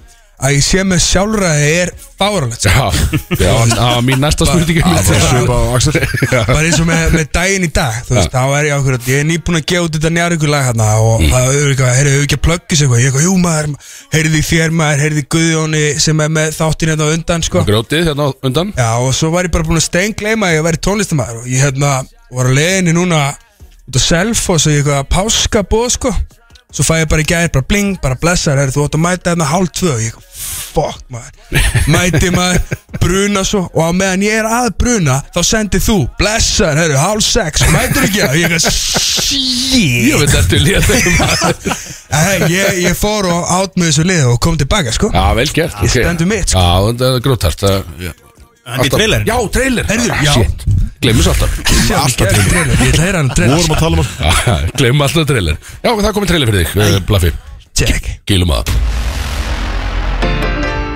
[0.42, 4.82] að ég sé með sjálfræði er fáralegt það var mín næsta spurningi
[5.52, 9.10] Bara- eins og með, með daginn í dag þú veist, þá er ég ákveður að
[9.12, 11.30] ég er nýbúin að gefa út þetta njárvíkur lag hérna og Mm.
[11.34, 13.02] það er eitthvað, heyrðu, hefur ekki að plugga sig eitthvað?
[13.02, 13.68] Ég er eitthvað, jú maður,
[14.16, 18.08] heyrðu í þér maður heyrðu í Guðjóni sem er með þáttin hérna undan sko, Grótið
[18.10, 18.74] hérna undan.
[18.78, 21.66] Já og svo var ég bara búin að steingleima að ég væri tónlistamæður og ég
[21.68, 21.92] hérna
[22.32, 23.22] var að leiðinni núna
[23.92, 26.14] út á Selfoss og ég eitthvað páska bóð sko
[26.72, 29.34] svo fæ ég bara í gæðir, bara bling, bara blessar heyrðu, þú átt að mæta
[29.34, 29.96] hérna hálf tvö.
[30.02, 30.28] Ég eitthvað,
[30.72, 31.34] fuck maður.
[31.92, 33.66] Mæti maður, bruna svo.
[33.76, 37.66] Og á meðan ég er að bruna þá sendið þú, blessar, heyrðu, hálf sex.
[37.74, 38.24] Mætir ekki?
[38.26, 39.52] Að, ég eitthvað shit.
[40.12, 40.90] Ég veit eftir létt
[42.12, 45.12] Hey, ég, ég fór og átt með þessu lið og kom tilbaka sko.
[45.16, 46.60] Já, vel gert Ég stendur mitt, sko.
[46.60, 47.64] Já, þetta er grótart
[48.66, 49.26] En í trailerin?
[49.28, 49.86] Já, trailer.
[49.90, 50.34] Heyrðu, Ah, já.
[50.38, 50.66] shit.
[51.02, 51.56] Gleymum svo alltaf.
[51.98, 52.76] Alltaf trailer.
[52.78, 54.10] Ég ætla að heyra hann trailer Vorum að tala um að
[54.52, 55.58] Já, Gleymum alltaf trailer.
[55.82, 57.32] Já, það komið trailer fyrir þig, uh, Blaffi.
[57.82, 58.12] Check.
[58.30, 58.70] Gílum að.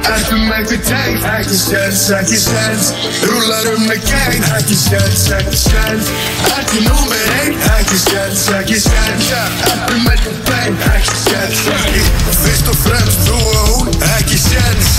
[0.05, 2.91] Ertu með einhver teng, ekki sens, ekki sens
[3.25, 6.11] Rúlar um með gang, ekki sens, ekki sens
[6.51, 12.05] Ertu númer einn, ekki sens, ekki sens Ertu með einhver bang, ekki sens, ekki.
[12.43, 14.93] Fyrst og fremst þú og hún, ekki sens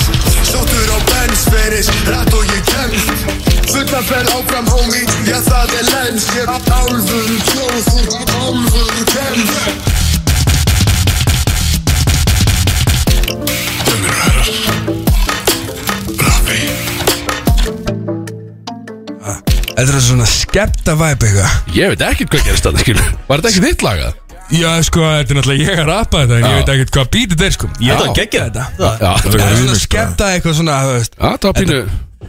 [0.50, 0.98] Sóttur á
[1.36, 3.10] Benz, feris, rætt og ég kemst
[3.68, 6.24] Fulla ferð áfram homie, já það er lens.
[6.32, 9.50] Ég er alvöru tjóð, þú ert alvöru tens
[19.76, 21.50] Þetta er svona skepta væp eitthvað.
[21.76, 24.25] Ég veit ekkert hvað gerist þetta, skilu Var þetta ekki þitt lagað?
[24.54, 27.42] Já, sko, þetta er náttúrulega ég að rappa þetta En ég veit ekkert hvað bítið
[27.46, 27.70] er, sko.
[27.82, 28.64] Ég Þetta var geggjað þetta.
[29.26, 31.18] Það er svona skepta eitthvað svona, þú veist.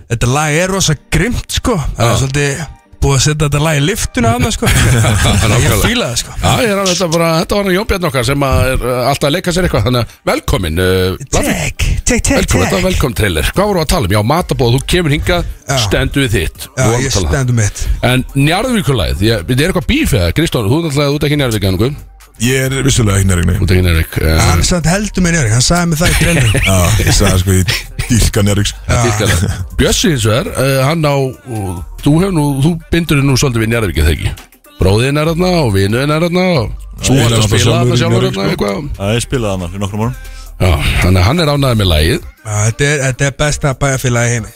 [0.08, 1.78] Þetta lag er rosa grimt, sko.
[1.98, 2.66] Það er svolítið
[3.04, 4.70] búið að setja þetta lag í liftuna hana, sko.
[5.68, 6.36] Ég fíla það, sko.
[6.42, 8.98] Já, ég er alveg þetta bara, þetta var hann Jónbjörn okkar sem að er uh,
[9.12, 9.86] alltaf að leika sér eitthvað.
[9.88, 11.54] Þannig að velkomin uh, Blaffi.
[11.58, 13.52] Tek, tek, tek, Velkomin, þetta var tek velkomin trailer.
[13.58, 14.16] Hvað voru að tala um?
[14.18, 15.78] Já, matabóð, þú kemur hingað, Já.
[15.86, 16.68] stendu við þitt.
[16.68, 17.32] Já, Við vorum ég að tala.
[17.34, 17.86] stendum mitt.
[18.12, 20.30] En Njarðvíkulæð, ég- þetta er eitthvað bíf eða?
[20.38, 22.06] Kristón, þú er náttúrulega, þú ert ekki Njarðvík eða nokkuð
[22.38, 25.64] Ég er vissulega ekki Þú ert ekki Njarðvík uh, Hann samt heldur mér njöri, hann
[25.66, 27.72] sagði mér það í trailerum Já, ég sagði sko ég
[28.10, 29.50] dýrka nærvík Dýrkalega.
[29.80, 33.72] Bjössi hins vegar, uh, hann á og Þú hefur nú, þú bindur nú svolítið við
[33.74, 34.34] Njarðvík eða ekki
[34.78, 36.72] Bróðin er þarna og vinuðin er þarna og
[37.04, 38.50] Þú ég er ert að spila þarna sjálfur þarna sko.
[38.52, 40.16] eitthvað Já, ég spilaði hann fyrir nokkrum árum
[40.58, 40.72] Já,
[41.04, 44.38] þannig að hann er ánægð með lagið Já, Þetta er, þetta er besta bæjarfélagi í
[44.38, 44.54] heimi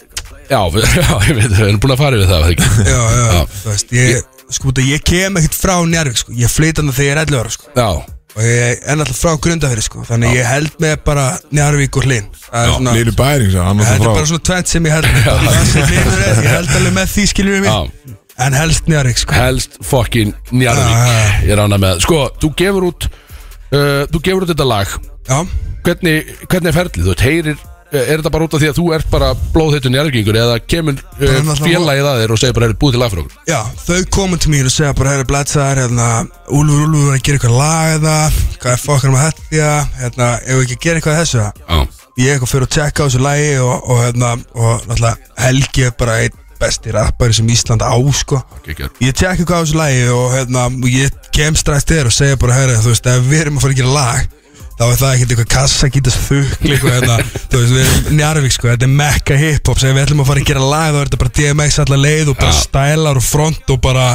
[0.51, 2.69] Já, við, já, ég veit, við erum búin að fara yfir það, það ekki?
[2.87, 3.43] Já, já, Já.
[3.61, 7.07] þú veist, ég, sko, þetta, ég kem ekkert frá Njarvík, sko Ég flyt hann þegar
[7.07, 7.89] ég er 11 ára, sko Já,
[8.31, 10.03] Og ég er náttúrulega frá Grundafyrir, sko.
[10.07, 14.45] Þannig ég held með bara Njarvík og Hlinn Það Lýri bæring, þetta er bara svona
[14.47, 15.25] tvent sem ég held með.
[15.27, 19.35] Það Ég held alveg með því skiljum við mig En helst Njarvík, sko.
[19.35, 21.43] Helst fokkin Njarðvík.
[21.43, 21.99] Ég er ánægð með.
[22.07, 24.95] Sko, þú gefur út uh, Þú gefur út þetta lag.
[25.27, 25.41] Já,
[25.81, 27.07] Hvernig, hvernig er ferlið?
[27.09, 27.61] Þú heyrir
[27.91, 31.49] Er þetta bara út af því að þú ert bara blóðheitur Njarðvíkingur Eða kemur uh,
[31.59, 33.39] félagið að þér og segir bara Er búið til lag fyrir okkur?
[33.51, 36.07] já, þau komum til mín og segja bara Herra Blætsaðar, hérna
[36.47, 38.15] Úlfur, Úlfur er að gera eitthvað lag eða
[38.61, 41.43] Hvað er fokkar með þetta, hérna Ef við ekki að gera eitthvað þessu?
[41.43, 41.81] Já,
[42.21, 45.97] ég eitthvað fyrir að tjekka á þessu lægi og, og, hérna, og náttúrulega Helgi er
[45.99, 48.37] bara einn besti rappari sem Ísland á sko.
[48.69, 52.13] Ekki ég tjekka eitthvað á þessu lægi og, hérna, og ég kem strax þér og
[52.13, 54.37] segja bara herri, þú veist, ef við erum að fara að gera lag
[54.79, 57.17] þá er það ekkert eitthvað kassagítas þukli eitthvað, hérna,
[57.51, 60.43] þú veist, við erum Njarvík sko, þetta er mekka hiphop, sem við ætlum að fara
[60.43, 62.61] að gera lag þá er þetta bara DMX allar leið og bara Já.
[62.65, 64.07] stælar og front og bara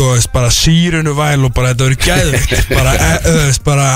[0.00, 3.88] þú veist, bara sírunu væl og bara þetta verður gæðvikt bara, e, þú veist, bara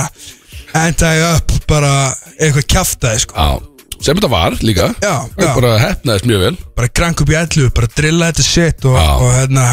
[0.75, 1.93] anti-up, bara
[2.35, 3.39] eitthvað kjaftaði sko.
[3.39, 4.89] Já, sem þetta var líka.
[4.99, 5.47] Já, já.
[5.55, 6.55] bara hefnaðist mjög vel.
[6.75, 9.69] Bara krank upp í ellu, bara drilla þetta shit og, og hérna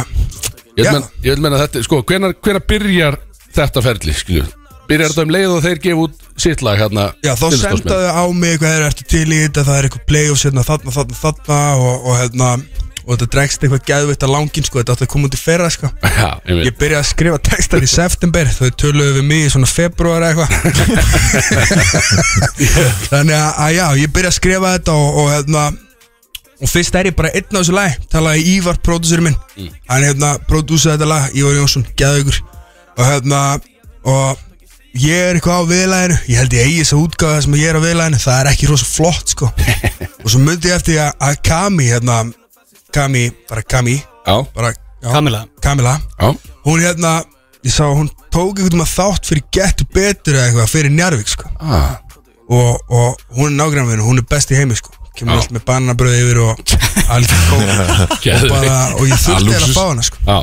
[0.73, 3.19] Ég vil menna, þetta, sko, hvenar, hvenar byrjar
[3.53, 4.47] þetta ferli, skilju?
[4.93, 8.24] Byrjar þetta um leið og þeir gefa út sitt lag hérna Já, þá sendaðu á
[8.36, 11.61] mig hvað þeir ertu til í þetta, það er eitthvað play-offs hérna, þarna, þarna, þarna
[11.80, 12.49] og, og hérna,
[13.03, 15.70] og þetta dregst eitthvað gæðvitt að langin, sko, þetta átti að koma út í fyrra,
[15.72, 15.90] sko.
[16.20, 19.53] Já, ég veit Ég byrjaði að skrifa textar í september, þau töluðu við mig í
[19.53, 20.51] svona februar eitthvað.
[23.12, 25.64] Þannig að, að já, ég byrjaði að skrifa þetta og, og hérna
[26.62, 29.38] Og fyrst er ég bara einn á þessu lag Talaði Ívar, pródúsörinn minn.
[29.57, 29.72] Mm.
[29.90, 32.38] Hann hérna, pródúsaði þetta lag, Ívar Jónsson, gæðaugur
[32.93, 33.40] Og hérna,
[34.07, 34.38] og
[35.01, 37.78] ég er eitthvað á viðlæðinu Ég held ég eigi þess að útgáða sem ég er
[37.80, 39.49] á viðlæðinu Það er ekki rosa flott, sko.
[40.22, 42.18] Og svo myndi ég eftir að, að Kami, hérna
[42.93, 43.97] Kami, bara Kami.
[44.26, 44.72] Já, bara,
[45.03, 46.28] já, Kamila Kamila já,
[46.66, 47.12] Hún hérna,
[47.64, 51.49] ég sá hún tók einhvern veginn þátt fyrir Gettu Betur eða eitthvað fyrir Njarvík sko.
[51.61, 51.97] Ah,
[52.53, 54.93] og, og hún er nágrannvinn, hún er best í heimi sko.
[55.18, 56.62] Kemur allt með bananabröð yfir og
[57.12, 57.64] algjör kók.
[57.66, 58.55] Og, Geðveikt.
[58.55, 59.59] bara, og ég þurfti lúxus.
[59.59, 60.22] eða að fá hana sko.
[60.24, 60.38] Já.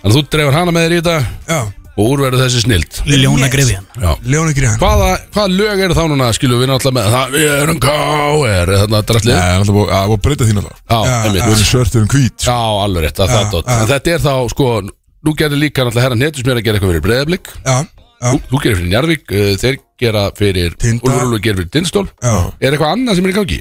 [0.00, 1.18] Þannig að þú dreifur hana með þér í þetta?
[1.50, 1.60] Já,
[2.00, 2.98] og úrverður þessi snild.
[3.10, 4.10] Ljóna Grifjan Já.
[4.24, 7.80] Leóni Gríðan Hvaða, hvaða lög eru þá núna, skilju, við náttúrulega með það, við erum
[7.84, 8.72] K.R.
[8.80, 11.40] þarna drastlið Nei, það er alltaf búið að breyta þín alltaf Já, einmitt.
[11.44, 13.62] Við erum svörtur um hvít Já, alveg rétt, það já.
[13.76, 14.68] En þetta er þá, sko,
[15.28, 18.40] nú gerir líka náttúrulega herran Netus mér að gera eitthvað fyrir Breiðablík Já, já, Þú,
[18.50, 21.04] þú gerir fyrir Njarvík, uh, þeir gera fyrir Tinda.
[21.04, 22.34] Úlfur Úlfur gerir fyrir Tindstól já.
[22.60, 23.60] Er eitthvað annað sem er í gangi?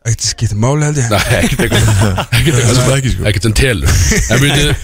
[0.00, 1.10] Ekkert skiptir máli held ég.
[1.12, 1.82] Nei, ekkert eitthvað
[2.38, 3.24] Ekkert Það er eitthvað það ekki sko.
[3.28, 3.96] Ekkert sem telur.
[4.32, 4.76] En byrju,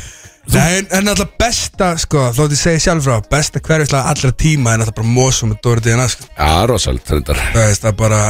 [0.54, 4.84] En, en alltaf besta sko, þótt ég segi sjálf frá Besta hverjuslega allra tíma er
[4.84, 6.28] alltaf bara Mosó með Dóri DNA sko.
[6.38, 8.20] Já, rosalt, þetta Það veist, það er bara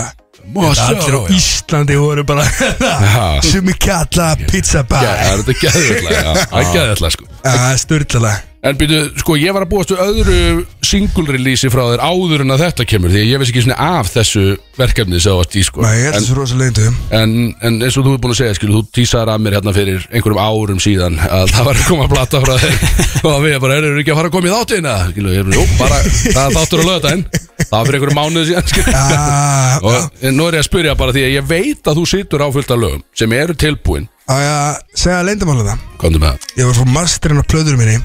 [0.56, 1.36] Mosó, Allir á já.
[1.36, 3.42] Íslandi voru bara Já.
[3.44, 5.06] Sumi kalla pizza Já, bar.
[5.06, 7.30] það er þetta geðvöldlega, já, það er geðvöldlega, sko.
[7.44, 8.36] Það er styrlalega
[8.66, 10.38] En byrju, sko, ég var að búast við öðru
[10.86, 14.10] single release frá þér áður en að þetta kemur Því ég veist ekki svona af
[14.10, 14.42] þessu
[14.78, 15.82] verkefni sem það varst í, sko.
[15.84, 18.56] Nei, ég En- þessu rosa leyndu En, en eins og þú er búin að segja,
[18.58, 22.06] skilu, þú tísaðar að mér hérna fyrir einhverjum árum síðan að það var að koma
[22.08, 22.76] að plata frá þér
[23.30, 25.60] og við bara, erum ekki að fara að koma í þáttina skilu, ég er bara,
[25.60, 27.24] jú, bara, það er þáttur að lögða einn
[27.66, 31.14] það var fyrir einhverjum mánuði síðan, skilu Ah, og nú er ég að spyrja bara
[31.16, 34.06] því að ég veit að þú situr á fullt af lögum sem eru tilbúin.
[34.26, 37.82] Á ég að segja leyndamála það komdu með það, Ég var frá masterinn á plöðurum
[37.82, 37.98] minni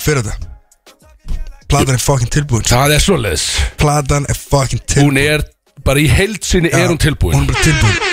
[0.00, 0.52] fyrir þetta
[1.74, 2.62] Platan er fucking tilbúin.
[2.68, 3.44] Það er svoleiðis.
[3.80, 5.08] Platan er fucking tilbúin.
[5.08, 5.42] Hún er
[5.84, 7.34] bara í heild sinni er hún tilbúin.
[7.34, 8.12] Hún er bara tilbúin.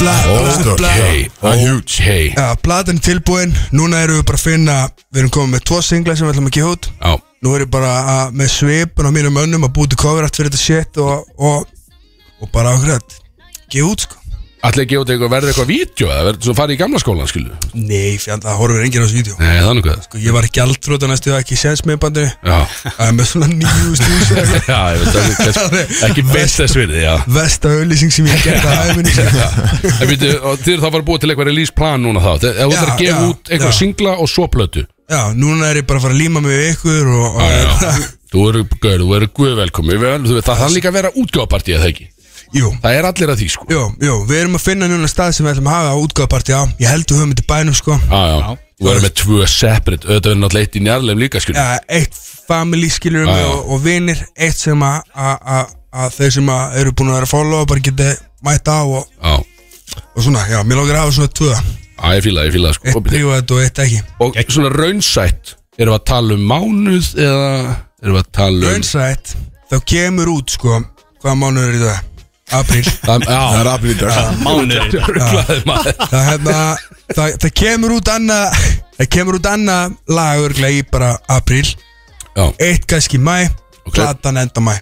[0.00, 0.90] Bla, bla, bla.
[1.52, 1.96] Ok, ok.
[2.34, 3.54] Já, platan er tilbúin.
[3.72, 4.76] Núna erum við bara að finna
[5.10, 6.90] Við erum komið með tvo singla sem við ætlum að gefa út.
[7.00, 10.36] Já, Nú er ég bara að, með svipun á mínum önnum að búti cover allt
[10.36, 11.64] fyrir þetta shit og, og,
[12.44, 13.16] og bara okkur að
[13.72, 14.19] gefa út sko
[14.60, 17.54] Ætli ekki út eitthvað, verður eitthvað vídeo eða verður svo farið í gamla skólan, skilu
[17.80, 19.36] Nei, fjand, það horfir enginn á þessu vídeo.
[19.40, 20.02] Nei, þannig hvað.
[20.04, 22.34] Sko, ég var ekki aldrót og næstu ekki séns með bandinu.
[22.44, 24.34] Já, Það er með svona nýju stús
[24.74, 25.08] já, ég veit
[25.56, 27.14] það er ekki best þess virði, já.
[27.40, 29.16] Vesta auðlýsing sem ég gert að hæfinni
[29.96, 32.32] En veitu, og þið eru þá að fara búið til eitthvað release plan núna þá?
[32.44, 34.84] Já, þarf að gefa út eitthvað singla og svo plötu?
[35.10, 37.70] Já, núna er ég bara að fara að líma mig við ykkur og, og Já,
[37.80, 38.10] já.
[38.30, 38.60] Þú eru,
[39.34, 42.09] guð velkomi Það þarf líka að vera útgáðpartí eða ekki
[42.54, 42.70] Jú.
[42.82, 43.66] Það er allir að því, sko.
[43.70, 46.56] Jú, jú, við erum að finna núna stað sem við ætlum að hafa á útgáðparti
[46.56, 47.98] á Ég held við höfum þetta í bænum sko.
[48.10, 48.56] Já, já.
[48.80, 51.66] Þú verður með tvö separate Auðvitað verður náttúrulega eitt í njarðlegum líka, skil ja,
[51.98, 52.18] Eitt
[52.48, 53.50] family skilur Já, mig já.
[53.52, 57.18] og, og vinir Eitt sem að, að, að, að þeir sem að eru búin að
[57.18, 58.08] vera að follow bara geti
[58.48, 59.36] mæta á og, Já,
[60.00, 61.52] og svona, já, mér lókar að hafa svona tvö.
[62.00, 62.90] Já, ég fíla, það, ég fíla það, sko.
[62.90, 64.02] Eitt prívat og eitt ekki.
[64.24, 67.50] Og svona raunsætt Erum við að tala um mánuð eða
[68.00, 69.34] Erum við að tala um Raunsætt,
[69.70, 70.80] þá kemur út sko
[71.20, 72.09] Hvaða mánuður er þetta?
[72.58, 72.84] Apríl.
[73.06, 74.30] Það, Það er aflýtt í dag.
[74.44, 75.98] Mánuður Ruglaði maður.
[76.10, 76.58] Það, hérna,
[77.14, 78.60] það, það kemur út annað
[79.00, 81.64] Það kemur út annað lag örglega í bara apríl.
[82.36, 83.48] Já, Eitt kannski mæ.
[83.90, 84.74] Platan enda mæ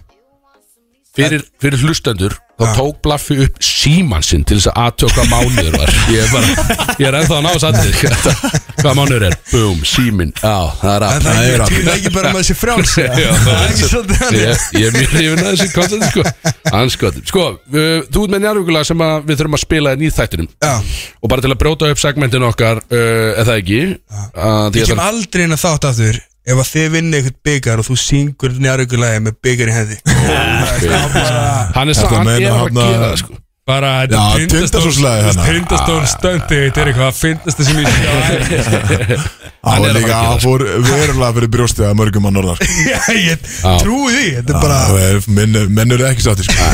[1.19, 5.91] fyrir, fyrir hlustendur þá tók Blaffi upp síman sinn til þess að aðtöka mánuður var.
[6.11, 7.93] Ég er bara, ég er ennþá að ná sattið
[8.81, 12.33] hvað mánuður er, boom, símin já, það er að það er er ekki, ekki bara
[12.33, 14.43] með þessi frjáls Það er ekki svolítið þannig.
[14.43, 18.45] Ég, ég er mjög hrifin að þessi koncept sko, anskotum sko, uh, þú ert með
[18.45, 20.49] njárvíkulega sem að við þurfum að spila í nýþættinum.
[20.59, 20.73] Já,
[21.19, 23.83] og bara til að brjóta upp segmentin okkar uh, eða ekki?
[24.35, 27.81] Að ég að kem aldrei inn að þátt aftur Ef að þið vinni eitthvað byggar
[27.83, 29.99] og þú syngur njárugulegi með byggar í hendi.
[31.75, 33.37] Hann er að sann, hann er að gera það sko.
[33.69, 33.91] Bara.
[34.09, 37.75] Tindastól stöndi Þetta er eitthvað að finnast sjá
[39.59, 42.35] Það Hann er var að líka að að fór verulega fyrir brjóstið að mörgum að
[42.39, 43.45] norðar Já, ég
[43.83, 44.79] trúi því Þetta er bara
[45.37, 46.69] Menn menn eru ekki sátti sko.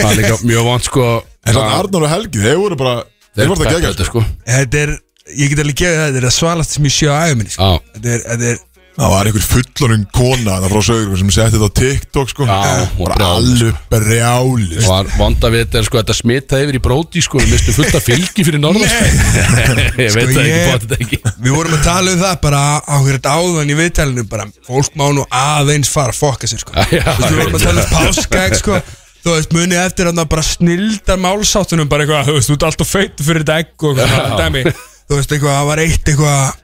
[0.00, 1.08] Það er líka mjög vant sko.
[1.46, 2.96] En svona Arnur og Helgi, þeir voru bara
[3.36, 4.24] Þeir voru það þetta, sko.
[4.48, 4.94] Þetta er,
[5.36, 7.16] ég get alveg gefið það Þetta er að svalast sem ég sé á
[7.54, 7.70] sko.
[8.02, 8.64] Er, þetta er
[8.96, 12.46] Það var einhver fullorinn kona Það frá sögur sem setti þetta á TikTok sko.
[12.48, 16.78] Já, hún Bara brjáluð, alveg brjáli og var vonda við þetta sko þetta smitaði yfir
[16.78, 17.42] í bróti sko.
[17.42, 19.04] Við mistum fullt af fylgi fyrir norðan sko.
[20.06, 21.20] ég veit Sko, það ekki, þetta ekki.
[21.44, 25.06] Við vorum að tala um það bara á hverjum áðan í viðtælinu bara fólk má
[25.12, 26.76] nú aðeins fara að fokka sér sko.
[26.88, 28.80] Við vorum að tala um sko.
[29.26, 32.92] Þú veist, munið eftir að bara snilda málsáttunum bara eitthvað, þú veist, þú ert alltaf
[32.94, 34.62] feit fyrir þetta egg og eitthvað svona dæmi.
[35.06, 36.60] Þú veist, eitthvað, það var eitt eitthvað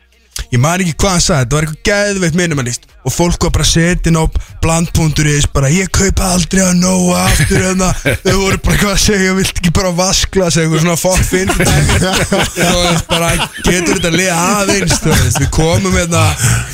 [0.53, 2.89] Ég man ekki hvað hann sagði, þetta var eitthvað geðveitt minimalist.
[3.03, 4.25] Og fólk var bara setin á
[4.63, 7.81] blandpunturis Bara, ég kaupa aldrei að nóa aftur en
[8.23, 11.51] Þau voru bara eitthvað að segja, vilt ekki bara vaskla Segja eitthvað svona fokk finn
[11.57, 13.33] Þú veist, bara,
[13.67, 15.01] getur þetta liða aðeins?
[15.03, 16.23] Þú veist, við komum hérna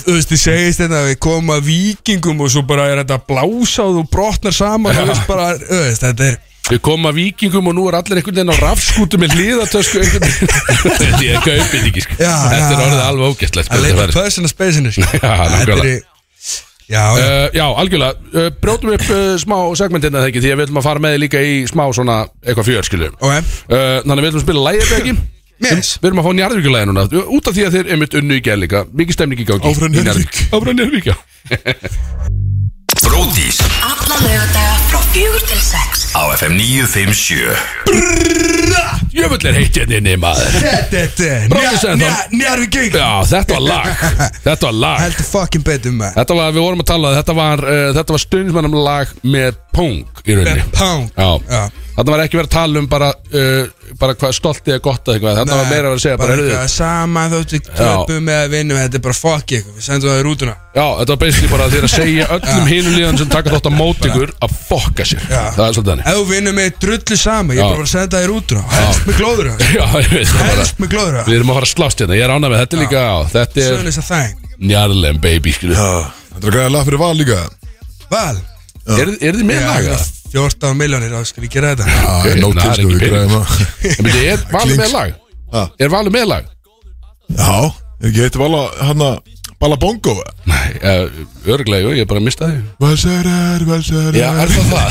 [0.03, 4.03] Þú veist, þið segist hérna, við komum að vikingum Og svo bara er þetta blásað
[4.03, 6.39] og brotnar saman Þú veist, bara, þú veist, þetta er
[6.69, 10.29] við komum að vikingum og nú er allir einhvern veginn á rafskútu með hliðatösku einhvern
[10.29, 11.25] veginn.
[11.25, 12.19] Ég kaupið ekki sko.
[12.21, 14.17] Já, þetta er orðið alveg ógæstlegt sko, að þetta leita færi.
[14.21, 15.03] personal space-inu sko.
[15.19, 15.97] Já, Þetta nákvæmlega.
[15.97, 16.07] er
[16.89, 17.21] Já, já.
[17.21, 20.79] Uh, já, algjörlega, uh, brjótum upp uh, smá segmentina þegar ekki, því að við viljum
[20.81, 24.23] að fara með þig líka í smá svona eitthvað fjör, skilju uh, Ok, Þannig að
[24.23, 25.15] við viljum spila lægið þegar ekki?
[25.69, 25.91] Yes.
[26.01, 27.03] Við erum að fá njarðvíkulæði núna.
[27.35, 29.91] Út af því að þeir einmitt unnu í gerð líka Mikið stemning í gangi Áfram
[29.91, 30.39] í Njarðvík.
[30.55, 31.17] Áfram Njarðvík, já
[34.09, 36.15] Alla lögadaga frá fjögur til sex.
[36.17, 37.57] Á FM 957
[39.13, 40.55] Jöfull er heitt hérna inni maður.
[40.93, 43.89] Þetta Bróðir sagði er þá- Njarvíking Já, þetta var lag.
[44.47, 45.01] Þetta var lag.
[45.05, 46.17] Heldur fucking betur maður.
[46.23, 50.01] Þetta var, við vorum að tala Þetta var, uh, þetta var stundismannum lag með pung
[50.25, 50.65] í rauninni.
[50.73, 51.69] Pound Já, Já.
[51.99, 55.17] Þetta var ekki verið að tala um bara, uh, bara hvað stoltið er gott eða
[55.19, 55.39] eitthvað.
[55.41, 58.39] Þetta var meira að vera að segja bara, Bara heyrðu, eitthvað sama þóttu töpum með
[58.45, 60.55] að vinnum Þetta er bara fuck ykkur Við sendum það í rútuna.
[60.79, 63.73] Já, þetta var basically bara þeir að segja öllum hinum líðan sem taka þátt á
[63.75, 65.23] mót ykkur að fokka sér.
[65.29, 65.43] Já.
[65.57, 66.07] Það er svolítið þannig.
[66.09, 67.65] Ef þú vinnum með drullu sama Ég Já.
[67.69, 69.49] er bara að senda það í rútuna Helst með glóður
[69.79, 72.19] Já, ég veit það bara Helst með glóður Við erum að fara að slást hérna,
[72.19, 74.27] ég er ánægð með þetta er líka á Þetta er Sögnis að það
[74.69, 77.41] njarðlem baby, skilu Þetta er græðið lag fyrir val líka.
[78.13, 78.37] Val?
[78.89, 79.99] Er, er þið með Já, laga?
[80.33, 81.87] 14 miljónir Þá skal ég gera þetta.
[81.89, 83.47] Já, Ok, nóg það til er sko, ekki við græðum það
[83.89, 85.17] En byrju, er valið með lag?
[85.55, 85.63] Ha.
[85.87, 86.49] Er valið með lag?
[87.39, 87.55] Já,
[87.99, 89.17] er ekki heitir vala hann að
[89.59, 90.13] Bala bongo
[90.47, 91.09] Nei, uh,
[91.51, 92.59] örglega, jú, ég er bara að mista því.
[92.79, 94.85] Valsarar, valsarar Já, er það það?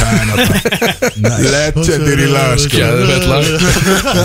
[1.53, 2.81] Legendir í lag sko.
[2.81, 3.45] Gæðvett lag.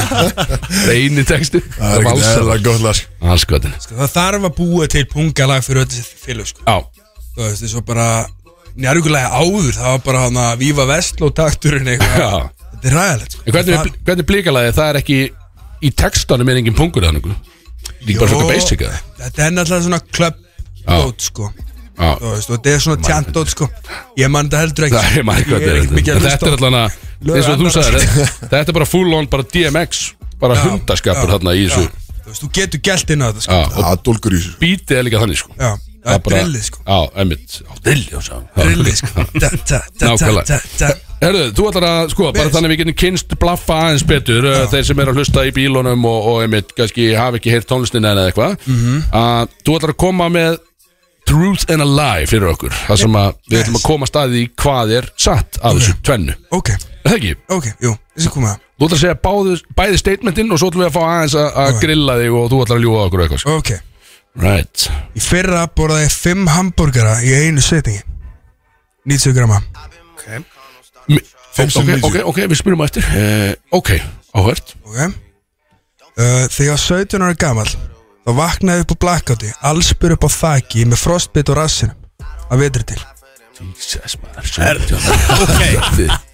[0.88, 1.62] Reyni texti.
[1.76, 3.12] Það er gott lag sko.
[3.22, 6.66] Anskotin Sko, Það þarf að búa til pungalag fyrir öll þessi félög sko.
[6.66, 7.06] Já,
[7.36, 8.08] Þú veist, þess að bara
[8.72, 12.18] Njárvíkulega áður Það var bara hann að vífa vestló takturinn eitthvað.
[12.18, 12.66] Já.
[12.72, 13.46] Þetta er ræðilegt sko.
[13.46, 15.22] En hvernig, hvernig blíkalagi, það er ekki
[15.82, 17.30] Í textanum er engin pungur þannig
[18.06, 19.02] Líka bara svona basic eða?
[19.20, 20.40] Þetta er náttúrulega svona club
[20.82, 21.52] dót sko.
[21.92, 22.10] Já.
[22.18, 23.68] Þú veist, og þetta er svona tjant dót sko.
[24.18, 24.98] Ég man þetta heldur ekki.
[24.98, 26.78] Það er maður Ég eitthvað er ekkert mikið að Þetta er hlusta á allan
[27.22, 28.06] lög eins og þú sagðir
[28.52, 30.02] Þetta er bara full on, bara DMX
[30.42, 31.84] Bara Já, hundaskapur já, þarna í þessu.
[31.86, 32.16] Já.
[32.22, 33.58] Þú veist, þú getur gælt inn á þetta sko.
[33.58, 34.54] Já, og Já, dólgur í þessu.
[34.62, 35.54] Bítið er líka þannig sko.
[35.54, 35.70] Já,
[36.02, 36.82] það er drillið sko.
[36.86, 39.26] Já, emmitt Já, drillið svo Drillið sko.
[40.02, 40.58] Nákvæmlega.
[41.22, 44.86] Herðu, þú ætlar að, sko, bara þannig við getum kynst blaffa aðeins betur uh, Þeir
[44.88, 48.24] sem eru að hlusta í bílunum og, og einmitt, kannski hafa ekki heyrt tónlistina eða
[48.32, 48.56] eitthvað.
[48.66, 48.96] Mhm.
[49.14, 50.58] að Þú ætlar að koma með
[51.30, 54.48] Truth and a Lie fyrir okkur Það sem að við ætlum að koma staðið í
[54.58, 56.34] hvað er satt af þessu tvennu.
[56.58, 57.32] Ok, Er það ekki?
[57.54, 58.56] ok, jú, þessi koma.
[58.56, 61.36] Það Þú ætlar að segja báðu, bæði statementin og svo ætlum við að fá aðeins
[61.38, 63.54] að, að grilla þig og þú ætlar að ljúga okkur eitthvað sko.
[63.62, 63.70] Ok,
[64.38, 64.86] Right.
[65.12, 68.00] Í fyrra borðaði ég 5 hambúrgara í einu setningi.
[69.08, 69.58] 90 grama.
[70.14, 70.24] Ok,
[71.68, 72.22] sinnum ok, 90.
[72.30, 73.08] ok, við spyrum á eftir.
[73.12, 73.90] Uh, Ok,
[74.32, 74.72] áhört.
[74.86, 74.96] Ok.
[76.12, 77.72] Uh, Þegar ég var 17 ára gamall
[78.22, 82.60] þá vaknaði ég upp á blackouti allspyr upp á þaki með frostbit og rassinum að
[82.66, 82.98] vetri til
[83.76, 84.82] Jesus maður
[85.44, 85.62] Ok.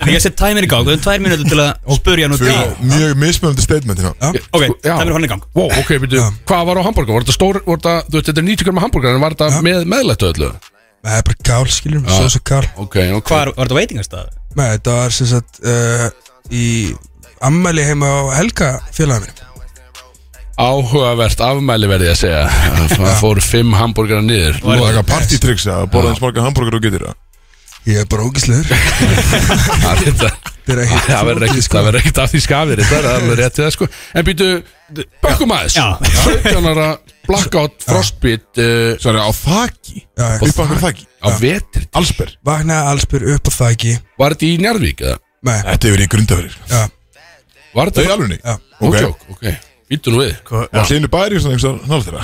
[0.05, 2.49] En ég set tæmir í gang, við höfum tvær mínútur til að spurja nú til
[2.49, 4.95] Fyrir mjög mismunandi statement hérna Já, Ok, Já.
[5.01, 5.45] tæmir hann í gang.
[5.59, 7.19] Wow, ok, byrju, hvað var á hambúrgar?
[7.19, 9.63] Var þetta stór, var þetta, þú veist, þetta er 90 grama hambúrgar en var þetta
[9.67, 10.51] með meðlættu öllu?
[11.09, 12.65] það er bara kál, skiljum, svo svo kál.
[12.83, 13.29] Ok, ok.
[13.31, 14.33] Hvað var þetta veitingastað?
[14.59, 16.09] Nei, þetta var sem sagt uh,
[16.51, 16.65] í
[17.47, 19.37] ammæli heima á Helga félaginu
[20.59, 22.43] Áhugavert afmæli verði ég að segja.
[22.97, 24.59] Það fóru fimm hambúrgar niður.
[24.65, 27.19] Það er eitthvað partytricks að borða eins marga hambúrgar og getur það?
[27.89, 28.67] Ég er bara ógislegur
[29.85, 30.37] Það er þetta-
[30.69, 31.23] Þetta er ekki það
[31.89, 33.87] verður ekkert það af því skafir þetta er alveg rétt við það sko.
[34.21, 34.49] En býtu,
[35.25, 35.77] bökkum aðeins.
[35.79, 35.87] Já.
[36.27, 36.89] 17 ára
[37.25, 40.03] blackout, frostbit uh, Sværi á þaki?
[40.05, 40.43] Já, já.
[40.45, 41.07] Upp á þaki?
[41.25, 41.87] Á vetri.
[41.97, 42.35] Allsber?
[42.45, 43.95] Vaknaði allspyr upp á þaki.
[44.21, 45.17] Var þetta í Njarðvík eða?
[45.49, 46.83] Nei, Þetta hefur í grundafyrir já,
[47.73, 48.13] Var Það er þetta?
[48.19, 49.57] alveg ný já
[49.89, 52.23] Býtu nú við Og hlýnu bæri svona einhversa nála þeirra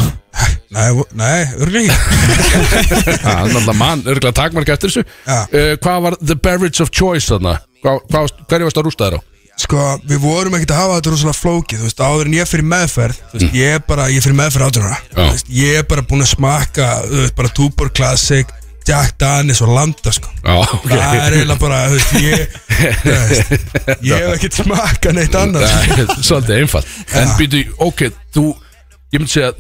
[0.75, 2.65] Nei, nei, örgulega ekki
[3.23, 5.45] Það er náttúrulega mann, örgulega takmark eftir þessu uh,
[5.85, 7.55] Hvað var the beverage of choice þarna?
[7.85, 9.21] Hvað, hvað, hverju varst að rústa þér á?
[9.65, 12.67] Sko, við vorum ekkert að hafa þetta rosalega flókið Þú veist, áður en ég fyrir
[12.73, 14.99] meðferð Þú veist, ég er bara, ég fyrir meðferð Mm.
[15.15, 15.29] Já.
[15.31, 18.51] veist, Ég er bara búinn að smakka Þú veist, bara Tuborg Classic
[18.85, 20.89] Jack Daniels og Landa, sko Já, ok.
[20.91, 22.59] Það er eiginlega bara, þú veist, ég
[23.05, 23.55] þú veist,
[24.05, 25.65] Ég hef ekkert smakka neitt annað.
[25.73, 26.95] Það er Svolítið einfalt.
[27.21, 28.07] En býtu, ok,
[28.37, 28.47] þú
[29.15, 29.53] Ég myndi segja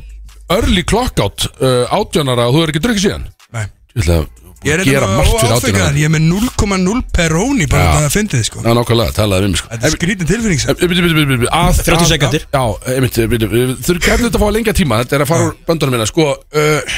[0.55, 3.28] Early clockout uh, átjónara og þú er ekki drukkið síðan?
[3.55, 3.65] Nei.
[3.94, 4.32] Ég ætla að
[4.65, 7.90] Ég er Ég er með 0,0 peróni bara Já.
[7.98, 8.62] það að fyndið, sko.
[8.65, 9.69] Já, nákvæmlega, talaði við mig sko.
[9.74, 12.47] Þetta er skrítin tilfinning sem Bíddu, bíddu, bíddu, bíddu, að- 30 að- sekúndur.
[12.48, 12.62] Já,
[12.94, 15.55] einmitt, bíddu, við þurfum gætið þetta að fá lengja tíma Þetta er að fara úr
[15.69, 16.97] böndunum minna Sko, uh,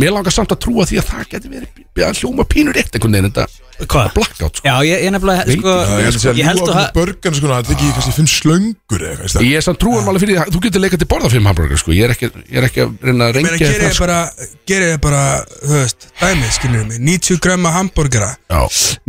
[0.00, 3.18] mér langar samt að trúa því að það geti verið að hljóma pínur eitt einhvern
[3.18, 3.34] veginn
[3.80, 4.08] Þetta Hvað?
[4.12, 4.66] blackout, sko.
[4.68, 7.48] Já, ég, ég nefnilega, sko Ég held að segja Ég held að með börgan sko
[7.48, 10.42] Það er ekki kannski fimm slöngur eða eitthvað Ég er samt trúan máli fyrir því
[10.42, 11.94] að þú getur leikað til borða fimm hamburger sko.
[11.96, 14.18] Ég er ekki, ég er ekki að reyna að Mér reyngja gerir ég bara,
[14.68, 15.22] gerir ég bara,
[15.64, 17.00] þú veist, dæmi, skiljum mig.
[17.08, 18.60] 90 gramma hambúrgara Já,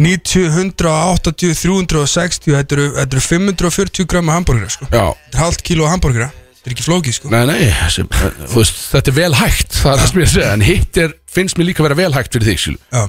[0.07, 4.87] 90, 180, 360 Þetta eru, þetta eru 540 gramma hambúrgara, sko.
[4.87, 7.29] Já, Þetta er halvt kíló hambúrgara Þetta er ekki flókið, sko.
[7.33, 10.29] Nei, nei sem, þú veist, Þetta er vel hægt, það er það sem ég er
[10.29, 10.51] að segja.
[10.57, 12.79] En hitt er, finnst mér líka að vera vel hægt fyrir þig skilu.
[12.91, 13.03] Já,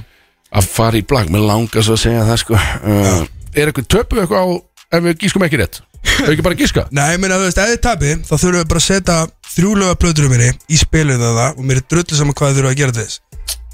[0.53, 2.57] Að fara í blag, mér langar svo að segja það sko.
[2.61, 3.23] uh,
[3.57, 4.49] Er eitthvað töpu eitthvað á
[4.93, 5.79] Ef við gískum ekki rétt?
[6.05, 8.59] Ef við ekki bara gíska Nei, ég meina, þú veist, ef þið tapið þá þurfum
[8.59, 9.17] við bara að setja
[9.55, 12.73] þrjú löga plöturum minni í spilið það og mér er drullu saman hvað þið þurfum
[12.73, 13.21] að gera til þess.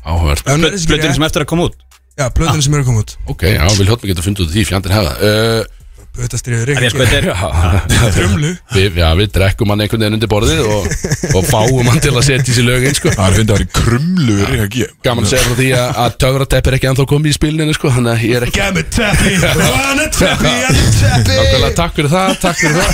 [0.07, 1.75] Áhverð Ef hún er ekki Blöðin rétt- sem eftir að koma út.
[2.19, 3.17] Já, plöturum sem eru að koma út.
[3.35, 5.61] Ok, já, við hljóttum ekki að finna út af því fjandinn hefða uh,
[6.19, 10.89] Sko, Rikki þetta er Trumlu við, Já, við drekkum hann einhvern veginn undir borðið Og,
[11.39, 13.13] og fáum hann til að setja í sér lögin sko.
[13.15, 13.61] Það er fyndið að
[14.39, 14.87] vera í ekki?
[15.07, 17.93] Gaman að segja frá því að, að töfratepp er ekki ennþá komið í spilinu sko,
[17.95, 19.33] Þannig að ég er ekki Gæmi teppi.
[19.45, 21.39] Wanna teppi, wanna teppi.
[21.39, 22.93] Nákvæmlega, takk fyrir það, takk fyrir það.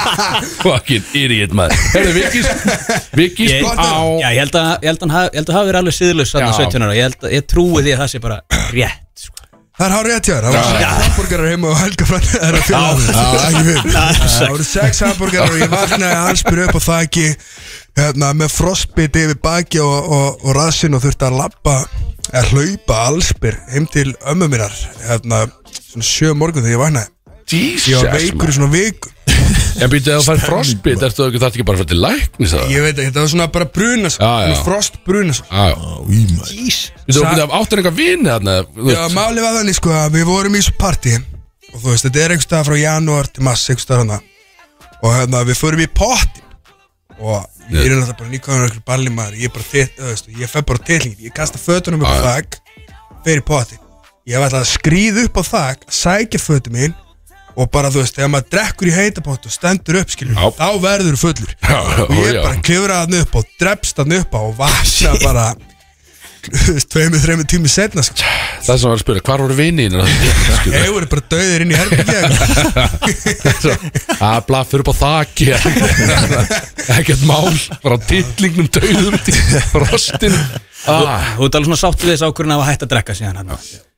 [0.66, 1.86] Fucking idiot maður.
[1.94, 2.50] Herðu, Vikis
[3.22, 5.58] Vikis Ég- á Já, ég held að ég held að hann hafi- ég held að
[5.60, 6.46] hafi verið alveg síðlust Já.
[6.60, 6.94] 17 ára.
[6.98, 8.40] Ég held að ég trúi því að það sé bara
[8.74, 8.96] rétt.
[8.96, 9.05] sko.
[9.76, 12.56] Það er hár rétt hjá þér Það var sex hambúrgarar heima og helga Það er
[12.56, 16.80] að fjóla Já, ekki fyrir Það voru sex hambúrgarar og ég vaknaði allspyr upp á
[16.86, 17.26] þaki
[18.00, 21.76] hérna, með frostbit yfir baki og, og, og rassin og þurfti að labba
[22.36, 24.72] að hlaupa allspyr heim til ömmu minnar
[25.04, 25.44] hérna,
[25.90, 27.12] svona sjö morgun þegar ég vaknaði.
[27.46, 29.12] Jesus Ég var veikur í svona viku
[29.76, 32.52] En býttu að þú fær frostbit Ertu það ekki það ekki bara fyrir til læknis
[32.54, 32.70] það?
[32.72, 34.46] Ég veit ekki, þetta var svona bara brunas Já, já.
[34.46, 35.76] Svona frost brunas Já, já.
[36.06, 36.52] Í maður.
[37.06, 39.16] Býttu að býttu að áttur einhver vini þarna þú Já, veist.
[39.18, 41.14] málið var þannig sko að við vorum í þessu partí.
[41.74, 44.18] Og þú veist, þetta er einhvers staðar frá janúar til mass, einhvers staðar hana
[45.04, 46.44] og hérna, við förum í pottin
[47.20, 50.30] og ég er náttúrulega bara nýkvæður einhver balli maður, ég er bara til, þú veist,
[50.40, 52.56] ég fer bara til ég kasta fötunum upp á þak
[53.26, 53.82] fer í pottin
[54.26, 56.96] ég var alltaf að skríða upp á þak sækja fötum mín
[57.56, 60.50] og bara þú veist, þegar maður drekkur í heitapott og stendur upp skilur, Já.
[60.58, 61.54] þá verður fullur.
[61.62, 65.46] Já, og ég bara klifra hann upp og drepst hann upp á og vakna bara
[65.56, 65.75] þú
[66.92, 68.20] tveimur, þreimur tími setna sko.
[68.66, 69.96] Það sem var að spyrja, hvar voru vinnin?
[70.70, 72.20] ég voru bara döðir inn í herbyggja
[74.30, 75.50] að blaffur upp á þaki.
[76.96, 77.50] Ekkert mál
[77.82, 79.18] bara tillingnum döðum
[79.72, 80.36] frostin
[80.86, 81.34] ah.
[81.36, 83.52] Þú ert alveg svona sátt við þess ákvörðin af að hætta að drekka síðan hann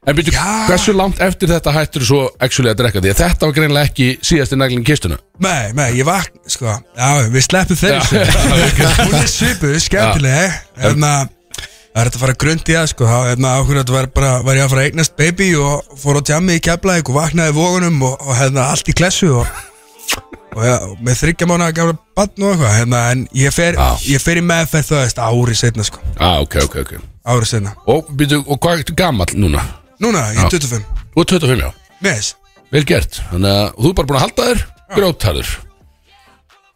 [0.08, 0.32] En byrju,
[0.68, 3.00] hversu langt eftir þetta hættur þú svo actually að drekka?
[3.04, 5.18] Því að þetta var greinlega ekki síðasti naglinn í kistuna.
[5.44, 6.76] Nei, nei, ég vakna, sko.
[6.96, 8.22] Já, við sleppum sögu.
[9.02, 10.54] Hún er svipuð, skemmtileg.
[10.80, 11.10] Hérna,
[11.92, 13.06] það er þetta að fara grund í það, sko.
[13.08, 16.20] Þá, hérna, ákveður þetta var bara, var ég að fara að eignast baby Og fór
[16.20, 19.50] á tjammi í keflæk og vaknaði vógunum Og, og hérna, allt í klessu Og,
[20.54, 23.78] og, ja, með þryggja mánu að gamla batn og eitthvað Hérna, en ég fer,
[24.08, 26.02] ég fer í meðferð þú veist, ári setna, sko.
[26.16, 26.94] Ah, ok, ok, ok.
[27.34, 29.64] Ári setna Og, byrju, og hvað ertu gamall núna?
[30.02, 30.58] Núna, ég er Já.
[30.58, 30.84] 25
[31.14, 31.72] Þú er 25, já.
[32.06, 32.34] Mes
[32.68, 33.22] Vel gert.
[33.30, 34.66] Þannig að þú er bara búin að halda þér
[34.98, 35.54] Grótarður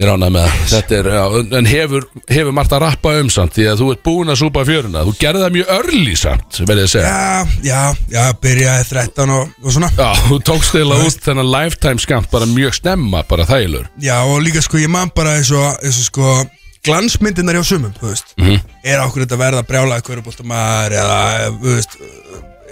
[0.03, 0.62] Ég ránaði með það.
[0.73, 1.24] Þetta er, já,
[1.59, 3.53] en hefur, hefur margt að rappa um samt?
[3.55, 5.05] Því að þú ert búin að súpa fjöruna.
[5.07, 7.12] Þú gerði það mjög örli samt, verðið að segja.
[7.12, 7.83] Já, já,
[8.16, 9.93] já, byrjaði 13 og, og svona.
[9.95, 14.43] Já, þú tókst eða út þennan lifetime skamt Bara mjög snemma, bara þælur Já og
[14.43, 16.35] líka sko ég man bara eins og, eins og sko
[16.83, 18.33] glansmyndirnar hjá sumum, þú veist.
[18.41, 18.59] Mhm.
[18.83, 21.19] er okkur þetta verða brjála eitthvað bóltamæður eða,
[21.61, 22.01] þú veist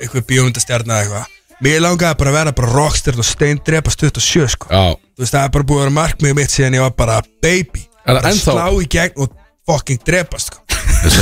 [0.00, 4.24] eitthvað bíómyndastjarnar eða eitthvað Mér langaði bara að vera bara rockstjörn og steindrepa stutt og
[4.24, 4.70] sjö sko.
[4.72, 4.94] Já.
[4.96, 7.82] Þú veist það er bara búið að vera markmið mitt síðan ég var bara baby.
[8.06, 9.34] Er það ennþá- Slá í gegn og
[9.70, 10.66] fucking drepast sko.
[11.00, 11.14] Að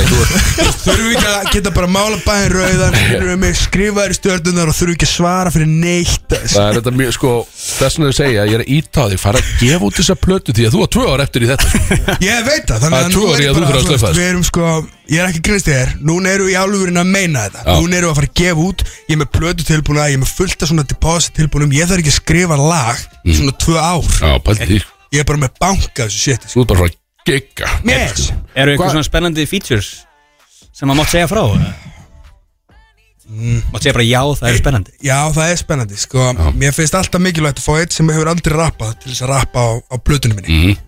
[0.83, 5.07] Þurfum ekki að geta bara mála bæðin rauðan mig skrifaður í stjörnunar og þurfum ekki
[5.07, 7.33] að svara fyrir neitt Það er þetta mjög, sko,
[7.79, 10.67] þess að segja Ég er að íta því, fara að gefa út þessa plötu Því
[10.69, 11.83] að þú var tvö ár eftir í þetta sko.
[12.27, 14.73] Ég veit það, þannig að tvö nú er að bara, að við erum sko
[15.09, 17.63] Ég er ekki grínst þér, núna eru í álugurinn að meina þetta.
[17.65, 17.79] Já.
[17.79, 18.85] Núna eru að fara að gefa út.
[19.09, 21.73] Ég er með plötu tilbúna, ég er með fullt af svona deposit tilbúnum.
[21.73, 24.05] Ég þarf ekki að skrifa lag í svona tvö ár.
[24.05, 24.77] Mm.
[24.77, 26.99] Já, Ég er bara með banka þessu shit
[27.29, 27.69] Gigga.
[27.85, 29.93] Yes Eru eitthvað Hva- svona spennandi features
[30.73, 31.43] sem maður mátt segja frá?
[33.29, 33.59] Mm.
[33.73, 34.93] Mátt segja bara já, það er spennandi.
[35.05, 36.27] Já, það er spennandi, sko.
[36.57, 39.65] Mér finnst alltaf mikilvægt að fá eitt sem hefur aldrei rappað Til þess að rappa
[39.69, 40.55] á, á plötunum minni.
[40.73, 40.79] Mhm.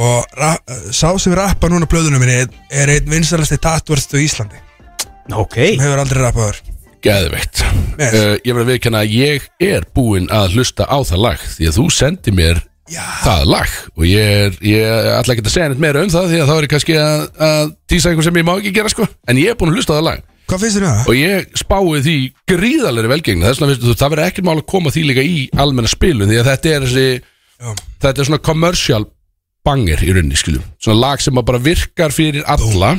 [0.00, 0.54] Og ra
[0.92, 4.56] sá sem rappa núna á plötunum minni Er, er einn vinsalasti tattvarstu í Íslandi.
[5.36, 5.58] Ok.
[5.76, 6.60] Sem hefur aldrei rappað þar
[7.04, 7.60] Geðveikt.
[8.00, 8.14] Yes.
[8.14, 11.68] uh, Ég verð að viðkjanna að ég er búinn að hlusta á það lag Því
[11.68, 12.60] að þú sendi mér
[12.90, 13.04] Já.
[13.24, 16.40] það lag Og ég, er, ég ætla ekki að segja neitt meira um það Því
[16.40, 19.06] að þá er ég kannski að, að tísa einhver sem ég má ekki gera sko
[19.30, 21.10] En ég er búinn að hlusta það lag Hvað finnst þér um það?
[21.12, 22.16] Og ég spái því
[22.50, 25.38] gríðalegri velgengni Þess vegna finnst þú, það verður ekkert mál að koma því líka í
[25.62, 27.06] almenna spilun Því að þetta er þessi
[27.60, 27.70] Já.
[28.00, 29.04] Þetta er svona commercial
[29.68, 32.96] banger í rauninni skiljum Svona lag sem að bara virkar fyrir alla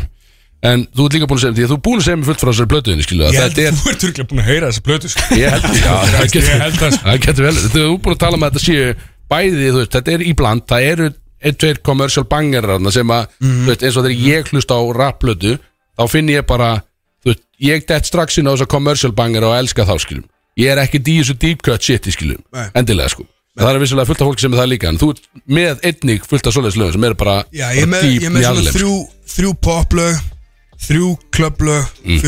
[0.61, 2.27] En þú ert líka búin að segja Því að þú er búin að segja mér
[2.29, 4.49] fullt frá þessari blötuðinni skilju Ég held Þetta er að þú ert örgulega búin að
[4.51, 5.23] heyra þessa plötu sko.
[5.39, 8.51] Ég held já, það getur, það, getur vel Þú er búin að tala um að
[8.51, 8.91] þetta séu
[9.31, 11.09] bæði þú veist, Þetta er í bland, það eru
[11.41, 12.25] ein, tveir commercial
[12.75, 13.63] þarna sem að Mhm.
[13.65, 15.57] þú veist, eins og þegar ég hlust á rapplötu
[15.97, 16.83] þá finn ég bara
[17.23, 20.23] þú veist, ég dett strax inn á þessa commercial banger og elska þá skilum
[20.59, 22.67] Ég er ekki í þessu deep cut shit skilum Nei.
[22.75, 23.25] endilega sko
[23.57, 25.07] Það er vissulega fullt af fólki sem er það líka en þú
[25.49, 28.23] með einnig fullt af svoleiðis lögum sem eru bara, Já, ég er bara með, ég
[28.23, 28.93] er með svona þrjú,
[29.27, 30.21] þrjú poplög
[30.81, 32.21] Þrjú klubblög Mm.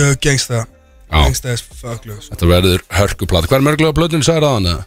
[1.14, 1.24] Já.
[1.26, 2.20] Gengsta er fucklög.
[2.30, 4.86] Þetta verður hörkuplata Hvað er mörglega blöðinu sagði það hana?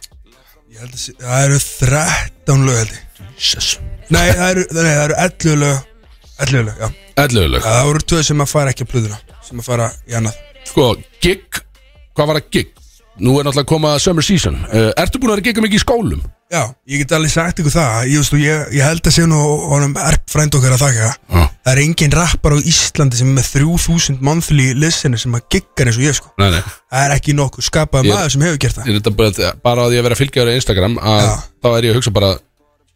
[0.77, 3.03] Ég held að sé- Það eru 13 lög held ég.
[3.37, 3.69] Jesus.
[4.13, 5.77] Nei, það eru, nei, það eru 11 lög.
[6.45, 6.89] 11 lög, já.
[7.23, 7.63] 11 lög.
[7.65, 9.17] Það voru tvö sem að fara ekki á plöðuna
[9.47, 10.37] Sem að fara í annað.
[10.67, 10.87] Sko,
[11.23, 11.61] gig,
[12.15, 12.73] hvað var það gig?
[13.17, 14.59] Nú er náttúrulega að koma summer season.
[14.69, 16.21] Uh, Ertu búin að vera að gigga mikið í skólum?
[16.53, 19.39] Já, ég get alveg sagt ykkur það Ég, veist, ég, ég held að sé nú
[19.71, 21.07] honum erp frænd okkar að þakka.
[21.33, 21.47] Já.
[21.67, 25.89] Það er engin rappar á Íslandi sem er með 3000 monthly listeners sem að giggar
[25.91, 26.29] eins og ég sko.
[26.39, 26.61] Nei, nei.
[26.63, 28.85] Það er ekki nokkuð skapað Ég- maður sem hefur gert það.
[28.87, 31.33] Ég er þetta bara, bara á að vera fylgjaður í Instagram að Já.
[31.59, 32.31] þá er ég að hugsa bara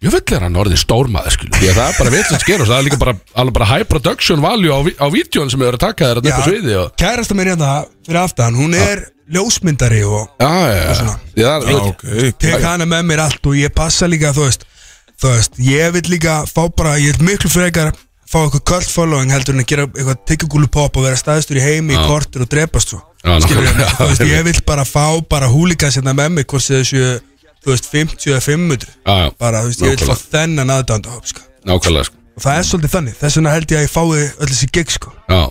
[0.01, 2.69] Ég vill er hann orðin stórmaður skil Því að það er bara villast sker og
[2.71, 5.67] það er líka bara, alveg bara high production value á, vi- á vídjón sem við
[5.67, 7.69] erum að taka þér að upp á sviði og, Kærasta mér hérna
[8.07, 11.13] fyrir aftan Hún er ljósmyndari og Já, já, já.
[11.35, 14.65] Því það er, ok tek hana með mér allt og ég passa líka þú veist,
[15.21, 17.93] þú veist, ég vil líka fá bara, ég vil miklu frekar
[18.31, 21.63] fá eitthvað cult following heldur en að gera eitthvað tyggugúlu pop og vera staðistur í
[21.65, 23.01] heimi í kortur og drepast svo.
[23.21, 23.81] Skilurðu mig?
[23.81, 23.97] nákvæmlega.
[23.99, 27.03] þú veist, ég vil bara fá bara húlíkans hérna með mig hvort sem þessu,
[27.61, 31.17] þú veist, 50 eða 500 Já, já, bara, þú veist, ég vil fá þennan aðdánda
[31.29, 31.43] sko.
[31.69, 32.15] nákvæmlega sko.
[32.31, 34.93] Og það er svolítið þannig, þess vegna held ég að ég fái öll þessi gig
[34.95, 35.11] sko.
[35.29, 35.41] Já.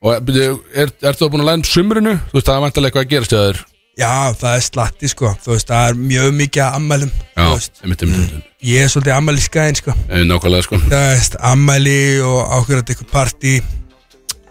[0.00, 2.14] Og byrju, er, ertu búin að læra um sumrinu?
[2.30, 3.58] Þú veist, það er vantilega eitthvað að gerast þér
[3.98, 7.80] Já, það er slatti sko, þú veist, það er mjög mikið að ammælum Já, einmitt,
[7.82, 8.46] einmitt, einmitt.
[8.64, 9.94] Ég er svolítið ammæli skæðin sko.
[10.08, 10.78] Eh, Nákvæmlega sko.
[10.86, 13.54] Það veist, ammæli og ákveðat eitthvað partí.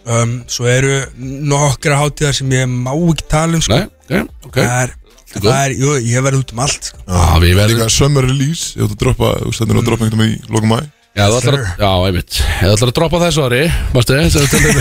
[0.10, 3.78] Um, Svo eru nokkra hátíðar sem ég má ekki tala um sko.
[3.78, 4.56] Nei, ok, ok.
[4.64, 4.96] Það er
[5.30, 6.98] Það er, jú, ég verði út um allt sko.
[7.06, 10.24] Já, við verðum- Líka summer release, ég ætla að droppa Þú stendur að droppa einhvern
[10.24, 10.80] veginn í lokum mæ
[11.18, 12.36] Já, þú ætlar að, já, einmitt.
[12.60, 13.62] Þú ætlar að droppa þessu ári
[13.96, 14.18] Mástu,
[14.52, 14.78] tendum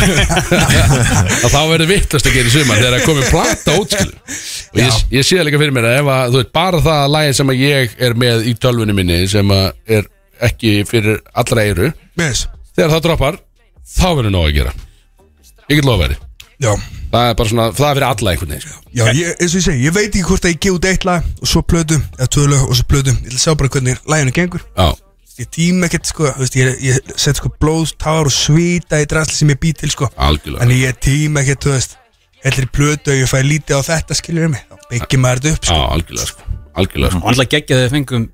[1.46, 5.00] að þá verður vittlust að gera í sumar þegar það komið plata útskilu og ég,
[5.16, 7.38] ég sé það líka fyrir mér að ef að, þú veit, bara það að lægin
[7.40, 10.12] sem að ég er með í tölvunni minni sem að er
[10.50, 11.90] ekki fyrir allra eiru
[12.20, 12.44] yes.
[12.76, 13.40] þegar það droppar,
[13.96, 14.76] þá verður nóg að gera.
[15.64, 16.22] Ég get lofa verið
[16.58, 16.72] Já.
[17.08, 18.80] það er bara svona, það er fyrir alla einhvern veginn sko.
[18.92, 21.08] Já, ég, eins og ég segi, ég veit ekki hvort að ég gef út eitt
[21.08, 24.00] lag og svo plötu, eða tvö lög og svo plötu ég að sjá bara hvernig
[24.10, 24.64] laginu gengur.
[24.76, 24.88] Já.
[25.38, 29.06] Ég tím ekkert, sko, þú veist, ég, ég set sko blóð, tár og svita í
[29.10, 30.64] drasli sem ég bý til, sko Algjörlega.
[30.64, 31.96] en ég tím ekkert, þú veist
[32.44, 35.54] hellir í plötu og ég fæ lítið á þetta, skiljur mig þá byggir maður þetta
[35.54, 36.50] upp, Já, sko algjörlega sko.
[36.78, 38.26] algjörlega Og alltaf geggja þegar við fengum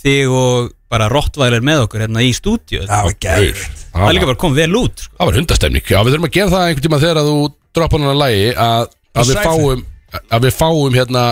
[0.00, 3.84] þig og bara rottvælir með okkur hérna í stúdíu Það var geðveikt.
[3.94, 5.14] Það er líka bara komið vel út sko.
[5.16, 7.36] Það var hundastemning, já við þurfum að gera það einhvern tíma þegar að þú
[7.78, 9.84] droppar hana lægi að, að við fáum
[10.20, 11.24] að við fáum hérna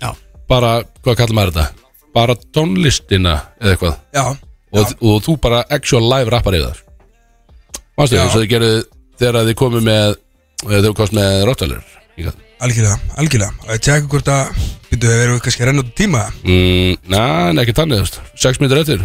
[0.00, 0.10] já.
[0.48, 0.72] bara,
[1.04, 1.86] hvað kallar maður þetta?
[2.16, 4.24] Bara tónlistina eða eitthvað Já,
[4.72, 6.82] og, og þú bara actual live rappar yfir þar.
[7.98, 8.24] Mástu Já.
[8.24, 8.72] þess að þið gerðu
[9.20, 10.16] þegar að þið komið með
[10.62, 11.84] þegar þú komst með rottvælir
[12.62, 13.54] algjörlega, algjörlega.
[13.66, 16.20] Og ég tjekka hvort að, byrju, við erum kannski að renna út í tíma.
[16.44, 17.22] Mm, Næ,
[17.56, 18.20] nei, ekki þú veist.
[18.38, 19.02] Sex minnir eftir,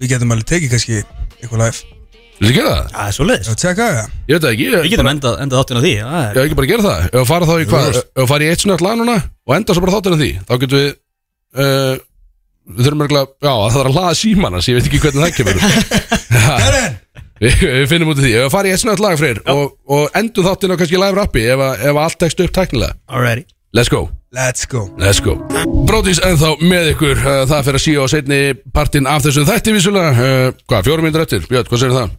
[0.00, 1.96] við getum alveg tekið kannski eitthvað live.
[2.36, 2.88] Vil þið gera það?
[2.92, 5.60] Það er svo leiðis Já, tjekka það Ég veit það ekki Við getum endað enda
[5.60, 7.06] þáttinn á því það Ég hef ekki bara að gera það.
[7.06, 9.54] Ef við fara þá í hvað Ef við fara í eitt snögt lag núna Og
[9.56, 10.90] enda svo bara þáttur en því Þá getum við
[11.64, 11.94] uh,
[12.66, 15.36] Við þurfum örgulega Já, það er að hlaða símana Svo ég veit ekki hvernig það
[15.38, 15.56] kemur.
[17.36, 18.30] Við, við finnum út af því.
[18.32, 21.18] Ef við fara í eitt snögt lag freyr og, og endum þáttin á kannski live
[21.18, 22.96] rappi Ef, að- ef allt tekst upp tæknilega.
[23.12, 23.44] Alrighty.
[23.76, 24.06] Let's go.
[24.32, 24.86] Let's go.
[24.96, 25.34] Let's go.
[25.88, 27.20] Bróðis ennþá með ykkur.
[27.20, 28.38] Uh, Það fyrir að síða á setni
[28.72, 31.44] partinn af þessum þætti vísulega uh, Hvað, fjórum myndir eftir?
[31.50, 32.16] Björn, hvað segir það?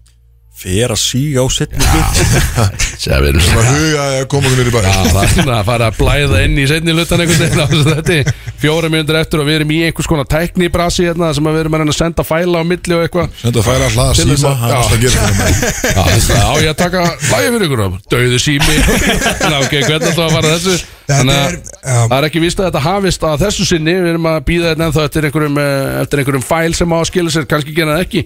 [0.57, 4.57] Fer að síga á setni hlut Sér við erum Það var huga að koma okkur
[4.57, 7.61] niður í bæ er svona að fara að blæða inn í setni hlutan einhvern veginn.
[7.61, 11.29] Á þessu þetta fjóra mínútur eftir og við erum í einhvers konar tækni brasi hérna
[11.37, 13.37] sem að við erum að reyna að senda fæla á milli og eitthvað.
[13.43, 17.85] Senda fæla að hlaða síma, er að að á ég að taka lægi fyrir ykkur?
[18.15, 18.81] Dauðu sími.
[19.53, 20.91] Ná, ok, hvernig að fara að þessu?
[21.07, 21.55] Þannig að
[21.85, 23.93] það er ekki víst að þetta hafist að þessu sinni.
[24.01, 27.09] Við erum að býða þetta ennþá eftir einhverjum, eh, eftir einhverjum fæl sem á að
[27.11, 27.47] skila sér.
[27.47, 28.25] Kannski gera það ekki.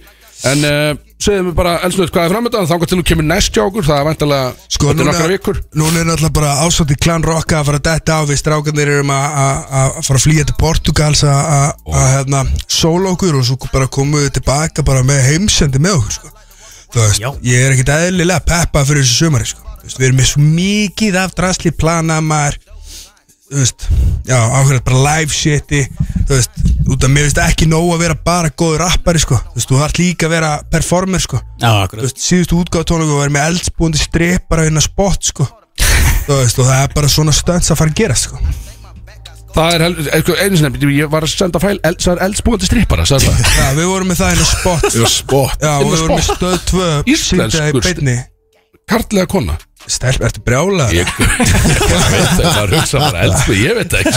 [0.52, 0.66] En
[1.22, 4.00] segjum við bara elsnöð hvað er framöndan Þá til þú kemur næst hjá okkur Það
[4.02, 5.60] er vantilega Sko, Þetta er núna, nokkra vikur.
[5.82, 8.22] núna er náttúrulega bara ásátt í klan rocka að fara að detta á.
[8.32, 12.42] Við strákanir erum að- að að fara að flýja til Portugals að- að að, hérna
[12.68, 16.28] sóla okkur og svo bara komum við tilbaka bara með heimsendi með okkur sko.
[16.92, 19.62] þú veist, ég er ekkit eðlilega peppa fyrir þessu sumari sko.
[19.82, 22.58] Þú veist, við erum með svo mikið af drasli plana maður
[23.52, 23.86] þú veist,
[24.30, 28.16] já, ákveðlega bara live shiti þú veist, út af mér veist ekki nóg að vera
[28.26, 29.40] bara góður rappari sko.
[29.52, 31.42] Þú veist, þú þarf líka að vera performer sko.
[31.60, 32.02] Já, akkurat.
[32.02, 35.48] Þú veist, síðustu útgáð tónleikum var með eldsbúandi stripar á hérna spot sko.
[36.28, 38.40] Þú veist, og það er bara svona stönds að fara að gera sko.
[39.52, 42.70] Það er hel- eitthvað einu sinni Ég var að senda fæl eld, Það er eldsbúandi
[42.70, 43.50] strippara sagði það.
[43.58, 44.86] Já, við vorum með það hérna spot.
[44.96, 45.58] Já, spot.
[45.60, 48.16] Já, og Inn á við vorum með stöð 2 Íslenskur beinni.
[48.88, 49.58] Kartlega kona
[49.90, 50.92] Stelp, ertu brjálað?
[51.00, 54.14] Ég veit það er hugsa bara eldsbú Ég veit það ekki.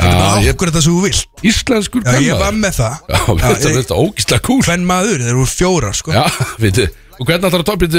[0.00, 1.28] Já, Það ég- er okkur þetta svo þú vilt?
[1.50, 2.96] Íslenskur Já, ég var með það.
[3.10, 4.58] Já, veit það, veit það, ógíslega kúl.
[4.66, 6.16] Hvern maður, þeir voru fjórar, sko.
[6.16, 6.24] Já,
[6.64, 6.88] veitu.
[7.20, 7.96] Og hvernig ætlar að toppið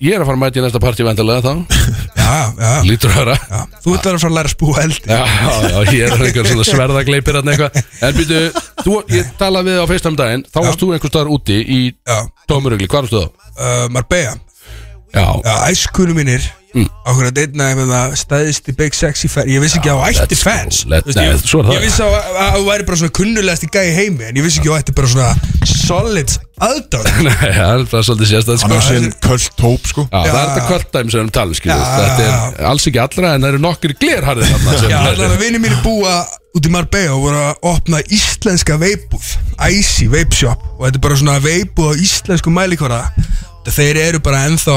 [0.00, 1.54] Ég er að fara að mæta í næsta partí vendalega þá.
[2.20, 2.68] Já, já.
[2.86, 3.34] Lítur að höra
[3.82, 5.10] þú ætlar að fara að læra að spúa eldi.
[5.10, 5.24] Já,
[5.66, 7.80] já, ég er einhver svona sverðagleipir eitthvað.
[8.06, 8.20] En
[8.86, 11.80] þú, ég talaði við á FaceTime daginn Þá varst þú einhver staðar úti í
[12.48, 13.50] Tómurugli, hvað varstu þá?
[13.58, 14.38] uh, Marbella
[15.10, 16.88] Já, Já, æskunum mínir mm.
[17.10, 20.10] Okkur að einna með það stæðist í Big Sexy fan Ég vissi ekki að þú
[20.10, 20.80] ætti let's go, fans.
[21.26, 21.74] ég, svo er það.
[21.74, 24.62] Ég vissi að að þú væri bara svona kunnulegast í gæi heimi En ég vissi
[24.62, 28.70] ekki að þú ætti bara svona solid aðdáð Nei, það er bara svolítið sérstæð sko.
[29.36, 29.44] er
[29.90, 30.06] sko.
[30.10, 31.34] Já, það er þetta kvölddæmi sem við
[31.70, 31.78] Já.
[31.96, 34.54] Þetta er alls ekki allra en það eru nokkur glerharðir
[35.00, 36.20] allar að vinni mínu búa
[36.56, 39.28] út í Marbella og voru að opna íslenska veipbúð
[39.70, 40.64] Icy Vape Shop.
[40.78, 43.04] Og þetta er bara svona veipbúð á íslensku mælikvara
[43.68, 44.76] þeir eru bara ennþá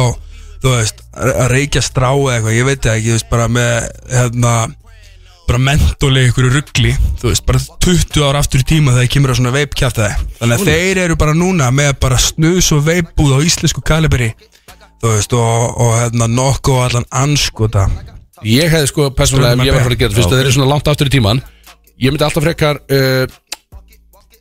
[0.63, 3.73] þú veist, að reykja strá eða eitthvað, ég veit ekki, þú veist, bara með
[4.13, 4.53] hérna,
[5.47, 9.39] bara mentóli ykkur ruggli, þú veist, bara 20 ára aftur í tíma þegar kemur á
[9.39, 13.83] svona veipkjaftaði þannig að þeir eru bara núna með bara snus og veipbúð á íslensku
[13.83, 14.31] kalibri
[15.03, 17.89] þú veist, og, og hérna nokku og allan anskota
[18.43, 20.55] Ég hefði sko persónulega ég var að fara að gera þetta Fyrst að þeir eru
[20.57, 21.39] svona langt aftur í tíman
[22.03, 23.35] Ég myndi alltaf frekar uh,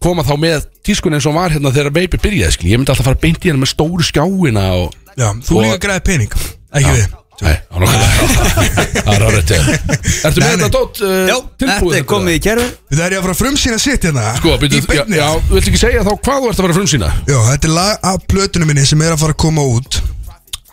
[0.03, 3.07] Koma þá með tískun eins og var hérna Þegar veipi byrjaði skil Ég myndi alltaf
[3.11, 6.39] fara beint í hérna með stóru skjáina og, Já, þú Og- líka græði pening,
[6.73, 7.11] ekki við.
[7.43, 7.57] Nei,
[9.03, 12.66] Það er árið til Ertu með þetta dótt uh, Já, þetta er komið í kerfi
[12.93, 14.27] Það er ég að fara að frumsýna sitt hérna.
[14.39, 17.09] Sko, byrju, já, já, þú vilt ekki segja þá hvað þú ert að vera frumsýna?
[17.33, 19.99] Já, þetta er lag af plötunum minni sem er að fara að koma út.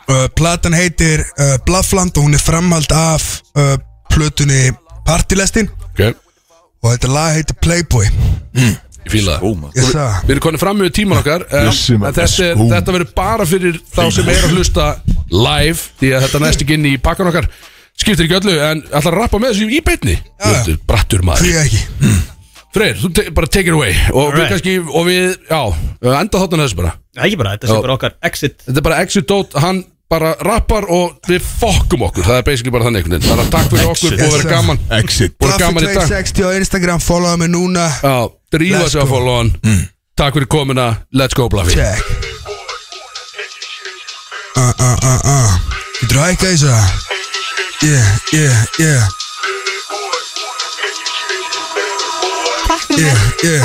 [0.10, 3.26] Uh, Platan heitir uh, Blaffland og hún er framhald af
[3.58, 3.74] uh,
[4.14, 4.70] plötunni
[5.10, 5.72] partylestin.
[5.94, 6.12] Ok,
[6.84, 8.06] Og þetta lag heitir Playboy
[9.06, 10.16] ég fíla það.
[10.26, 14.48] Við erum konið fram með tíman okkar þetta, er, verður bara fyrir þá sem er
[14.48, 14.88] að hlusta
[15.34, 17.48] live Því að þetta næst ekki inn í pakkan okkar.
[18.00, 20.18] Skiptir ekki öllu En ætlar að rappa með þessu í beinni?
[20.40, 21.48] Þetta er brattur maður.
[21.48, 21.82] Því ekki.
[22.70, 23.96] Freyr, þú te bara take it away.
[24.14, 24.52] Og við Alright.
[24.54, 25.62] kannski, og við, já
[26.20, 26.92] Enda þáttan þessu bara.
[27.16, 27.82] Það er ekki bara, þetta sé Já.
[27.88, 28.60] bara okkar exit.
[28.68, 32.26] Þetta er bara exit dot, hann bara rappar og við fokkum okkur.
[32.26, 33.30] Það er basically bara þannig einhvern veginn.
[33.30, 34.50] Þannig að takk fyrir okkur, búið að vera Yes, sir.
[34.50, 34.78] gaman.
[34.90, 35.04] Að
[35.46, 36.08] vera gaman í dag.
[36.10, 37.86] 260 á Instagram, followa mig núna.
[38.02, 38.16] Já,
[38.52, 39.14] drífa Let's sig að go.
[39.16, 39.52] follow hann
[40.20, 42.02] Takk fyrir komuna, let's go Blaffi Check.
[44.58, 45.52] Uh, uh, uh, uh.
[46.02, 46.74] Getur þú hækka þessu?
[47.80, 49.08] Yeah, yeah, yeah.
[52.98, 53.64] Yeah, yeah.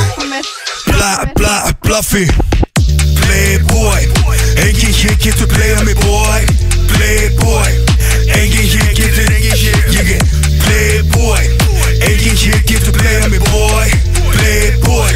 [0.87, 2.29] Bla, bla, blaffi
[3.25, 4.03] Playboy.
[4.67, 6.41] Engin hér getur playað mig boy.
[6.95, 7.71] Playboy.
[8.41, 10.25] Engin hér getur, engin hér Ég er
[10.65, 11.45] Playboy.
[11.99, 13.89] Engin hér getur playað mig boy.
[14.37, 15.13] Playboy.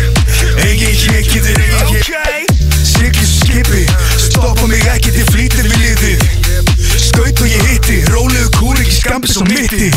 [0.66, 3.86] Engin hér getur, engin hér Siglis skipi
[4.16, 6.12] Stoppa mig ekki til flýtir við liði
[6.98, 9.90] Skaut og ég hitti Róluðu kúr ekki skampi svo mitti.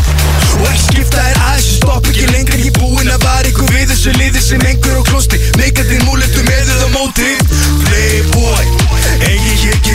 [0.60, 4.16] Og ekki skipta er aðeins Stopp ekki lengur, ég búinn að var ykkur við þessu
[4.18, 7.32] liði sem engur á klosti Neikandi múletum eður á móti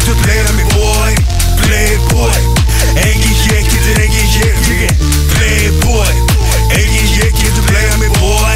[0.07, 1.15] ertu að playa mig boy,
[1.63, 2.37] playboy.
[3.03, 4.95] Engin ég getur, engin ég getur
[5.35, 6.15] Playboy,
[6.79, 8.56] engin ég getur playa mig boy.